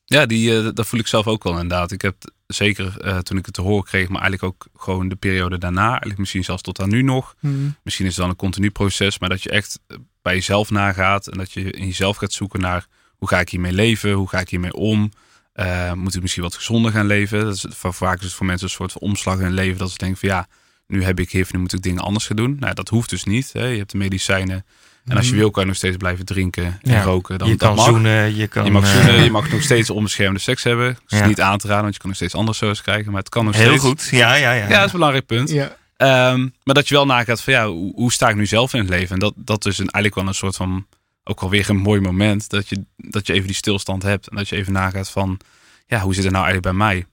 Ja, 0.05 0.27
die, 0.27 0.57
eh, 0.59 0.68
dat 0.75 0.87
voel 0.87 1.01
ik 1.01 1.07
zelf 1.07 1.27
ook 1.27 1.42
wel 1.42 1.53
inderdaad. 1.53 1.90
Ik 1.92 2.03
heb 2.03 2.14
zeker 2.46 3.01
eh, 3.01 3.18
toen 3.18 3.37
ik 3.38 3.44
het 3.46 3.55
te 3.55 3.61
horen 3.62 3.85
kreeg, 3.85 4.09
maar 4.09 4.20
eigenlijk 4.22 4.55
ook 4.55 4.81
gewoon 4.83 5.09
de 5.09 5.16
periode 5.16 5.59
daarna, 5.59 5.88
eigenlijk 5.88 6.18
misschien 6.18 6.44
zelfs 6.44 6.62
tot 6.62 6.81
aan 6.81 6.88
nu 6.88 7.03
nog. 7.03 7.35
Hmm. 7.40 7.77
Misschien 7.83 8.07
is 8.07 8.12
het 8.12 8.20
dan 8.20 8.31
een 8.31 8.37
continu 8.37 8.70
proces, 8.70 9.18
maar 9.18 9.29
dat 9.29 9.42
je 9.42 9.51
echt 9.51 9.79
bij 10.22 10.35
jezelf 10.35 10.70
nagaat 10.70 11.27
en 11.27 11.38
dat 11.38 11.53
je 11.53 11.70
in 11.70 11.87
jezelf 11.87 12.16
gaat 12.16 12.33
zoeken 12.33 12.61
naar 12.61 12.87
hoe 13.16 13.29
ga 13.29 13.40
ik 13.40 13.48
hiermee 13.48 13.72
leven, 13.72 14.12
hoe 14.12 14.29
ga 14.29 14.40
ik 14.40 14.48
hiermee 14.48 14.72
om. 14.75 15.11
Eh, 15.53 15.92
moet 15.92 16.14
ik 16.14 16.20
misschien 16.22 16.42
wat 16.42 16.55
gezonder 16.55 16.92
gaan 16.92 17.07
leven? 17.07 17.44
Dat 17.44 17.55
is, 17.55 17.64
va- 17.68 17.92
vaak 17.92 18.18
is 18.18 18.25
het 18.25 18.33
voor 18.33 18.46
mensen 18.46 18.66
een 18.66 18.72
soort 18.72 18.92
van 18.92 19.01
omslag 19.01 19.37
in 19.37 19.42
hun 19.44 19.55
leven 19.55 19.79
dat 19.79 19.90
ze 19.90 19.98
denken 19.98 20.18
van 20.18 20.29
ja, 20.29 20.46
nu 20.92 21.05
heb 21.05 21.20
ik 21.20 21.31
HIV, 21.31 21.52
nu 21.52 21.59
moet 21.59 21.72
ik 21.72 21.83
dingen 21.83 22.02
anders 22.02 22.26
gaan 22.26 22.37
doen. 22.37 22.57
Nou, 22.61 22.74
dat 22.74 22.88
hoeft 22.88 23.11
dus 23.11 23.24
niet. 23.24 23.50
Hè. 23.52 23.64
Je 23.66 23.78
hebt 23.78 23.90
de 23.90 23.96
medicijnen. 23.98 24.64
En 25.05 25.16
als 25.16 25.24
je 25.26 25.31
Mhm. 25.33 25.40
wil, 25.40 25.50
kan 25.50 25.62
je 25.62 25.68
nog 25.68 25.76
steeds 25.78 25.96
blijven 25.96 26.24
drinken 26.24 26.64
en 26.83 26.92
Ja. 26.92 27.02
roken. 27.02 27.38
Dan, 27.38 27.48
je 27.48 27.57
kan 27.57 27.74
mag. 27.74 27.85
zoenen, 27.85 28.37
je 28.37 28.46
kan... 28.46 28.64
Je 28.64 28.70
mag 28.70 28.83
eh, 28.85 28.90
zoenen, 29.05 29.24
je 29.24 29.31
mag 29.31 29.50
nog 29.50 29.62
steeds 29.62 29.90
onbeschermde 29.90 30.38
seks 30.40 30.62
hebben. 30.62 30.87
Dat 31.02 31.02
is 31.12 31.18
Ja. 31.18 31.26
niet 31.26 31.40
aan 31.40 31.59
te 31.59 31.66
raden, 31.66 31.83
want 31.83 31.94
je 31.94 32.00
kan 32.00 32.09
nog 32.09 32.18
steeds 32.18 32.35
andere 32.35 32.57
zo's 32.57 32.83
krijgen. 32.83 33.12
Maar 33.12 33.20
het 33.20 33.28
kan 33.28 33.44
nog 33.44 33.55
Heel 33.57 33.66
steeds. 33.66 33.85
goed. 33.85 34.09
Ja, 34.11 34.35
ja, 34.35 34.52
ja. 34.52 34.62
Ja, 34.62 34.68
dat 34.68 34.78
is 34.78 34.85
een 34.85 34.90
belangrijk 34.92 35.26
punt. 35.26 35.50
Ja. 35.50 35.76
Ehm, 35.96 36.40
maar 36.62 36.74
dat 36.74 36.88
je 36.88 36.94
wel 36.94 37.07
nagaat 37.07 37.40
van 37.42 37.52
ja, 37.52 37.66
hoe, 37.68 37.92
hoe 37.94 38.12
sta 38.12 38.28
ik 38.28 38.37
nu 38.37 38.46
zelf 38.46 38.72
in 38.72 38.81
het 38.81 38.88
leven? 38.88 39.14
En 39.14 39.18
dat, 39.18 39.33
dat 39.37 39.66
is 39.66 39.78
een, 39.78 39.88
eigenlijk 39.90 40.14
wel 40.14 40.26
een 40.26 40.35
soort 40.35 40.57
van, 40.57 40.87
ook 41.24 41.40
alweer 41.40 41.70
een 41.70 41.76
mooi 41.76 42.00
moment. 42.00 42.48
Dat 42.50 42.68
je, 42.68 42.85
dat 42.96 43.26
je 43.26 43.33
even 43.33 43.46
die 43.46 43.57
stilstand 43.57 44.02
hebt. 44.02 44.28
En 44.28 44.37
dat 44.37 44.48
je 44.48 44.57
even 44.57 44.72
nagaat 44.72 45.11
van, 45.11 45.40
ja, 45.87 46.00
hoe 46.00 46.14
zit 46.14 46.24
het 46.24 46.33
nou 46.33 46.44
eigenlijk 46.44 46.76
bij 46.76 46.87
mij? 46.87 47.07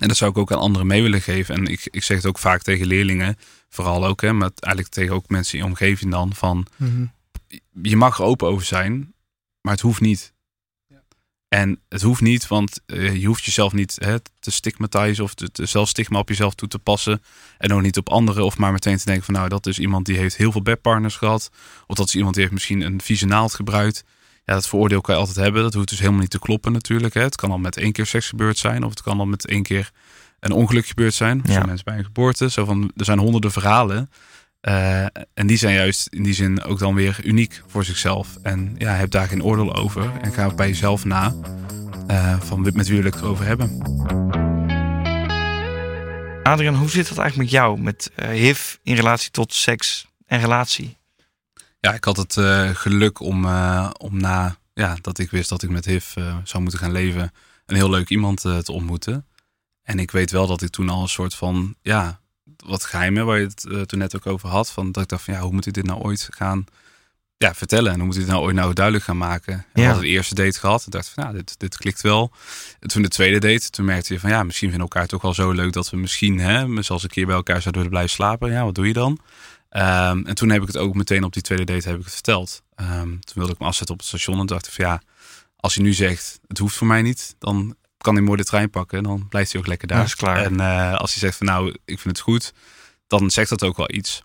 En 0.00 0.08
dat 0.08 0.16
zou 0.16 0.30
ik 0.30 0.38
ook 0.38 0.52
aan 0.52 0.58
anderen 0.58 0.86
mee 0.86 1.02
willen 1.02 1.20
geven. 1.22 1.54
En 1.54 1.66
ik, 1.66 1.88
ik 1.90 2.02
zeg 2.02 2.16
het 2.16 2.26
ook 2.26 2.38
vaak 2.38 2.62
tegen 2.62 2.86
leerlingen. 2.86 3.36
Vooral 3.68 4.06
ook, 4.06 4.20
hè, 4.20 4.32
maar 4.32 4.50
eigenlijk 4.58 4.94
tegen 4.94 5.14
ook 5.14 5.28
mensen 5.28 5.58
in 5.58 5.64
je 5.64 5.70
omgeving 5.70 6.10
dan. 6.10 6.34
Van, 6.34 6.66
Mhm. 6.76 7.04
je 7.82 7.96
mag 7.96 8.18
er 8.18 8.24
open 8.24 8.48
over 8.48 8.64
zijn, 8.66 9.14
maar 9.60 9.72
het 9.72 9.82
hoeft 9.82 10.00
niet. 10.00 10.32
En 11.48 11.80
het 11.88 12.02
hoeft 12.02 12.20
niet, 12.20 12.46
want 12.46 12.80
eh, 12.86 13.16
je 13.16 13.26
hoeft 13.26 13.44
jezelf 13.44 13.72
niet 13.72 13.96
hè, 14.00 14.16
te 14.40 14.50
stigmatizen 14.50 15.24
of 15.24 15.34
te, 15.34 15.50
te 15.50 15.66
zelf 15.66 15.88
stigma 15.88 16.18
op 16.18 16.28
jezelf 16.28 16.54
toe 16.54 16.68
te 16.68 16.78
passen. 16.78 17.22
En 17.58 17.72
ook 17.72 17.82
niet 17.82 17.96
op 17.96 18.08
anderen. 18.08 18.44
Of 18.44 18.58
maar 18.58 18.72
meteen 18.72 18.96
te 18.96 19.04
denken 19.04 19.24
van 19.24 19.34
nou, 19.34 19.48
dat 19.48 19.66
is 19.66 19.78
iemand 19.78 20.06
die 20.06 20.16
heeft 20.16 20.36
heel 20.36 20.52
veel 20.52 20.62
bedpartners 20.62 21.16
gehad. 21.16 21.50
Of 21.86 21.96
dat 21.96 22.06
is 22.06 22.14
iemand 22.14 22.32
die 22.34 22.42
heeft 22.42 22.54
misschien 22.54 22.80
een 22.80 23.00
vieze 23.00 23.26
naald 23.26 23.54
gebruikt. 23.54 24.04
Ja, 24.44 24.54
dat 24.54 24.68
vooroordeel 24.68 25.00
kan 25.00 25.14
je 25.14 25.20
altijd 25.20 25.38
hebben. 25.38 25.62
Dat 25.62 25.74
hoeft 25.74 25.88
dus 25.88 25.98
helemaal 25.98 26.20
niet 26.20 26.30
te 26.30 26.38
kloppen 26.38 26.72
natuurlijk. 26.72 27.14
Hè. 27.14 27.22
Het 27.22 27.36
kan 27.36 27.50
al 27.50 27.58
met 27.58 27.76
één 27.76 27.92
keer 27.92 28.06
seks 28.06 28.28
gebeurd 28.28 28.58
zijn. 28.58 28.84
Of 28.84 28.90
het 28.90 29.02
kan 29.02 29.18
al 29.18 29.26
met 29.26 29.46
één 29.46 29.62
keer 29.62 29.90
een 30.40 30.52
ongeluk 30.52 30.86
gebeurd 30.86 31.14
zijn. 31.14 31.40
Of 31.40 31.46
Ja. 31.46 31.52
zijn 31.52 31.66
mensen 31.66 31.84
bij 31.84 31.98
een 31.98 32.04
geboorte. 32.04 32.50
Zo 32.50 32.64
van, 32.64 32.92
er 32.96 33.04
zijn 33.04 33.18
honderden 33.18 33.52
verhalen. 33.52 34.10
Eh, 34.60 35.02
en 35.34 35.46
die 35.46 35.56
zijn 35.56 35.74
juist 35.74 36.06
in 36.06 36.22
die 36.22 36.34
zin 36.34 36.62
ook 36.62 36.78
dan 36.78 36.94
weer 36.94 37.18
uniek 37.24 37.62
voor 37.66 37.84
zichzelf. 37.84 38.28
En 38.42 38.74
ja, 38.78 38.92
heb 38.94 39.10
daar 39.10 39.28
geen 39.28 39.42
oordeel 39.42 39.74
over. 39.74 40.10
En 40.20 40.32
ga 40.32 40.54
bij 40.54 40.68
jezelf 40.68 41.04
na 41.04 41.34
eh, 42.06 42.40
van 42.40 42.60
met 42.60 42.86
wie 42.88 42.96
wil 42.96 43.06
ik 43.06 43.14
het 43.14 43.22
over 43.22 43.44
hebben. 43.46 43.78
Adriaan, 46.42 46.74
hoe 46.74 46.90
zit 46.90 47.08
dat 47.08 47.18
eigenlijk 47.18 47.50
met 47.50 47.60
jou? 47.60 47.80
Met 47.80 48.10
eh, 48.14 48.28
HIV 48.28 48.74
in 48.82 48.94
relatie 48.94 49.30
tot 49.30 49.52
seks 49.54 50.06
en 50.26 50.40
relatie? 50.40 50.96
Ja, 51.84 51.94
ik 51.94 52.04
had 52.04 52.16
het 52.16 52.36
eh, 52.36 52.70
geluk 52.74 53.20
om, 53.20 53.44
eh, 53.44 53.90
om 53.98 54.20
na 54.20 54.56
ja, 54.74 54.96
dat 55.00 55.18
ik 55.18 55.30
wist 55.30 55.48
dat 55.48 55.62
ik 55.62 55.70
met 55.70 55.84
HIV 55.84 56.16
eh, 56.16 56.36
zou 56.44 56.62
moeten 56.62 56.80
gaan 56.80 56.92
leven, 56.92 57.32
een 57.66 57.76
heel 57.76 57.90
leuk 57.90 58.08
iemand 58.08 58.40
te 58.40 58.72
ontmoeten. 58.72 59.26
En 59.82 59.98
ik 59.98 60.10
weet 60.10 60.30
wel 60.30 60.46
dat 60.46 60.62
ik 60.62 60.70
toen 60.70 60.88
al 60.88 61.02
een 61.02 61.08
soort 61.08 61.34
van, 61.34 61.74
ja, 61.82 62.20
wat 62.56 62.84
geheimen 62.84 63.26
waar 63.26 63.38
je 63.38 63.44
het 63.44 63.88
toen 63.88 63.98
net 63.98 64.16
ook 64.16 64.26
over 64.26 64.48
had. 64.48 64.70
Van 64.70 64.92
dat 64.92 65.02
ik 65.02 65.08
dacht 65.08 65.22
van, 65.22 65.34
ja, 65.34 65.40
hoe 65.40 65.52
moet 65.52 65.66
ik 65.66 65.72
dit 65.72 65.86
nou 65.86 66.00
ooit 66.00 66.28
gaan 66.30 66.64
ja, 67.36 67.54
vertellen? 67.54 67.92
En 67.92 67.96
hoe 67.96 68.06
moet 68.06 68.14
ik 68.14 68.20
dit 68.20 68.30
nou 68.30 68.42
ooit 68.42 68.54
nou 68.54 68.72
duidelijk 68.72 69.04
gaan 69.04 69.16
maken? 69.16 69.52
En 69.54 69.64
we 69.72 69.80
Ja. 69.80 69.86
hadden 69.86 70.04
de 70.04 70.10
eerste 70.10 70.34
date 70.34 70.58
gehad. 70.58 70.84
En 70.84 70.90
dacht 70.90 71.08
van, 71.08 71.24
ja, 71.24 71.32
dit, 71.32 71.58
dit 71.58 71.76
klikt 71.76 72.00
wel. 72.00 72.32
En 72.80 72.88
toen 72.88 73.02
de 73.02 73.08
tweede 73.08 73.38
date, 73.48 73.70
toen 73.70 73.84
merkte 73.84 74.12
je 74.14 74.20
van, 74.20 74.30
ja, 74.30 74.42
misschien 74.42 74.70
vinden 74.70 74.86
we 74.88 74.94
elkaar 74.94 75.08
toch 75.08 75.22
wel 75.22 75.34
zo 75.34 75.50
leuk 75.50 75.72
dat 75.72 75.90
we 75.90 75.96
misschien, 75.96 76.38
hè, 76.38 76.82
zelfs 76.82 77.02
een 77.02 77.08
keer 77.08 77.26
bij 77.26 77.34
elkaar 77.34 77.62
zouden 77.62 77.72
willen 77.82 77.90
blijven 77.90 78.10
slapen. 78.14 78.50
Ja, 78.50 78.64
wat 78.64 78.74
doe 78.74 78.86
je 78.86 78.92
dan? 78.92 79.18
Ehm, 79.74 80.26
en 80.26 80.34
toen 80.34 80.50
heb 80.50 80.60
ik 80.60 80.66
het 80.66 80.76
ook 80.76 80.94
meteen 80.94 81.24
op 81.24 81.32
die 81.32 81.42
tweede 81.42 81.64
date 81.64 81.88
heb 81.88 81.98
ik 81.98 82.04
het 82.04 82.12
verteld. 82.12 82.62
Ehm, 82.74 83.08
toen 83.08 83.34
wilde 83.34 83.52
ik 83.52 83.58
me 83.58 83.66
afzetten 83.66 83.94
op 83.94 84.00
het 84.00 84.08
station 84.08 84.38
en 84.38 84.46
dacht 84.46 84.66
ik 84.66 84.72
van 84.72 84.84
ja, 84.84 85.02
als 85.56 85.74
hij 85.74 85.84
nu 85.84 85.92
zegt 85.92 86.40
het 86.46 86.58
hoeft 86.58 86.76
voor 86.76 86.86
mij 86.86 87.02
niet, 87.02 87.36
dan 87.38 87.76
kan 87.98 88.14
hij 88.14 88.22
mooi 88.22 88.36
de 88.36 88.44
trein 88.44 88.70
pakken 88.70 88.98
en 88.98 89.04
dan 89.04 89.28
blijft 89.28 89.52
hij 89.52 89.60
ook 89.60 89.66
lekker 89.66 89.88
daar. 89.88 89.98
Dat 89.98 90.06
is 90.06 90.14
klaar. 90.14 90.44
En 90.44 90.60
eh, 90.60 90.94
als 90.94 91.10
hij 91.10 91.20
zegt 91.20 91.36
van 91.36 91.46
nou, 91.46 91.70
ik 91.84 92.00
vind 92.00 92.16
het 92.16 92.20
goed, 92.20 92.52
dan 93.06 93.30
zegt 93.30 93.48
dat 93.48 93.62
ook 93.62 93.76
wel 93.76 93.94
iets. 93.94 94.22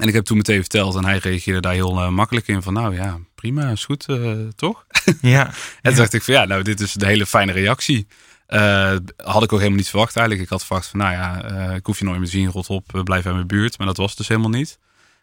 En 0.00 0.08
ik 0.08 0.14
heb 0.14 0.24
toen 0.24 0.36
meteen 0.36 0.60
verteld 0.60 0.94
en 0.94 1.04
hij 1.04 1.18
reageerde 1.18 1.60
daar 1.60 1.72
heel 1.72 2.00
eh, 2.00 2.08
makkelijk 2.08 2.48
in 2.48 2.62
van 2.62 2.72
nou 2.72 2.94
ja, 2.94 3.18
prima, 3.34 3.70
is 3.70 3.84
goed, 3.84 4.08
eh, 4.08 4.32
toch? 4.56 4.86
Ja. 5.20 5.46
En 5.82 5.90
toen 5.90 5.94
dacht 5.94 6.12
ik 6.12 6.22
van 6.22 6.34
ja, 6.34 6.44
nou 6.44 6.62
dit 6.62 6.80
is 6.80 6.94
een 6.94 7.06
hele 7.06 7.26
fijne 7.26 7.52
reactie. 7.52 8.06
Eh, 8.46 8.96
had 9.16 9.42
ik 9.42 9.52
ook 9.52 9.58
helemaal 9.58 9.78
niet 9.78 9.88
verwacht 9.88 10.16
eigenlijk. 10.16 10.46
Ik 10.46 10.52
had 10.52 10.64
verwacht 10.64 10.86
van 10.86 10.98
nou 10.98 11.12
ja, 11.12 11.42
eh, 11.42 11.74
ik 11.74 11.86
hoef 11.86 11.98
je 11.98 12.04
nooit 12.04 12.18
meer 12.18 12.26
te 12.26 12.32
zien, 12.32 12.50
rot 12.50 12.68
op, 12.68 12.94
eh, 12.94 13.02
blijf 13.02 13.26
uit 13.26 13.34
mijn 13.34 13.46
buurt. 13.46 13.78
Maar 13.78 13.86
dat 13.86 13.96
was 13.96 14.16
dus 14.16 14.28
helemaal 14.28 14.50
niet. 14.50 14.78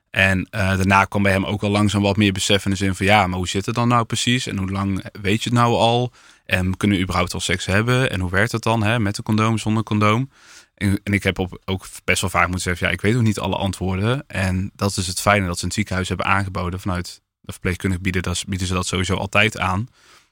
En 0.10 0.48
daarna 0.52 1.06
kwam 1.06 1.24
bij 1.24 1.32
hem 1.32 1.46
ook 1.46 1.62
wel 1.62 1.70
langzaam 1.70 2.02
wat 2.02 2.18
meer 2.18 2.32
besef 2.32 2.66
in 2.66 2.72
de 2.72 2.78
zin 2.78 2.96
van 2.96 3.06
ja, 3.06 3.28
maar 3.28 3.38
hoe 3.38 3.48
zit 3.48 3.66
het 3.66 3.76
dan 3.76 3.88
nou 3.88 4.06
precies? 4.06 4.48
En 4.48 4.58
hoe 4.58 4.72
lang 4.72 5.06
weet 5.22 5.44
je 5.44 5.50
het 5.50 5.58
nou 5.58 5.74
al? 5.74 6.12
En 6.46 6.78
kunnen 6.78 6.98
we 6.98 7.04
überhaupt 7.04 7.32
wel 7.32 7.42
seks 7.42 7.66
hebben? 7.66 8.10
En 8.10 8.20
hoe 8.20 8.30
werkt 8.30 8.52
het 8.52 8.64
dan 8.64 8.84
hè? 8.84 9.00
met 9.00 9.18
een 9.18 9.24
condoom, 9.24 9.58
zonder 9.58 9.84
condoom? 9.84 10.30
En, 10.76 11.00
en 11.04 11.14
ik 11.14 11.24
heb 11.24 11.40
op, 11.40 11.62
ook 11.66 11.86
best 12.04 12.22
wel 12.22 12.30
vaak 12.30 12.44
moeten 12.46 12.62
zeggen, 12.62 12.88
ja, 12.88 12.94
ik 12.94 13.02
weet 13.02 13.16
ook 13.16 13.22
niet 13.22 13.40
alle 13.40 13.56
antwoorden. 13.56 14.24
En 14.28 14.72
dat 14.76 14.98
is 14.98 15.08
het 15.08 15.22
fijne 15.22 15.46
dat 15.46 15.60
ze 15.60 15.66
het 15.66 15.74
ziekenhuis 15.74 16.08
hebben 16.08 16.26
aangeboden 16.26 16.80
vanuit 16.80 17.22
de 17.42 17.52
verpleegkundige 17.52 18.02
bieden, 18.02 18.22
dat, 18.22 18.44
bieden 18.48 18.68
ze 18.68 18.74
dat 18.74 18.88
sowieso 18.88 19.16
altijd 19.16 19.60
aan. 19.60 19.88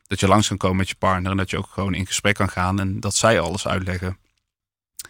Dat 0.09 0.19
je 0.19 0.27
langs 0.27 0.47
kan 0.47 0.57
komen 0.57 0.77
met 0.77 0.89
je 0.89 0.95
partner 0.99 1.31
en 1.31 1.37
dat 1.37 1.49
je 1.49 1.57
ook 1.57 1.69
gewoon 1.73 1.93
in 1.93 2.05
gesprek 2.05 2.35
kan 2.35 2.49
gaan 2.49 2.79
en 2.79 2.99
dat 2.99 3.15
zij 3.15 3.39
alles 3.39 3.67
uitleggen. 3.67 4.17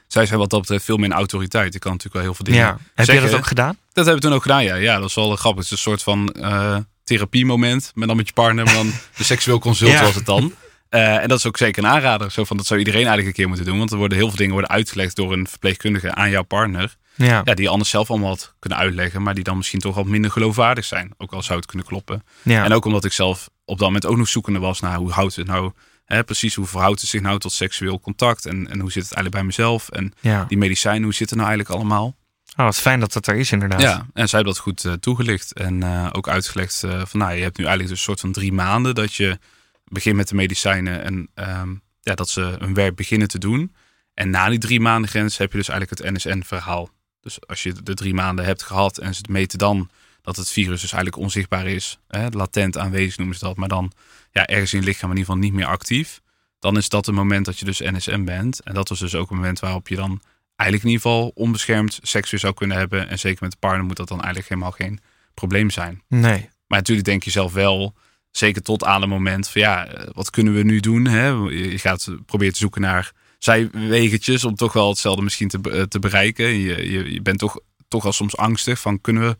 Zij 0.07 0.25
zijn 0.25 0.39
wat 0.39 0.49
dat 0.49 0.59
betreft 0.61 0.85
veel 0.85 0.97
meer 0.97 1.11
autoriteit. 1.11 1.75
Ik 1.75 1.79
kan 1.81 1.91
natuurlijk 1.91 2.15
wel 2.15 2.23
heel 2.25 2.33
veel 2.33 2.45
dingen 2.45 2.59
ja. 2.59 2.77
Heb 2.95 3.07
je 3.07 3.21
dat 3.21 3.33
ook 3.33 3.47
gedaan? 3.47 3.77
dat 3.93 4.05
hebben 4.05 4.15
we 4.15 4.27
toen 4.27 4.33
ook 4.37 4.41
gedaan, 4.41 4.63
ja. 4.63 4.75
Ja, 4.75 4.99
dat 4.99 5.09
is 5.09 5.15
wel 5.15 5.35
grappig. 5.35 5.63
Het 5.63 5.65
is 5.65 5.71
een 5.71 5.91
soort 5.91 6.03
van 6.03 6.29
eh 6.33 6.77
therapiemoment. 7.03 7.91
Maar 7.95 8.07
dan 8.07 8.15
met 8.15 8.27
je 8.27 8.33
partner, 8.33 8.65
maar 8.65 8.73
dan 8.73 8.91
de 9.17 9.23
seksueel 9.23 9.59
consult 9.59 9.91
Ja. 9.91 10.01
was 10.03 10.15
het 10.15 10.25
dan. 10.25 10.53
Eh, 10.89 11.21
en 11.21 11.27
dat 11.27 11.37
is 11.37 11.45
ook 11.45 11.57
zeker 11.57 11.83
een 11.83 11.89
aanrader. 11.89 12.31
Zo 12.31 12.43
van, 12.43 12.57
dat 12.57 12.65
zou 12.65 12.79
iedereen 12.79 12.99
eigenlijk 13.05 13.27
een 13.27 13.35
keer 13.35 13.47
moeten 13.47 13.65
doen. 13.65 13.77
Want 13.77 13.91
er 13.91 13.97
worden 13.97 14.17
heel 14.17 14.27
veel 14.27 14.37
dingen 14.37 14.53
worden 14.53 14.69
uitgelegd 14.71 15.15
door 15.15 15.33
een 15.33 15.47
verpleegkundige 15.47 16.13
aan 16.13 16.29
jouw 16.29 16.43
partner. 16.43 16.95
Ja. 17.15 17.41
Ja, 17.43 17.53
die 17.53 17.69
anders 17.69 17.89
zelf 17.89 18.09
allemaal 18.09 18.29
had 18.29 18.53
kunnen 18.59 18.79
uitleggen. 18.79 19.21
Maar 19.23 19.33
die 19.33 19.43
dan 19.43 19.57
misschien 19.57 19.79
toch 19.79 19.95
wat 19.95 20.05
minder 20.05 20.31
geloofwaardig 20.31 20.85
zijn. 20.85 21.13
Ook 21.17 21.33
al 21.33 21.41
zou 21.41 21.57
het 21.59 21.67
kunnen 21.67 21.85
kloppen. 21.85 22.23
ja. 22.41 22.63
En 22.63 22.73
ook 22.73 22.85
omdat 22.85 23.05
ik 23.05 23.11
zelf 23.11 23.49
op 23.69 23.77
dat 23.77 23.87
moment 23.87 24.05
ook 24.05 24.17
nog 24.17 24.27
zoekende 24.27 24.59
was 24.59 24.79
naar 24.79 24.97
hoe 24.97 25.11
houdt 25.11 25.35
het 25.35 25.47
nou... 25.47 25.71
Hè, 26.05 26.23
precies, 26.23 26.55
hoe 26.55 26.65
verhoudt 26.65 27.01
het 27.01 27.09
zich 27.09 27.21
nou 27.21 27.39
tot 27.39 27.51
seksueel 27.51 27.99
contact? 27.99 28.45
En, 28.45 28.69
en 28.69 28.79
hoe 28.79 28.91
zit 28.91 29.03
het 29.03 29.13
eigenlijk 29.13 29.31
bij 29.31 29.43
mezelf? 29.43 29.89
En 29.89 30.13
ja. 30.19 30.45
die 30.47 30.57
medicijnen, 30.57 31.03
hoe 31.03 31.13
zit 31.13 31.29
het 31.29 31.39
nou 31.39 31.49
eigenlijk 31.49 31.79
allemaal? 31.79 32.15
Oh, 32.57 32.65
wat 32.65 32.77
fijn 32.77 32.99
dat 32.99 33.13
dat 33.13 33.27
er 33.27 33.35
is 33.35 33.51
inderdaad. 33.51 33.81
Ja, 33.81 34.05
en 34.13 34.29
zij 34.29 34.39
hebben 34.39 34.53
dat 34.53 34.57
goed 34.57 34.85
eh, 34.85 34.93
toegelicht. 34.93 35.53
En 35.53 35.83
eh, 35.83 36.09
ook 36.11 36.29
uitgelegd 36.29 36.83
eh, 36.83 37.01
van 37.05 37.19
nou, 37.19 37.33
je 37.33 37.41
hebt 37.41 37.57
nu 37.57 37.65
eigenlijk 37.65 37.89
dus 37.89 37.99
een 37.99 38.05
soort 38.05 38.19
van 38.19 38.31
drie 38.31 38.53
maanden 38.53 38.95
dat 38.95 39.15
je 39.15 39.39
begint 39.85 40.15
met 40.15 40.27
de 40.27 40.35
medicijnen 40.35 41.03
en 41.03 41.29
ehm, 41.33 41.69
ja, 42.01 42.15
dat 42.15 42.29
ze 42.29 42.55
hun 42.59 42.73
werk 42.73 42.95
beginnen 42.95 43.27
te 43.27 43.37
doen. 43.37 43.75
En 44.13 44.29
na 44.29 44.49
die 44.49 44.59
drie 44.59 44.79
maanden 44.79 45.09
grens 45.09 45.37
heb 45.37 45.51
je 45.51 45.57
dus 45.57 45.69
eigenlijk 45.69 46.01
het 46.01 46.13
NSN-verhaal. 46.13 46.89
Dus 47.21 47.47
als 47.47 47.63
je 47.63 47.73
de 47.83 47.93
drie 47.93 48.13
maanden 48.13 48.45
hebt 48.45 48.63
gehad 48.63 48.97
en 48.97 49.15
ze 49.15 49.23
meten 49.29 49.57
dan 49.57 49.89
dat 50.21 50.35
het 50.35 50.49
virus 50.49 50.81
dus 50.81 50.91
eigenlijk 50.91 51.23
onzichtbaar 51.23 51.67
is, 51.67 51.99
hè, 52.07 52.27
latent 52.29 52.77
aanwezig 52.77 53.17
noemen 53.17 53.37
ze 53.37 53.45
dat, 53.45 53.57
maar 53.57 53.69
dan 53.69 53.91
ja, 54.31 54.47
ergens 54.47 54.73
in 54.73 54.79
je 54.79 54.85
lichaam 54.85 55.11
in 55.11 55.17
ieder 55.17 55.33
geval 55.33 55.47
niet 55.47 55.53
meer 55.53 55.65
actief. 55.65 56.21
Dan 56.59 56.77
is 56.77 56.89
dat 56.89 57.05
het 57.05 57.15
moment 57.15 57.45
dat 57.45 57.59
je 57.59 57.65
dus 57.65 57.79
NSN 57.79 58.23
bent. 58.23 58.63
En 58.63 58.73
dat 58.73 58.89
was 58.89 58.99
dus 58.99 59.15
ook 59.15 59.29
een 59.29 59.35
moment 59.35 59.59
waarop 59.59 59.87
je 59.87 59.95
dan 59.95 60.21
eigenlijk 60.55 60.89
in 60.89 60.95
ieder 60.95 61.11
geval 61.11 61.31
onbeschermd 61.35 61.99
seks 62.01 62.31
weer 62.31 62.39
zou 62.39 62.53
kunnen 62.53 62.77
hebben. 62.77 63.09
En 63.09 63.19
zeker 63.19 63.37
met 63.41 63.51
de 63.51 63.57
partner 63.59 63.85
moet 63.85 63.95
dat 63.95 64.07
dan 64.07 64.17
eigenlijk 64.17 64.49
helemaal 64.49 64.71
geen 64.71 64.99
probleem 65.33 65.69
zijn. 65.69 66.01
Nee. 66.07 66.49
Maar 66.67 66.77
natuurlijk 66.77 67.07
denk 67.07 67.23
je 67.23 67.31
zelf 67.31 67.53
wel, 67.53 67.95
zeker 68.31 68.61
tot 68.61 68.83
aan 68.83 69.01
het 69.01 69.09
moment 69.09 69.49
van 69.49 69.61
ja, 69.61 69.87
eh, 69.87 70.07
wat 70.13 70.29
kunnen 70.29 70.53
we 70.53 70.63
nu 70.63 70.79
doen? 70.79 71.05
Hè? 71.05 71.27
Je 71.49 71.79
gaat 71.79 72.09
proberen 72.25 72.53
te 72.53 72.59
zoeken 72.59 72.81
naar 72.81 73.11
zijwegentjes 73.37 74.43
om 74.43 74.55
toch 74.55 74.73
wel 74.73 74.89
hetzelfde 74.89 75.21
misschien 75.21 75.47
te, 75.47 75.59
eh, 75.71 75.81
te 75.81 75.99
bereiken. 75.99 76.45
Je, 76.45 76.91
je, 76.91 77.13
je 77.13 77.21
bent 77.21 77.39
toch, 77.39 77.59
toch 77.87 78.05
al 78.05 78.13
soms 78.13 78.37
angstig 78.37 78.79
van 78.79 79.01
kunnen 79.01 79.23
we, 79.23 79.37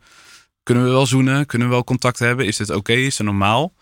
kunnen 0.62 0.84
we 0.84 0.90
wel 0.90 1.06
zoenen? 1.06 1.46
Kunnen 1.46 1.68
we 1.68 1.74
wel 1.74 1.84
contact 1.84 2.18
hebben? 2.18 2.46
Is 2.46 2.56
dit 2.56 2.70
oké? 2.70 2.92
Is 2.92 3.18
het 3.18 3.26
normaal? 3.26 3.72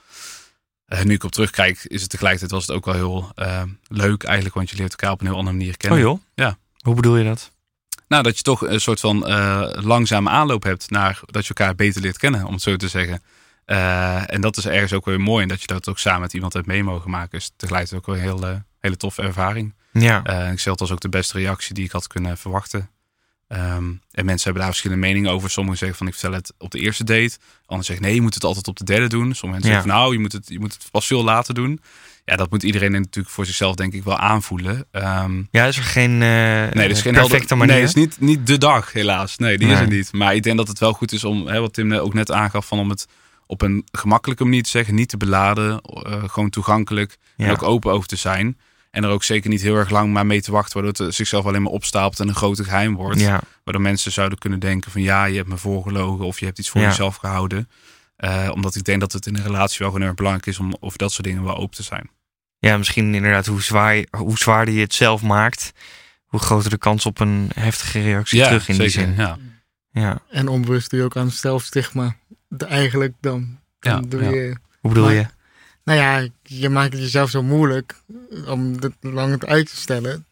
Eh, 0.89 1.03
nu 1.03 1.15
ik 1.15 1.25
op 1.25 1.33
terugkijk, 1.33 1.85
is 1.85 2.01
het 2.01 2.11
tegelijkertijd 2.11 2.51
was 2.51 2.67
het 2.67 2.77
ook 2.77 2.85
wel 2.85 2.95
heel 2.95 3.33
eh, 3.35 3.63
leuk 3.89 4.23
eigenlijk, 4.23 4.55
want 4.55 4.71
je 4.71 4.77
leert 4.77 4.91
elkaar 4.91 5.11
op 5.11 5.21
een 5.21 5.27
heel 5.27 5.37
andere 5.37 5.57
manier 5.57 5.77
kennen. 5.77 5.99
Oh 5.99 6.05
joh? 6.05 6.21
Ja. 6.35 6.59
Hoe 6.79 6.95
bedoel 6.95 7.17
je 7.17 7.25
dat? 7.25 7.51
Nou, 8.09 8.23
dat 8.23 8.37
je 8.37 8.43
toch 8.43 8.67
een 8.67 8.81
soort 8.81 9.01
van 9.01 9.27
eh, 9.27 9.69
langzame 9.73 10.31
aanloop 10.31 10.63
hebt 10.63 10.91
naar 10.91 11.21
dat 11.25 11.47
je 11.47 11.55
elkaar 11.55 11.75
beter 11.75 12.01
leert 12.01 12.19
kennen, 12.19 12.45
om 12.45 12.53
het 12.53 12.63
zo 12.63 12.77
te 12.77 12.89
zeggen. 12.89 13.23
En 14.27 14.41
dat 14.41 14.57
is 14.57 14.67
ergens 14.67 14.93
ook 14.93 15.05
weer 15.05 15.21
mooi. 15.21 15.43
En 15.43 15.49
dat 15.49 15.61
je 15.61 15.67
dat 15.67 15.89
ook 15.89 15.99
samen 15.99 16.21
met 16.21 16.33
iemand 16.33 16.53
hebt 16.53 16.67
mee 16.67 16.85
mogen 16.85 17.11
maken. 17.11 17.39
Is 17.39 17.51
tegelijkertijd 17.57 18.01
ook 18.01 18.07
wel 18.07 18.17
een 18.17 18.41
heel, 18.41 18.63
hele 18.79 18.97
toffe 18.97 19.23
ervaring. 19.23 19.75
Ja. 19.93 20.19
Ik 20.51 20.61
het 20.61 20.81
als 20.81 20.91
ook 20.91 21.01
de 21.01 21.09
beste 21.09 21.39
reactie 21.39 21.75
die 21.75 21.85
ik 21.85 21.93
had 21.93 22.07
kunnen 22.07 22.39
verwachten. 22.39 22.91
Ehm, 23.49 23.85
en 24.11 24.25
mensen 24.25 24.43
hebben 24.45 24.55
daar 24.63 24.71
verschillende 24.71 25.07
meningen 25.07 25.31
over. 25.31 25.51
Sommigen 25.51 25.79
zeggen 25.79 25.99
van 25.99 26.07
ik 26.07 26.13
vertel 26.13 26.33
het 26.33 26.53
op 26.59 26.71
de 26.71 26.79
eerste 26.79 27.05
date. 27.05 27.39
Anderen 27.61 27.85
zeggen 27.87 28.05
nee, 28.05 28.15
je 28.15 28.21
moet 28.21 28.35
het 28.35 28.45
altijd 28.45 28.69
op 28.69 28.77
de 28.77 28.85
derde 28.85 29.07
doen. 29.09 29.35
Sommige 29.35 29.47
mensen 29.49 29.69
Ja. 29.71 29.75
zeggen 29.75 29.91
van 29.91 29.99
nou, 30.01 30.13
je 30.13 30.19
moet, 30.21 30.33
het, 30.33 30.49
je 30.49 30.59
moet 30.59 30.73
het 30.73 30.89
pas 30.91 31.07
veel 31.07 31.25
later 31.25 31.55
doen. 31.55 31.81
Ja, 32.25 32.37
dat 32.37 32.51
moet 32.51 32.63
iedereen 32.63 32.93
natuurlijk 32.93 33.35
voor 33.35 33.47
zichzelf 33.47 33.75
denk 33.75 33.93
ik 33.93 34.05
wel 34.05 34.19
aanvoelen. 34.19 34.87
Ehm, 34.91 35.43
ja, 35.51 35.65
is 35.67 35.77
er 35.77 35.83
geen, 35.83 36.11
eh, 36.13 36.19
Nee, 36.19 36.89
is 36.89 37.01
geen 37.01 37.13
perfecte 37.13 37.37
helder- 37.37 37.57
manier? 37.57 37.73
Nee, 37.75 37.81
het 37.81 37.89
is 37.89 37.95
niet, 37.95 38.21
niet 38.21 38.47
de 38.47 38.59
dag, 38.59 38.93
helaas. 38.93 39.37
Nee, 39.37 39.59
die 39.59 39.69
is 39.69 39.79
er 39.79 39.89
niet. 39.89 40.13
Maar 40.13 40.35
ik 40.35 40.43
denk 40.43 40.57
dat 40.57 40.69
het 40.69 40.79
wel 40.79 40.93
goed 40.93 41.13
is 41.13 41.25
om, 41.25 41.47
hè, 41.47 41.61
wat 41.61 41.73
Tim 41.73 41.93
ook 41.93 42.15
net 42.15 42.33
aangaf, 42.33 42.67
van 42.67 42.79
om 42.79 42.89
het 42.91 43.07
op 43.47 43.63
een 43.63 43.87
gemakkelijke 43.93 44.45
manier 44.45 44.63
te 44.63 44.71
zeggen. 44.71 44.95
Niet 44.95 45.09
te 45.09 45.17
beladen, 45.17 45.81
eh, 45.81 46.23
gewoon 46.27 46.51
toegankelijk. 46.51 47.17
En 47.37 47.51
ook 47.51 47.63
open 47.63 47.93
over 47.93 48.09
te 48.09 48.17
zijn. 48.17 48.59
En 48.91 49.05
er 49.05 49.11
ook 49.11 49.25
zeker 49.25 49.51
niet 49.51 49.63
heel 49.63 49.75
erg 49.75 49.91
lang 49.91 50.13
maar 50.13 50.27
mee 50.27 50.41
te 50.43 50.51
wachten, 50.53 50.73
waardoor 50.75 50.93
het 50.93 51.01
eh, 51.13 51.17
zichzelf 51.17 51.47
alleen 51.47 51.63
maar 51.63 51.73
opstapelt 51.73 52.21
en 52.21 52.29
een 52.29 52.35
grote 52.35 52.65
geheim 52.65 52.95
wordt. 52.95 53.21
Ja. 53.21 53.41
Waardoor 53.65 53.83
mensen 53.83 54.13
zouden 54.13 54.39
kunnen 54.39 54.59
denken 54.59 54.91
van 54.91 55.03
ja, 55.03 55.25
je 55.25 55.37
hebt 55.37 55.49
me 55.49 55.57
voorgelogen 55.57 56.25
of 56.25 56.39
je 56.41 56.45
hebt 56.47 56.59
iets 56.59 56.69
voor 56.71 56.81
Ja. 56.81 56.87
jezelf 56.89 57.17
gehouden. 57.17 57.69
Eh, 58.17 58.51
omdat 58.53 58.75
ik 58.75 58.85
denk 58.85 59.01
dat 59.01 59.13
het 59.13 59.27
in 59.27 59.37
een 59.37 59.43
relatie 59.43 59.77
wel 59.79 59.87
gewoon 59.87 60.01
heel 60.01 60.09
erg 60.09 60.17
belangrijk 60.19 60.47
is 60.47 60.59
om 60.59 60.77
over 60.81 60.99
dat 60.99 61.13
soort 61.13 61.27
dingen 61.27 61.45
wel 61.45 61.57
open 61.57 61.77
te 61.77 61.83
zijn. 61.83 62.11
ja, 62.59 62.77
misschien 62.79 63.15
inderdaad 63.15 63.47
hoe, 63.47 63.63
zwaar, 63.63 63.97
je- 63.97 64.09
hoe 64.17 64.39
zwaarder 64.39 64.75
je 64.75 64.81
het 64.81 64.95
zelf 64.95 65.23
maakt, 65.23 65.73
hoe 66.25 66.41
groter 66.41 66.71
de 66.71 66.79
kans 66.79 67.07
op 67.07 67.21
een 67.21 67.51
heftige 67.55 68.01
reactie 68.03 68.43
terug 68.43 68.69
in 68.69 68.79
die 68.79 68.89
zin. 68.89 69.15
Ja. 69.17 69.39
Ja. 69.91 70.19
En 70.31 70.49
onbewust 70.49 70.91
doe 70.91 70.99
je 70.99 71.05
ook 71.05 71.17
aan 71.17 71.31
zelfstigma. 71.31 72.17
De, 72.49 72.65
eigenlijk 72.65 73.15
dan. 73.21 73.59
dan 73.81 73.93
Ja, 74.03 74.09
doe 74.09 74.23
ja. 74.23 74.31
je, 74.31 74.57
Hoe 74.81 74.91
bedoel 74.91 75.05
Maar- 75.05 75.15
je? 75.15 75.27
Nou 75.89 76.01
ja, 76.01 76.29
je 76.43 76.69
maakt 76.69 76.93
het 76.93 77.03
jezelf 77.03 77.31
zo 77.31 77.43
moeilijk 77.43 77.95
om 78.47 78.75
het 78.81 78.93
lang 79.01 79.45
uit 79.45 79.69
te 79.69 79.77
stellen. 79.77 80.27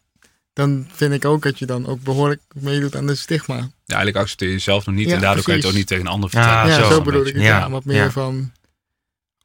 Dan 0.53 0.87
vind 0.91 1.13
ik 1.13 1.25
ook 1.25 1.43
dat 1.43 1.59
je 1.59 1.65
dan 1.65 1.87
ook 1.87 2.01
behoorlijk 2.01 2.41
meedoet 2.53 2.95
aan 2.95 3.07
de 3.07 3.15
stigma. 3.15 3.55
Ja, 3.55 3.69
eigenlijk 3.85 4.17
accepteer 4.17 4.47
je 4.47 4.53
jezelf 4.53 4.85
nog 4.85 4.95
niet 4.95 5.07
Ja, 5.07 5.15
en 5.15 5.21
daardoor 5.21 5.43
kan 5.43 5.53
je 5.53 5.59
het 5.59 5.69
precies. 5.69 5.69
ook 5.69 5.77
niet 5.77 5.87
tegen 5.87 6.05
een 6.05 6.11
ander 6.11 6.29
Ja, 6.33 6.41
vertellen. 6.41 6.83
ja, 6.83 6.89
zo 6.89 6.95
zo, 6.95 7.01
bedoel 7.01 7.25
ik 7.25 7.33
het. 7.33 7.43
Ja, 7.43 7.69
wat 7.69 7.85
meer 7.85 7.95
ja. 7.95 8.11
van... 8.11 8.51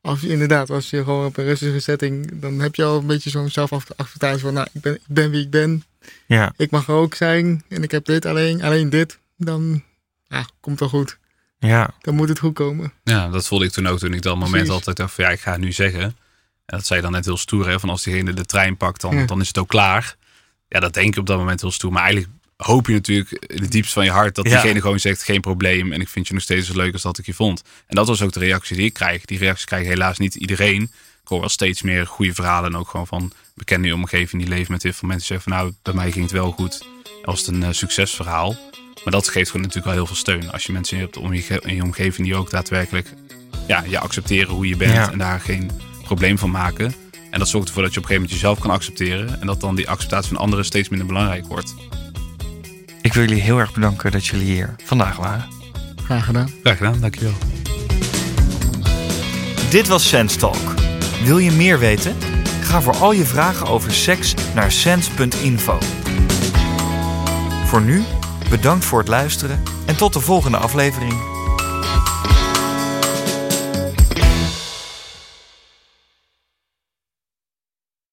Als 0.00 0.20
je 0.20 0.28
inderdaad, 0.28 0.70
als 0.70 0.90
je 0.90 0.96
gewoon 0.96 1.26
op 1.26 1.36
een 1.36 1.44
rustige 1.44 1.80
setting... 1.80 2.40
dan 2.40 2.60
heb 2.60 2.74
je 2.74 2.84
al 2.84 2.98
een 2.98 3.06
beetje 3.06 3.30
zo'n 3.30 3.50
zelfacceptatie 3.50 4.40
van... 4.40 4.54
nou, 4.54 4.66
ik 4.72 4.80
ben, 4.80 4.94
ik 4.94 5.00
ben 5.06 5.30
wie 5.30 5.42
ik 5.42 5.50
ben. 5.50 5.84
Ja. 6.26 6.52
Ik 6.56 6.70
mag 6.70 6.88
er 6.88 6.94
ook 6.94 7.14
zijn. 7.14 7.64
En 7.68 7.82
ik 7.82 7.90
heb 7.90 8.04
dit 8.04 8.26
alleen, 8.26 8.62
alleen 8.62 8.90
dit. 8.90 9.18
Dan 9.36 9.82
ja, 10.28 10.46
komt 10.60 10.80
wel 10.80 10.88
goed. 10.88 11.18
Ja. 11.68 11.94
Dan 12.00 12.14
moet 12.14 12.28
het 12.28 12.38
goed 12.38 12.54
komen. 12.54 12.92
Ja, 13.04 13.28
dat 13.28 13.46
voelde 13.46 13.64
ik 13.64 13.70
toen 13.70 13.86
ook 13.86 13.98
toen 13.98 14.14
ik 14.14 14.22
dat 14.22 14.34
moment 14.34 14.50
Precies. 14.52 14.70
altijd 14.70 14.96
dacht 14.96 15.14
van 15.14 15.24
ja, 15.24 15.30
ik 15.30 15.40
ga 15.40 15.52
het 15.52 15.60
nu 15.60 15.72
zeggen. 15.72 16.02
En 16.02 16.76
dat 16.78 16.86
zei 16.86 16.98
je 16.98 17.04
dan 17.04 17.14
net 17.14 17.24
heel 17.24 17.36
stoer, 17.36 17.68
hè, 17.68 17.80
van 17.80 17.88
als 17.88 18.02
diegene 18.02 18.32
de 18.32 18.44
trein 18.44 18.76
pakt, 18.76 19.00
dan, 19.00 19.16
Ja. 19.16 19.26
dan 19.26 19.40
is 19.40 19.48
het 19.48 19.58
ook 19.58 19.68
klaar. 19.68 20.16
Ja, 20.68 20.80
dat 20.80 20.94
denk 20.94 21.14
je 21.14 21.20
op 21.20 21.26
dat 21.26 21.38
moment 21.38 21.60
heel 21.60 21.70
stoer. 21.70 21.92
Maar 21.92 22.02
eigenlijk 22.02 22.32
hoop 22.56 22.86
je 22.86 22.92
natuurlijk 22.92 23.30
in 23.30 23.62
het 23.62 23.70
diepst 23.72 23.92
van 23.92 24.04
je 24.04 24.10
hart 24.10 24.34
dat 24.34 24.44
Ja. 24.48 24.50
diegene 24.60 24.80
gewoon 24.80 25.00
zegt 25.00 25.22
geen 25.22 25.40
probleem. 25.40 25.92
En 25.92 26.00
ik 26.00 26.08
vind 26.08 26.26
je 26.28 26.34
nog 26.34 26.42
steeds 26.42 26.66
zo 26.66 26.76
leuk 26.76 26.92
als 26.92 27.02
dat 27.02 27.18
ik 27.18 27.26
je 27.26 27.34
vond. 27.34 27.62
En 27.86 27.94
dat 27.96 28.06
was 28.06 28.22
ook 28.22 28.32
de 28.32 28.38
reactie 28.38 28.76
die 28.76 28.84
ik 28.86 28.92
krijg. 28.92 29.24
Die 29.24 29.38
reactie 29.38 29.66
krijgt 29.66 29.86
helaas 29.86 30.18
niet 30.18 30.34
iedereen. 30.34 30.82
Ik 31.22 31.28
hoor 31.28 31.40
wel 31.40 31.48
steeds 31.48 31.82
meer 31.82 32.06
goede 32.06 32.34
verhalen 32.34 32.72
en 32.72 32.78
ook 32.78 32.88
gewoon 32.88 33.06
van 33.06 33.32
bekende 33.54 33.82
in 33.88 33.94
je 33.94 33.98
omgeving 34.00 34.42
die 34.42 34.50
leven 34.50 34.72
met 34.72 34.82
heel 34.82 34.92
veel 34.92 35.08
mensen 35.08 35.26
zeggen 35.26 35.50
van 35.52 35.58
nou, 35.60 35.74
bij 35.82 35.94
mij 35.94 36.10
ging 36.12 36.24
het 36.24 36.32
wel 36.32 36.50
goed. 36.52 36.78
Dat 37.04 37.24
was 37.24 37.38
het 37.38 37.48
een 37.48 37.62
eh, 37.62 37.68
succesverhaal. 37.72 38.56
Maar 39.04 39.12
dat 39.12 39.28
geeft 39.28 39.46
gewoon 39.50 39.66
natuurlijk 39.66 39.86
wel 39.86 39.94
heel 39.94 40.06
veel 40.06 40.16
steun. 40.16 40.52
Als 40.52 40.64
je 40.64 40.72
mensen 40.72 40.98
hebt 40.98 41.16
om 41.16 41.32
je, 41.34 41.60
in 41.64 41.74
je 41.74 41.82
omgeving 41.82 42.26
die 42.26 42.36
ook 42.36 42.50
daadwerkelijk 42.50 43.12
ja, 43.66 43.84
je 43.88 43.98
accepteren 43.98 44.54
hoe 44.54 44.68
je 44.68 44.76
bent 44.76 44.92
Ja. 44.92 45.10
en 45.12 45.18
daar 45.18 45.40
geen 45.40 45.70
probleem 46.04 46.38
van 46.38 46.50
maken. 46.50 46.94
En 47.30 47.38
dat 47.38 47.48
zorgt 47.48 47.68
ervoor 47.68 47.82
dat 47.82 47.92
je 47.94 47.98
op 47.98 48.04
een 48.04 48.10
gegeven 48.10 48.30
moment 48.30 48.30
jezelf 48.30 48.58
kan 48.58 48.70
accepteren. 48.70 49.40
En 49.40 49.46
dat 49.46 49.60
dan 49.60 49.74
die 49.74 49.88
acceptatie 49.88 50.28
van 50.28 50.36
anderen 50.36 50.64
steeds 50.64 50.88
minder 50.88 51.06
belangrijk 51.06 51.46
wordt. 51.46 51.74
Ik 53.00 53.12
wil 53.12 53.24
jullie 53.24 53.42
heel 53.42 53.58
erg 53.58 53.72
bedanken 53.72 54.10
dat 54.10 54.26
jullie 54.26 54.46
hier 54.46 54.74
vandaag 54.84 55.16
waren. 55.16 55.44
Graag 56.04 56.24
gedaan. 56.24 56.50
Graag 56.62 56.76
gedaan, 56.76 57.00
dankjewel. 57.00 57.34
Dit 59.70 59.88
was 59.88 60.08
Sense 60.08 60.38
Talk. 60.38 60.74
Wil 61.24 61.38
je 61.38 61.50
meer 61.50 61.78
weten? 61.78 62.16
Ga 62.62 62.80
voor 62.82 62.96
al 62.96 63.12
je 63.12 63.24
vragen 63.24 63.66
over 63.66 63.92
seks 63.92 64.34
naar 64.54 64.72
sense.info. 64.72 65.78
Voor 67.66 67.82
nu, 67.82 68.02
Bedankt 68.52 68.84
voor 68.84 68.98
het 68.98 69.08
luisteren 69.08 69.62
en 69.86 69.96
tot 69.96 70.12
de 70.12 70.20
volgende 70.20 70.56
aflevering. 70.56 71.12